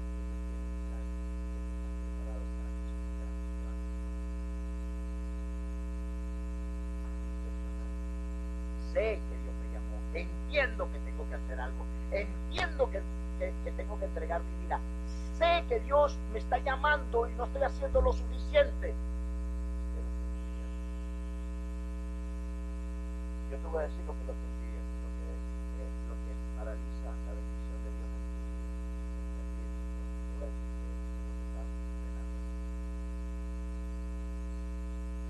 que 0.04 0.20
Dios 0.24 0.40
tiene 0.44 0.68
un 0.68 0.82
plan 0.90 1.06
que 1.08 1.38
están 1.40 1.88
preparados 2.04 2.50
para 2.58 2.70
que 2.74 2.84
su 2.90 2.96
mujer 3.04 3.30
se 3.30 3.48
levante? 3.54 3.94
Impresionante. 7.44 8.83
Sé 8.94 9.20
que 9.30 9.38
Dios 9.42 9.54
me 9.62 9.70
llamó, 9.74 9.98
entiendo 10.14 10.90
que 10.92 11.00
tengo 11.00 11.28
que 11.30 11.36
hacer 11.36 11.60
algo, 11.60 11.86
entiendo 12.12 12.90
que, 12.92 13.02
que- 13.40 13.54
que 13.64 13.72
tengo 13.72 13.98
que 14.00 14.06
entregar 14.06 14.42
mi 14.44 14.66
vida, 14.66 14.80
sé 15.38 15.66
que 15.68 15.80
Dios 15.80 16.18
me 16.32 16.40
está 16.40 16.58
llamando 16.60 17.28
y 17.28 17.34
no 17.34 17.46
estoy 17.46 17.64
haciendo 17.64 18.02
lo 18.02 18.14
suficiente. 18.14 18.94
Yo 23.52 23.58
te 23.58 23.68
voy 23.68 23.84
a 23.84 23.88
decir 23.88 24.04
lo 24.06 24.14
que 24.14 24.26
lo 24.26 24.34
que 24.34 24.40
eh, 26.32 26.36
paraliza 26.58 27.10
la 27.26 27.34
bendición 27.34 27.84
de 27.84 27.92
Dios 27.92 28.10
en 28.14 28.28
tu 28.28 28.34
vida. 28.38 28.54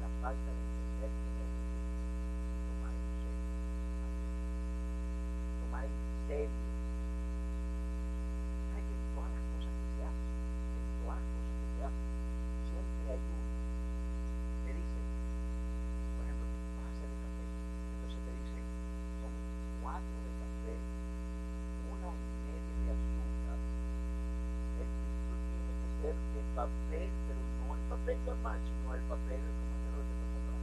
La 0.01 0.09
falta 0.21 0.51
de 0.51 0.61
entender 0.63 1.11
quién 1.23 1.35
es 1.41 1.51
Jesús. 1.51 1.87
Tomar 2.67 2.93
en 2.93 3.07
serio 3.23 3.47
a 4.03 4.07
Jesús. 4.13 4.45
Tomar 5.59 5.85
en 5.85 5.97
serio. 6.27 6.61
¿Sabes 8.69 8.85
que 8.87 8.95
en 8.95 9.03
todas 9.15 9.31
las 9.33 9.43
cosas 9.53 9.73
que 9.79 9.87
se 9.97 10.03
hacen, 10.03 10.31
en 10.73 10.83
todas 11.03 11.17
las 11.19 11.27
cosas 11.33 11.53
que 11.59 11.67
se 11.75 11.83
hacen, 11.83 12.07
siempre 12.69 13.11
hay 13.13 13.21
uno 13.23 13.43
que 14.65 14.73
dice, 14.73 15.01
por 16.15 16.25
ejemplo, 16.25 16.47
vas 16.77 16.87
a 16.87 16.91
hacer 16.93 17.09
el 17.09 17.17
café. 17.23 17.45
Entonces 17.93 18.19
te 18.25 18.31
dicen, 18.33 18.65
son 19.21 19.33
cuatro 19.81 20.17
de 20.23 20.31
café, 20.41 20.75
una 21.91 22.09
y 22.15 22.29
media 22.47 22.93
de 22.93 22.95
azúcar. 22.95 23.59
El 24.79 24.87
filtro 25.03 25.35
tiene 25.47 25.71
que 25.81 25.89
ser 26.01 26.15
de 26.15 26.41
papel, 26.63 27.09
pero 27.27 27.39
no 27.59 27.75
el 27.75 27.81
papel 27.89 28.17
normal, 28.25 28.59
sino 28.63 28.93
el 28.95 29.01
papel, 29.01 29.39
como 29.39 29.75
se 29.83 29.87
lo 29.91 29.99
comprando. 30.07 30.53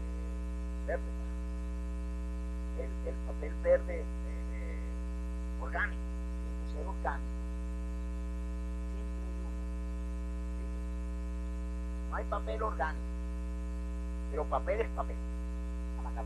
Este, 0.00 0.86
verde. 0.86 1.10
El, 2.80 2.90
el 3.08 3.16
papel 3.26 3.52
verde 3.62 3.96
eh, 4.00 4.80
orgánico, 5.60 6.02
tiene 6.42 6.56
que 6.64 6.72
ser 6.72 6.86
orgánico. 6.86 7.30
Siempre 8.90 9.22
hay 9.22 9.34
uno. 9.38 9.50
¿sí? 10.58 10.64
No 12.10 12.16
hay 12.16 12.24
papel 12.24 12.62
orgánico, 12.62 13.04
pero 14.30 14.44
papel 14.46 14.80
es 14.80 14.88
papel. 14.90 15.16
A 15.98 16.02
la. 16.02 16.20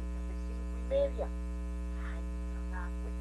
El 0.00 0.08
café 0.12 0.36
cinco 0.46 0.78
y 0.78 0.85
media. 0.96 1.26
Ay, 2.00 2.22
mamá, 2.56 2.88
pues. 3.02 3.14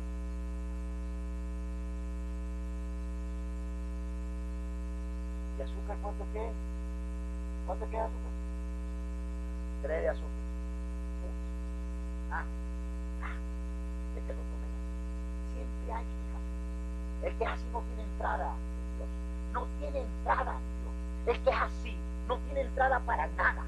¿Y 5.58 5.62
azúcar 5.62 5.98
cuánto 6.02 6.26
qué? 6.34 6.52
¿Cuánto 7.66 7.90
queda 7.90 8.06
azúcar? 8.06 8.34
Tres 9.82 10.02
de 10.02 10.10
azúcar. 10.10 10.30
Ah, 12.32 12.44
ah, 13.24 13.38
de 14.16 14.22
que 14.22 14.34
lo 14.34 14.42
tomen. 14.52 14.72
Siempre 15.54 15.94
hay 15.94 16.06
así. 16.06 17.28
El 17.28 17.36
que 17.38 17.44
es 17.44 17.50
así 17.50 17.66
no 17.74 17.82
tiene 17.82 18.04
entrada 18.04 18.54
en 18.56 18.98
Dios. 18.98 19.10
No 19.54 19.68
tiene 19.80 20.00
entrada 20.02 20.54
en 20.56 20.66
Dios. 20.82 21.36
El 21.36 21.44
que 21.44 21.50
es 21.50 21.62
así 21.62 21.98
no 22.28 22.38
tiene 22.40 22.62
entrada 22.62 23.00
para 23.00 23.28
nada. 23.28 23.64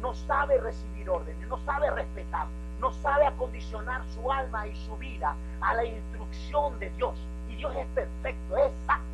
No 0.00 0.14
sabe 0.14 0.58
recibir 0.58 1.08
órdenes, 1.08 1.48
no 1.48 1.58
sabe 1.64 1.90
respetar, 1.90 2.46
no 2.80 2.92
sabe 2.92 3.26
acondicionar 3.26 4.02
su 4.14 4.30
alma 4.30 4.66
y 4.66 4.76
su 4.76 4.96
vida 4.96 5.34
a 5.60 5.74
la 5.74 5.84
instrucción 5.84 6.78
de 6.78 6.90
Dios. 6.90 7.14
Y 7.48 7.56
Dios 7.56 7.74
es 7.76 7.86
perfecto, 7.88 8.56
es 8.56 8.72
exacto. 8.72 9.04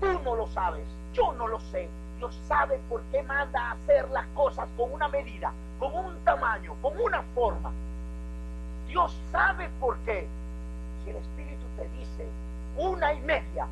Tú 0.00 0.20
no 0.24 0.36
lo 0.36 0.46
sabes, 0.48 0.84
yo 1.12 1.32
no 1.32 1.46
lo 1.46 1.60
sé. 1.60 1.88
Dios 2.18 2.38
sabe 2.46 2.78
por 2.88 3.02
qué 3.12 3.22
manda 3.22 3.60
a 3.60 3.72
hacer 3.72 4.10
las 4.10 4.26
cosas 4.28 4.68
con 4.76 4.92
una 4.92 5.08
medida, 5.08 5.52
con 5.78 5.94
un 5.94 6.18
tamaño, 6.24 6.74
con 6.82 6.98
una 7.00 7.22
forma. 7.34 7.70
Dios 8.88 9.16
sabe 9.30 9.70
por 9.80 9.96
qué. 9.98 10.26
Si 11.04 11.10
el 11.10 11.16
Espíritu 11.16 11.64
te 11.76 11.88
dice 11.98 12.28
una 12.76 13.12
y 13.14 13.20
media, 13.20 13.66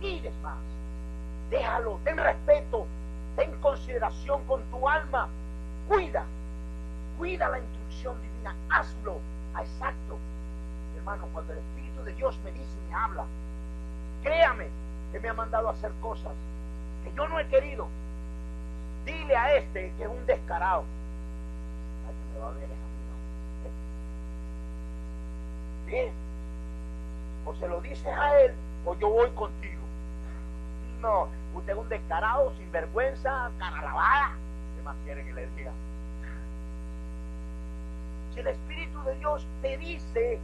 pides 0.00 0.32
más. 0.42 0.56
Déjalo, 1.50 1.98
ten 2.04 2.16
respeto, 2.16 2.86
ten 3.36 3.50
consideración 3.60 4.42
con 4.44 4.62
tu 4.64 4.88
alma. 4.88 5.28
Cuida, 5.88 6.24
cuida 7.18 7.48
la 7.48 7.58
hazlo 8.70 9.18
a 9.54 9.62
exacto. 9.62 10.18
Hermano, 10.96 11.26
cuando 11.32 11.52
el 11.52 11.58
Espíritu 11.58 12.02
de 12.04 12.12
Dios 12.14 12.38
me 12.44 12.52
dice 12.52 12.72
y 12.86 12.88
me 12.90 12.94
habla, 12.94 13.24
créame 14.22 14.68
que 15.12 15.20
me 15.20 15.28
ha 15.28 15.34
mandado 15.34 15.68
a 15.68 15.72
hacer 15.72 15.92
cosas 16.00 16.32
que 17.04 17.12
yo 17.14 17.28
no 17.28 17.38
he 17.38 17.46
querido. 17.48 17.88
Dile 19.04 19.36
a 19.36 19.56
este 19.56 19.92
que 19.96 20.04
es 20.04 20.08
un 20.08 20.24
descarado. 20.26 20.84
Me 22.34 22.42
a 22.42 22.50
ver 22.50 22.64
es 22.64 22.70
a 22.70 22.74
mí, 22.74 23.02
¿no? 25.86 25.90
¿Sí? 25.90 26.12
O 27.44 27.54
se 27.54 27.68
lo 27.68 27.80
dices 27.80 28.06
a 28.06 28.40
él 28.40 28.54
o 28.84 28.96
yo 28.96 29.08
voy 29.08 29.30
contigo. 29.30 29.82
No, 31.00 31.28
usted 31.54 31.72
es 31.72 31.78
un 31.78 31.88
descarado, 31.88 32.52
sinvergüenza, 32.56 33.50
cara 33.58 33.82
lavada. 33.82 34.36
¿Qué 34.76 34.82
más 34.82 34.96
quiere 35.04 35.24
que 35.24 35.32
le 35.32 35.46
diga? 35.56 35.72
Si 38.34 38.40
el 38.40 38.46
Espíritu 38.46 39.02
de 39.04 39.14
Dios 39.16 39.46
te 39.60 39.76
dice 39.78 40.38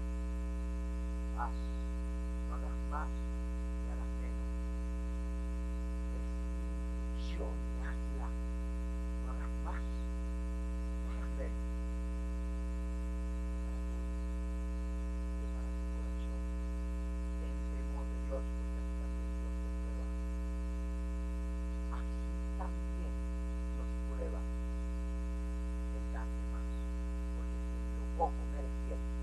conferenciante. 28.19 29.19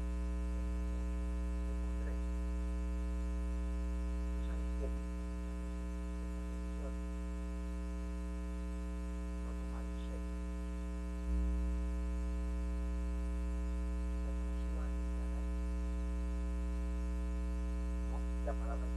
A 18.48 18.54
palavra 18.54 18.88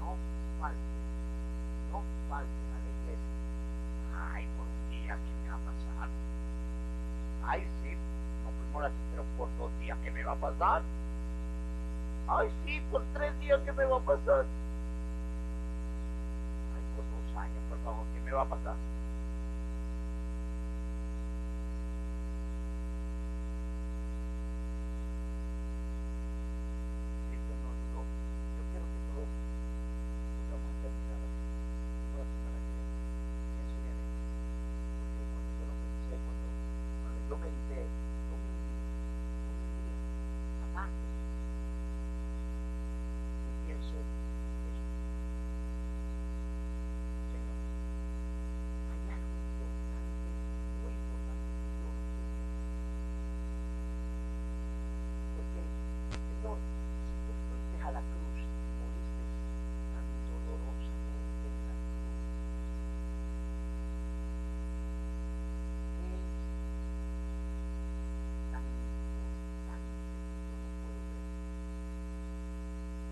não 0.00 0.16
faz. 0.58 0.97
pasar. 10.40 10.82
Ay, 12.28 12.48
sí, 12.64 12.80
por 12.90 13.02
tres 13.14 13.38
días 13.40 13.60
que 13.64 13.72
me 13.72 13.84
va 13.84 13.96
a 13.96 14.00
pasar. 14.00 14.44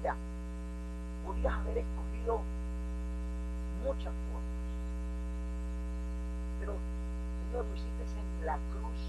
vida, 0.06 0.16
podías 1.24 1.54
haber 1.54 1.78
escogido 1.78 2.40
muchas 3.84 4.12
cosas. 4.12 4.54
Pero, 6.60 6.74
Señor, 7.50 7.66
lo 7.66 7.74
hiciste 7.74 8.04
en 8.40 8.46
la 8.46 8.58
cruz, 8.72 9.00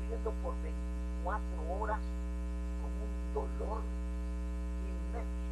sufriendo 0.00 0.30
por 0.42 0.54
24 0.62 1.80
horas 1.80 2.00
con 2.82 2.90
un 3.02 3.12
dolor 3.34 3.82
inmenso. 4.82 5.42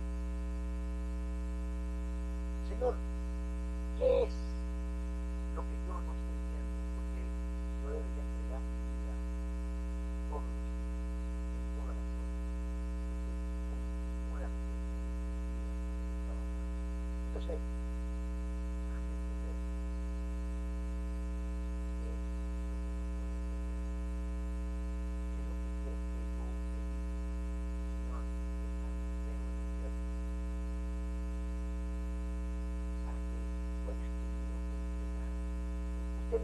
Señor, 2.69 2.95
¿qué 3.99 4.23
es? 4.25 4.35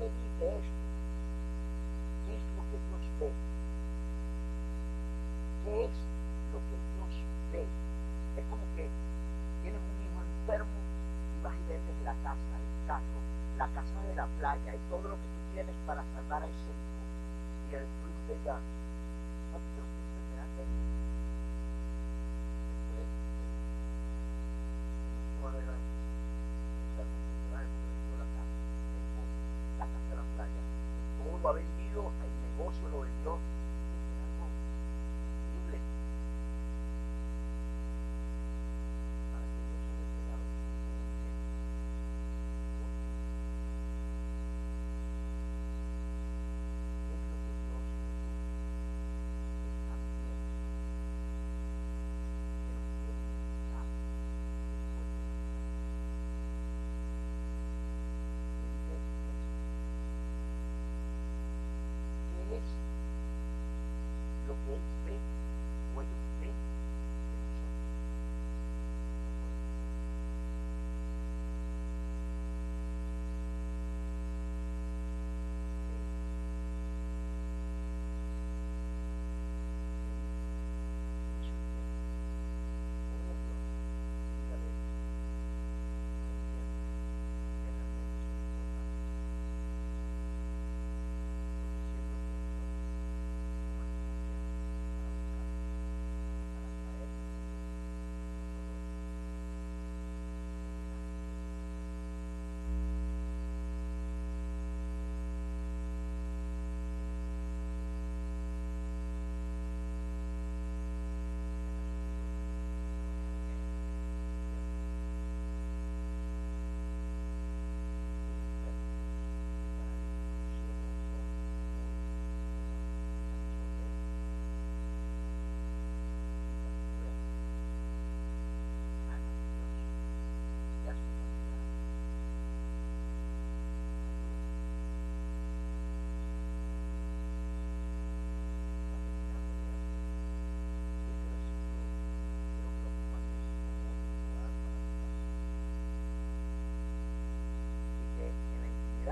qué 0.07 0.49
es 2.35 2.43
lo 2.57 2.63
que 2.71 2.79
Dios 2.79 3.05
ve, 3.21 3.31
qué 5.65 5.85
es 5.85 5.97
lo 6.53 6.59
que 6.59 6.77
Dios 6.77 7.13
ve. 7.53 7.65
Es 8.37 8.45
como 8.51 8.63
que 8.77 8.89
tienes 9.63 9.81
un 9.81 9.97
hijo 10.05 10.19
enfermo 10.23 10.77
y 10.77 11.45
vas 11.45 11.55
y 11.55 11.65
vendes 11.69 11.99
la 12.05 12.15
casa, 12.23 12.53
el 12.57 12.87
carro, 12.87 13.21
la 13.59 13.69
casa 13.69 13.99
de 14.09 14.15
la 14.15 14.27
playa 14.39 14.75
y 14.75 14.81
todo 14.91 15.09
lo 15.09 15.17
que 15.17 15.29
tú 15.29 15.41
tienes 15.55 15.75
para 15.87 16.03
salvar 16.15 16.43
a 16.43 16.47
ese 16.47 16.71
hijo 16.71 17.03
y 17.71 17.75
el 17.75 17.87
club 17.87 18.17
de 18.29 18.37
llanto 18.45 18.86
Oxford 32.67 32.93
or 32.95 33.07
in 33.07 33.13
York. 33.25 33.36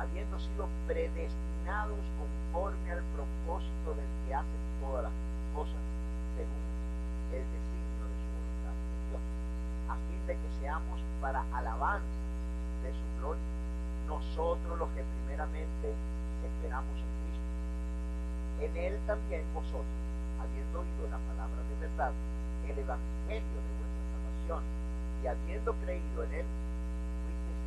habiendo 0.00 0.40
sido 0.40 0.66
predestinados 0.86 2.00
conforme 2.16 2.90
al 2.90 3.04
propósito 3.12 3.92
del 3.92 4.08
que 4.24 4.34
hace 4.34 4.56
todas 4.80 5.04
las 5.04 5.12
cosas 5.54 5.76
según 6.36 6.64
el 7.36 7.44
designio 7.44 8.04
de 8.08 8.16
su 8.16 8.28
voluntad 8.32 8.72
de 8.80 8.96
Dios, 9.12 9.20
a 9.92 9.94
fin 10.08 10.20
de 10.26 10.34
que 10.40 10.50
seamos 10.64 10.98
para 11.20 11.44
alabanza 11.52 12.08
de 12.82 12.96
su 12.96 13.04
gloria, 13.20 13.44
nosotros 14.08 14.78
los 14.78 14.88
que 14.96 15.04
primeramente 15.04 15.92
esperamos 16.48 16.96
en 16.96 17.12
Cristo. 17.20 17.52
En 18.64 18.72
él 18.80 18.96
también 19.06 19.44
vosotros, 19.52 19.84
habiendo 20.40 20.80
oído 20.80 21.12
la 21.12 21.20
palabra 21.28 21.60
de 21.60 21.76
verdad, 21.76 22.12
el 22.64 22.78
evangelio 22.78 23.52
de 23.52 23.72
vuestra 23.76 24.00
salvación, 24.16 24.64
y 25.22 25.26
habiendo 25.28 25.76
creído 25.84 26.24
en 26.24 26.32
él, 26.40 26.46
fuisteis 27.20 27.60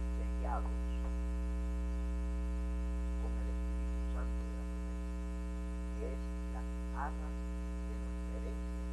con 3.24 3.32
el 3.40 3.48
Espíritu 3.48 4.04
Santo 4.12 4.36
de 4.44 4.52
la 4.52 4.68
promesa, 4.68 5.08
que 5.96 6.12
es 6.12 6.20
la 6.52 6.62
arra 7.08 7.30
de 7.32 7.96
nuestra 7.96 8.36
herencia 8.44 8.84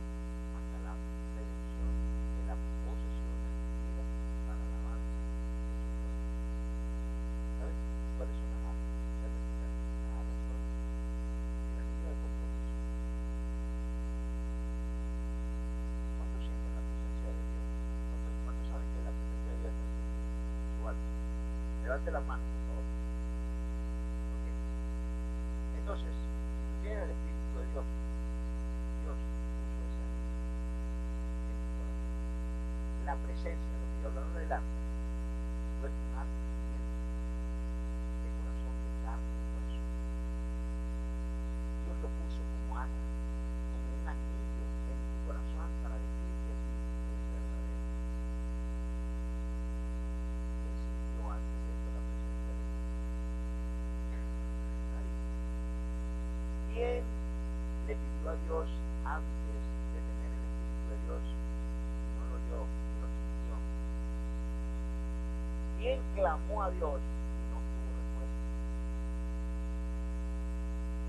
hasta 0.54 0.76
la 0.86 0.94
redención 1.34 1.90
de 1.90 2.42
la 2.46 2.54
posesión 2.86 3.34
adquirida 3.50 4.06
para 4.46 4.62
la 4.62 4.70
alabanza 4.70 5.18
de 5.18 5.34
su 5.34 5.90
gloria. 5.98 6.30
¿Sabes 7.58 7.74
cuáles 8.14 8.36
son 8.38 8.54
las 8.54 8.62
arras? 8.70 8.86
¿Sabes 9.18 9.34
qué 9.34 9.58
son? 9.58 9.82
Las 9.98 10.14
arras 10.14 10.38
son 10.46 10.62
el 10.62 11.82
anillo 11.82 12.06
de 12.06 12.16
compromiso. 12.22 12.78
¿Cuántos 16.22 16.46
sienten 16.46 16.70
la 16.70 16.82
presencia 16.86 17.34
de 17.34 17.42
Dios? 17.50 17.66
¿Cuántos, 18.14 18.30
cuántos 18.46 18.66
saben 18.70 18.86
que 18.94 19.02
la 19.02 19.10
presencia 19.10 19.50
de 19.50 19.58
Dios 19.58 19.74
está 19.74 19.90
en 19.90 20.70
su 20.70 20.86
alma? 20.86 21.10
Levante 21.90 22.12
la 22.12 22.20
mano, 22.20 22.44
por 22.46 22.62
favor. 22.70 22.86
Ok. 24.30 24.46
Entonces, 25.74 26.14
si 26.14 26.62
tú 26.70 26.82
tienes 26.82 27.02
el 27.02 27.10
Espíritu 27.10 27.58
de 27.58 27.66
Dios, 27.66 27.84
Dios 29.02 29.18
puso 29.74 29.98
anillo 30.06 30.38
en 31.50 31.58
tu 31.58 31.66
corazón. 31.74 32.14
La 33.04 33.16
presencia, 33.16 33.74
lo 33.74 33.90
que 33.90 33.98
yo 33.98 34.06
hablaba 34.06 34.38
del 34.38 34.52
arca, 34.52 34.86
fue 35.80 35.90
un 35.90 36.14
arca 36.14 36.30
viviente, 36.46 37.02
de 38.22 38.30
corazón, 38.38 38.74
de 38.86 38.92
carne, 39.02 39.34
de 39.34 39.50
hueso. 39.50 39.82
Dios 41.82 41.96
lo 41.98 42.08
puso 42.22 42.38
como 42.54 42.78
arca, 42.78 43.02
como 43.66 43.98
un 43.98 44.06
anillo 44.06 44.62
en 44.94 45.02
tu 45.10 45.18
corazón 45.26 45.70
para 45.82 45.98
decirte 45.98 46.54
a 46.54 46.58
ti 46.62 46.70
que 47.02 47.18
es 47.18 47.26
verdadero. 47.34 47.82
Que 50.60 50.68
existió 50.70 51.30
antes 51.30 51.58
de 51.66 51.72
esto 51.74 51.88
la 51.90 52.02
presencia 52.06 52.52
de 52.54 52.64
Dios. 52.70 52.86
Nadie. 54.90 55.18
¿Quién 56.72 57.04
le 57.86 57.94
pidió 57.96 58.30
a 58.30 58.36
Dios 58.36 58.68
antes 59.04 59.62
de 59.92 60.00
tener 60.00 60.30
el 60.32 60.44
Espíritu 60.44 60.84
de 60.90 60.98
Dios 61.04 61.24
y 61.24 62.08
no 62.14 62.22
lo 62.26 62.36
oyó 62.36 62.68
y 62.86 62.92
lo 63.00 63.08
sintió? 63.10 63.54
¿Quién 65.78 66.00
clamó 66.20 66.62
a 66.62 66.70
Dios 66.70 67.00
y 67.00 67.48
no 67.48 67.64
tuvo 67.72 67.88
respuesta? 67.96 68.44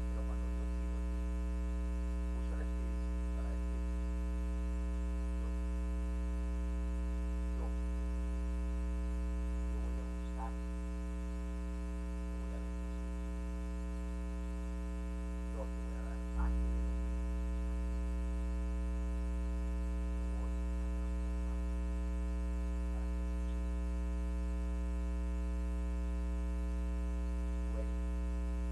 Pero 0.08 0.24
cuando 0.24 0.48
Dios 0.56 0.72
vino 0.80 0.96
a 0.96 1.04
ti, 1.12 1.20
puso 2.32 2.56
el 2.56 2.64
Espíritu 2.64 3.12
para 3.36 3.52
decir, 3.52 3.84
yo, 5.36 5.48
yo, 7.60 7.68
yo 9.68 9.76
voy 9.84 10.00
a 10.00 10.08
usar, 10.16 10.56
yo 12.24 12.32
voy 12.40 12.56
a 12.56 12.64
bendecir, 12.64 13.12
yo 15.52 15.68
te 15.68 15.80
voy 15.84 15.96
a 16.00 16.08
dar 16.08 16.24
parte 16.40 16.64
de 16.72 16.80
lo 16.80 16.96
mío, 16.96 17.20
yo 20.24 20.32
voy 20.40 20.56
a 20.56 20.64
transformar 20.64 21.60
para 22.88 23.04
que 23.12 23.20
funcione. 23.28 23.84
Tú 27.62 27.78
eres 27.78 27.92
importante 27.92 28.40
para 28.48 28.48
mí. 28.48 28.56
Tú 28.56 28.58
eres 28.62 28.72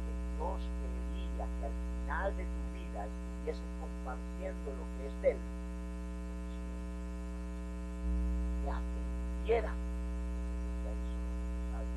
Que 0.04 0.12
Dios 0.34 0.60
quería 0.80 1.44
que 1.58 1.64
al 1.68 1.76
final 1.84 2.23
de 2.36 2.44
tu 2.44 2.62
vida 2.74 3.06
estuvieses 3.06 3.62
compartiendo 3.81 4.73
lo 4.73 4.85
que 4.98 5.06
es 5.06 5.23
de 5.23 5.31
Él, 5.32 5.39
que 8.65 8.70
aprendiera 8.70 9.77
que 10.62 10.70
ya 10.85 10.93
hizo 10.93 11.20
lo 11.20 11.39
necesario. 11.39 11.73
Ahora, 11.73 11.90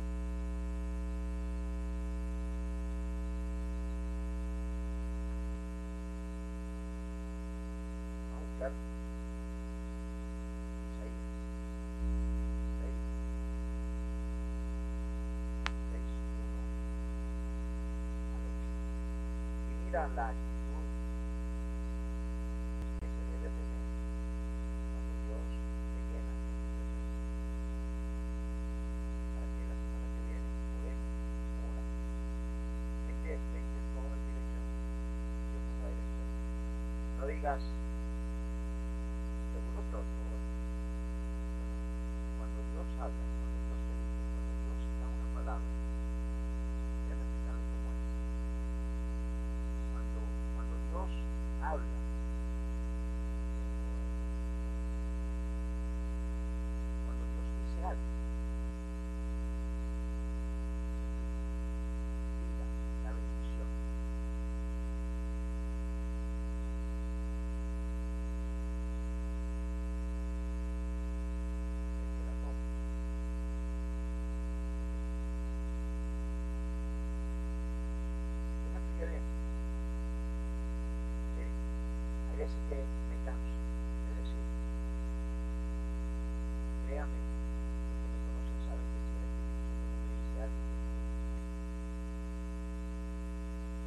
Que 8.65 8.71
la. 8.71 8.95
No 37.21 37.27
digas 37.27 37.61
seguro 39.53 39.79
otro. 39.89 40.01
Cuando 42.39 42.61
Dios 42.73 42.89
habla, 43.01 43.25
cuando 43.41 43.59
Dios 43.65 43.81
te 43.81 43.93
dice, 43.97 44.21
cuando 44.35 44.53
Dios 44.61 44.81
da 45.01 45.07
una 45.09 45.29
palabra, 45.35 45.69
habla. 51.63 51.99
Cuando 57.07 57.25
Dios 57.33 57.47
dice 57.59 57.81
algo, 57.87 58.09
diga 62.41 62.67
la 63.05 63.11
bendición. 63.13 63.69
El 71.95 72.09
que 72.15 72.23
la 72.25 72.35
toma. 72.43 72.63
Déjame 78.65 78.91
que 78.99 79.07
bien. 79.07 79.25
Hay 82.55 82.69
veces 82.71 82.87
que 82.87 83.07
me 83.11 83.19
canso 83.27 83.59
de 84.07 84.15
decir, 84.15 84.47
créame, 86.87 87.19
los 87.19 87.99
que 87.99 88.09
me 88.15 88.19
conocen 88.25 88.59
saben 88.63 88.87
que 88.95 89.01
si 89.03 89.11
el 89.19 89.27
Espíritu 89.27 89.67
Santo 89.75 89.99
me 90.07 90.15
dice 90.15 90.39
algo, 90.47 90.63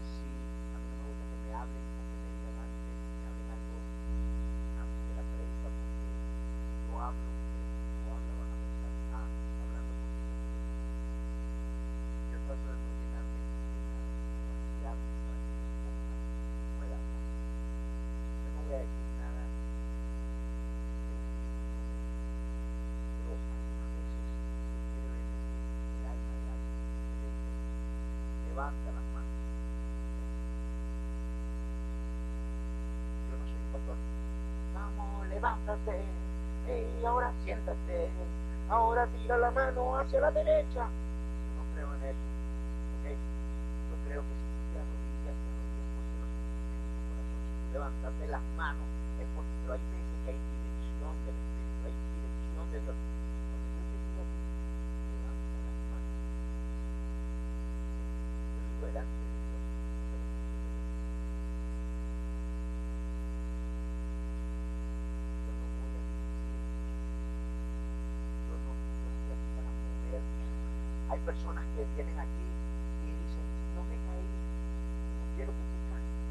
si 0.03 0.27
a 0.27 0.77
mí 0.83 0.87
no 0.91 0.95
me 0.99 1.07
gusta 1.07 1.25
que 1.31 1.37
me 1.47 1.51
hablen 1.55 1.87
o 1.95 2.01
que 2.11 2.15
me 2.19 2.27
digan 2.27 2.57
antes, 2.59 2.91
que 2.91 3.15
me 3.17 3.25
hablen 3.27 3.49
algo 3.55 3.75
antes 4.83 5.03
de 5.07 5.13
la 5.15 5.25
prensa, 5.31 5.67
porque 5.71 6.11
yo 6.91 6.93
hablo, 6.99 7.29
yo 8.03 8.09
hablo, 8.11 8.31
van 8.35 8.51
a 8.51 8.57
pensar, 8.67 8.91
ah, 9.15 9.27
está 9.31 9.63
hablando 9.63 9.93
conmigo. 9.95 10.35
Yo 12.31 12.37
trato 12.45 12.67
de 12.67 12.77
no 12.83 12.91
llenarme 12.99 13.39
demasiado 14.43 14.99
para 15.23 15.39
que 15.39 15.55
mi 15.55 15.63
esposa 15.71 16.11
pueda 16.77 16.95
hablar 16.99 17.27
voy 18.67 18.75
a 18.75 18.79
decir 18.79 19.07
nada 19.21 19.47
pero 23.15 23.31
algunas 23.31 23.91
veces 23.95 24.27
se 24.27 24.79
quiere 24.91 25.07
ver 25.07 25.23
el 25.23 26.03
alma 26.03 26.33
de 26.35 26.51
alguien 26.51 26.83
le 27.21 27.27
dice 27.31 28.46
levanta 28.57 28.89
las 28.89 29.05
manos 29.13 29.37
yo 33.29 33.37
no 33.37 33.45
soy 33.45 33.61
pastor 33.71 33.97
vamos 34.73 35.27
levántate 35.29 36.01
y 36.65 37.05
ahora 37.05 37.31
siéntate 37.43 38.09
ahora 38.67 39.05
tira 39.13 39.37
la 39.37 39.51
mano 39.51 39.99
hacia 39.99 40.21
la 40.21 40.31
derecha 40.31 40.89
yo 40.89 41.53
no 41.53 41.63
creo 41.75 41.93
en 42.01 42.03
eso 42.09 42.25
¿ok? 42.97 43.05
yo 43.13 43.95
creo 44.09 44.21
que 44.25 44.33
si 44.41 44.49
te 44.73 44.79
arrodillas 44.81 45.37
te 45.37 45.53
arrodillas 45.53 45.93
porque 45.93 46.17
lo 46.17 46.25
sientes 46.33 46.81
en 46.81 46.97
tu 46.97 47.05
corazón 47.13 47.37
si 47.37 47.53
tú 47.61 47.69
levantas 47.77 48.09
las 48.25 48.41
manos 48.57 48.89
es 49.21 49.27
porque 49.37 49.53
hay 49.69 49.85
veces 49.93 50.17
que 50.25 50.33
hay 50.33 50.41
dirección 50.41 51.13
del 51.29 51.37
Espíritu, 51.37 51.85
hay 51.85 51.93
dirección 51.93 52.65
de 52.73 52.79
Dios. 52.81 52.97
Cuando 52.97 53.69
yo 53.69 53.85
te 53.85 53.97
digo 54.01 54.17
a 54.17 54.25
ti, 54.25 54.41
levanta 55.13 55.57
las 55.61 55.77
manos. 55.93 56.09
Yo 58.57 58.65
digo 58.67 58.76
delante 58.87 59.11
de 59.11 59.27
Dios. 59.27 59.61
Yo 60.07 60.15
no 65.51 65.75
voy 65.75 65.91
a 65.91 66.01
dirigir 66.07 66.31
Yo 68.47 68.55
no, 68.63 68.71
estoy 68.71 69.35
aquí 69.35 69.49
para 69.59 69.69
mover. 69.75 70.23
Hay 71.11 71.19
personas 71.27 71.63
que 71.75 71.83
vienen 71.95 72.19
aquí 72.19 72.47
y 73.03 73.11
dicen, 73.11 73.43
no 73.75 73.83
me 73.83 73.99
caí, 74.07 74.23
no 74.23 75.23
quiero 75.35 75.51
que 75.51 75.63
te 75.67 75.79
caigas 75.91 76.27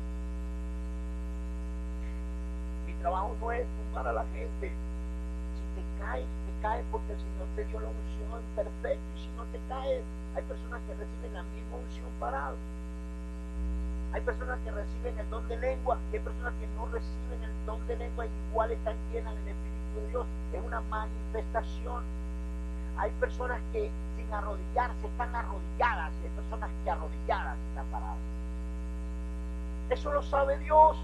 trabajo 3.00 3.36
no 3.40 3.52
es 3.52 3.66
tumbar 3.76 4.08
a 4.08 4.12
la 4.12 4.24
gente. 4.34 4.85
Caes 6.62 6.84
porque 6.90 7.12
el 7.12 7.18
Señor 7.18 7.46
te 7.56 7.64
dio 7.64 7.80
la 7.80 7.88
unción 7.88 8.42
perfecta. 8.54 9.06
Y 9.16 9.20
si 9.20 9.28
no 9.36 9.44
te 9.52 9.60
caes, 9.68 10.02
hay 10.34 10.42
personas 10.44 10.80
que 10.86 10.94
reciben 10.94 11.34
la 11.34 11.42
misma 11.42 11.76
unción 11.76 12.06
parado. 12.20 12.56
Hay 14.12 14.20
personas 14.22 14.58
que 14.64 14.70
reciben 14.70 15.18
el 15.18 15.28
don 15.30 15.46
de 15.48 15.56
lengua 15.58 15.98
y 16.10 16.16
hay 16.16 16.22
personas 16.22 16.54
que 16.60 16.66
no 16.76 16.86
reciben 16.86 17.42
el 17.42 17.66
don 17.66 17.86
de 17.86 17.96
lengua 17.96 18.26
igual 18.26 18.72
están 18.72 18.96
llenas 19.12 19.34
del 19.34 19.48
Espíritu 19.48 20.00
de 20.00 20.08
Dios. 20.08 20.26
Es 20.52 20.62
una 20.64 20.80
manifestación. 20.82 22.02
Hay 22.96 23.10
personas 23.20 23.60
que 23.72 23.90
sin 24.16 24.32
arrodillarse 24.32 25.06
están 25.06 25.34
arrodilladas 25.34 26.12
y 26.22 26.26
hay 26.26 26.32
personas 26.34 26.70
que 26.82 26.90
arrodilladas 26.90 27.58
están 27.70 27.86
paradas. 27.86 28.16
Eso 29.90 30.12
lo 30.12 30.22
sabe 30.22 30.58
Dios. 30.58 30.96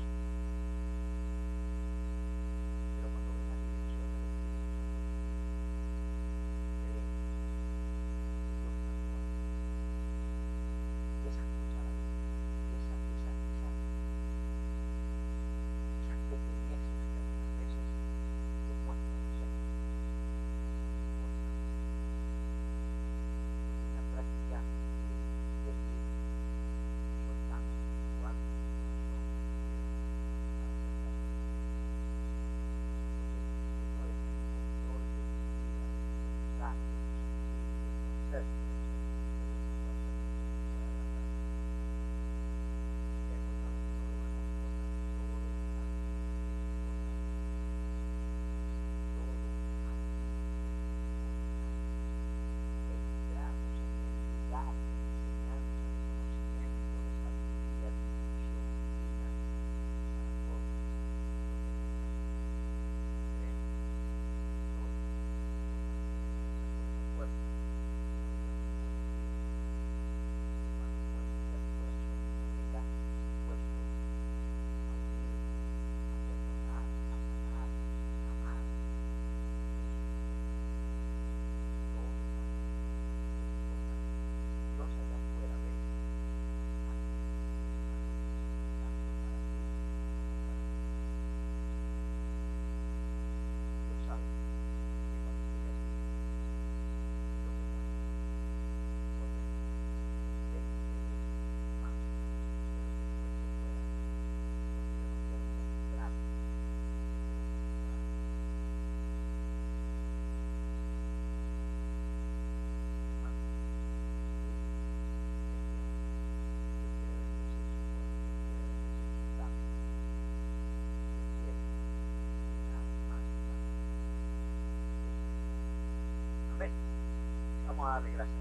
Vamos 127.83 127.97
a 127.97 128.01
darle 128.01 128.15
gracias. 128.15 128.37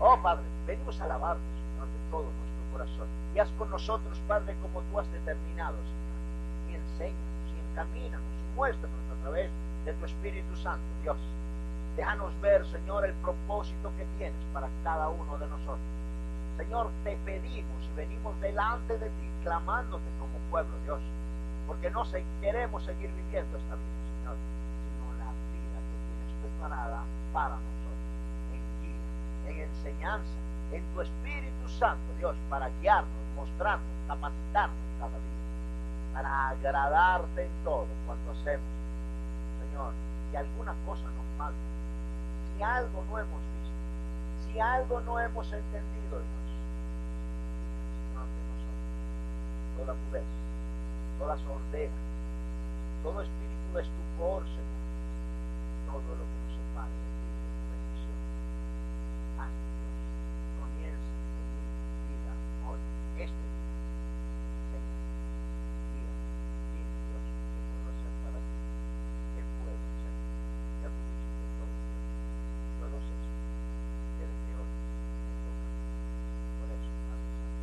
Oh 0.00 0.18
Padre, 0.22 0.44
venimos 0.66 1.00
a 1.00 1.04
alabarte, 1.04 1.42
Señor, 1.42 1.86
de 1.86 2.10
todo 2.10 2.24
nuestro 2.24 2.72
corazón. 2.72 3.06
Y 3.34 3.38
haz 3.38 3.48
con 3.58 3.70
nosotros, 3.70 4.20
Padre, 4.26 4.56
como 4.60 4.82
tú 4.90 4.98
has 4.98 5.10
determinado, 5.12 5.76
Señor. 5.76 6.70
Y 6.70 6.74
enséñanos, 6.74 7.46
y 7.54 7.70
encamínanos, 7.70 8.26
y 8.26 8.56
muéstranos 8.56 8.98
a 9.12 9.22
través 9.22 9.50
de 9.84 9.92
tu 9.92 10.04
Espíritu 10.04 10.56
Santo, 10.56 10.84
Dios. 11.02 11.16
Déjanos 11.96 12.32
ver, 12.40 12.66
Señor, 12.66 13.06
el 13.06 13.14
propósito 13.14 13.92
que 13.96 14.04
tienes 14.18 14.44
para 14.52 14.68
cada 14.82 15.08
uno 15.08 15.38
de 15.38 15.46
nosotros. 15.46 15.78
Señor, 16.58 16.90
te 17.04 17.16
pedimos 17.24 17.84
y 17.92 17.96
venimos 17.96 18.38
delante 18.40 18.98
de 18.98 19.06
ti, 19.06 19.30
clamándote 19.44 20.10
como 20.18 20.36
pueblo, 20.50 20.74
Dios, 20.84 21.00
porque 21.66 21.90
no 21.90 22.04
queremos 22.40 22.82
seguir 22.84 23.10
viviendo 23.12 23.58
esta 23.58 23.74
vida, 23.74 23.96
Señor, 24.16 24.36
sino 24.86 25.04
la 25.18 25.30
vida 25.52 25.78
que 25.82 25.96
tienes 26.06 26.32
preparada 26.42 27.02
para 27.36 27.52
nosotros, 27.52 28.00
en 28.56 28.64
guía, 28.80 29.04
en 29.52 29.56
enseñanza, 29.68 30.36
en 30.72 30.82
tu 30.94 31.02
Espíritu 31.02 31.68
Santo, 31.68 32.02
Dios, 32.16 32.34
para 32.48 32.70
guiarnos, 32.80 33.12
mostrarnos, 33.36 33.92
capacitarnos 34.08 34.86
cada 34.98 35.10
día, 35.10 36.14
para 36.14 36.48
agradarte 36.48 37.44
en 37.44 37.52
todo 37.62 37.88
cuando 38.06 38.32
hacemos, 38.32 38.64
Señor, 39.60 39.92
que 40.32 40.38
alguna 40.38 40.74
cosa 40.86 41.02
nos 41.02 41.26
falta, 41.36 41.60
si 42.56 42.62
algo 42.62 43.04
no 43.10 43.18
hemos 43.18 43.42
visto, 43.52 43.76
si 44.46 44.58
algo 44.58 45.00
no 45.02 45.20
hemos 45.20 45.46
entendido, 45.52 46.16
Dios, 46.16 46.52
toda 49.76 49.92
pureza, 49.92 50.24
toda 51.18 51.36
sordera, 51.36 51.92
todo 53.02 53.20
espíritu 53.20 53.74
de 53.74 53.82
estupor, 53.82 54.42
Señor, 54.44 54.64
todo 55.86 56.16
lo 56.16 56.24
que 56.24 56.36
nos 56.48 56.52
separe 56.56 56.96
de 56.96 57.12
ti, 57.16 57.28
de 57.36 57.48
tu 57.56 57.62
bendición. 57.70 58.18
Haz 59.38 59.52
Dios, 59.52 59.94
comienza 60.58 61.12
en 61.12 61.46
mi 61.46 62.08
vida 62.08 62.32
hoy, 62.66 62.80
este 63.22 63.46
día. 63.54 63.76
Señor, 64.72 65.04
guía, 65.92 66.12
dime 66.72 66.96
Dios, 67.06 67.26
que 67.52 67.60
puedo 67.70 67.88
hacer 67.94 68.12
para 68.24 68.40
ti, 68.40 68.58
que 69.36 69.42
puedo 69.60 69.76
hacer. 69.76 70.14
Ya 70.82 70.88
tú 70.90 71.00
dijiste 71.06 71.46
todo, 71.56 71.70
Dios, 71.86 72.10
yo 72.80 72.86
lo 72.92 72.98
sé, 73.06 73.14
que 74.16 74.24
desde 74.26 74.52
hoy 74.58 74.70
me 74.74 75.32
toca. 75.46 75.70
Por 76.58 76.68
eso, 76.74 76.90
Padre 77.06 77.30
Santo. 77.30 77.56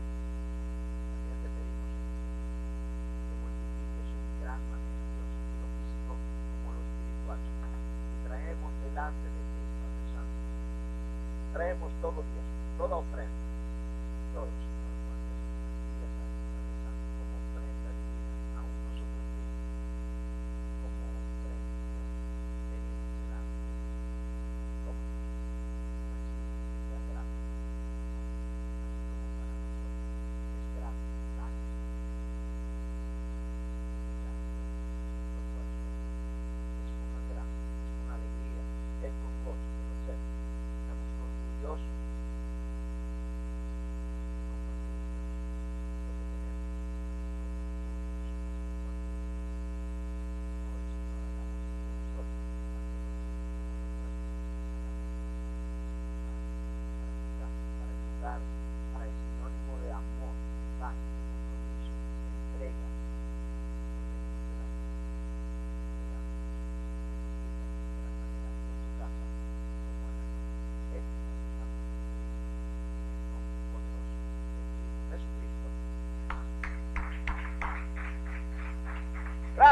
También 0.00 1.36
te 1.40 1.48
pedimos 1.50 1.90
que 1.90 3.34
multipliques 3.40 4.10
en 4.10 4.26
gran 4.42 4.60
manera 4.70 5.04
Dios, 5.10 5.28
lo 5.60 5.66
físico 5.76 6.12
como 6.16 6.74
lo 6.74 6.80
espiritual. 6.80 7.40
Y 7.40 8.16
traemos 8.26 8.72
delante 9.10 9.28
de. 9.28 9.40
Traemos 11.52 11.90
todo 12.00 12.12
Dios, 12.22 12.44
toda 12.78 12.96
ofrenda, 12.96 13.39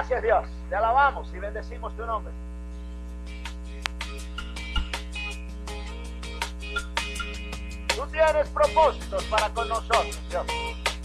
Gracias 0.09 0.23
Dios, 0.23 0.49
te 0.71 0.75
alabamos 0.75 1.29
y 1.35 1.39
bendecimos 1.39 1.95
tu 1.95 2.07
nombre. 2.07 2.33
Tú 7.95 8.07
tienes 8.11 8.49
propósitos 8.49 9.23
para 9.25 9.51
con 9.51 9.69
nosotros, 9.69 10.19
Dios. 10.31 10.47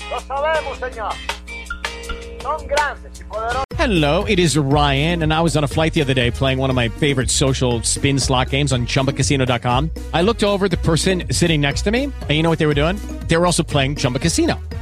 Lo 0.10 0.20
sabemos, 0.22 0.78
Señor. 0.78 1.12
Son 2.42 2.66
grandes 2.66 3.20
y 3.20 3.24
poderosos. 3.26 3.64
Hello, 3.78 4.24
it 4.24 4.40
is 4.40 4.58
Ryan, 4.58 5.24
and 5.24 5.34
I 5.34 5.42
was 5.42 5.58
on 5.58 5.66
a 5.66 5.68
flight 5.68 5.94
the 5.94 6.02
other 6.02 6.14
day 6.14 6.32
playing 6.32 6.58
one 6.58 6.70
of 6.70 6.76
my 6.76 6.88
favorite 6.88 7.30
social 7.30 7.82
spin 7.84 8.18
slot 8.18 8.52
games 8.52 8.72
on 8.72 8.86
chumbacasino.com. 8.86 9.92
I 10.14 10.22
looked 10.22 10.46
over 10.46 10.70
the 10.70 10.78
person 10.78 11.24
sitting 11.30 11.60
next 11.60 11.82
to 11.82 11.92
me, 11.92 12.04
and 12.06 12.30
you 12.30 12.42
know 12.42 12.50
what 12.50 12.60
they 12.60 12.68
were 12.68 12.74
doing? 12.74 12.96
They 13.28 13.36
were 13.36 13.46
also 13.46 13.64
playing 13.64 13.98
Chumba 13.98 14.20
Casino. 14.20 14.62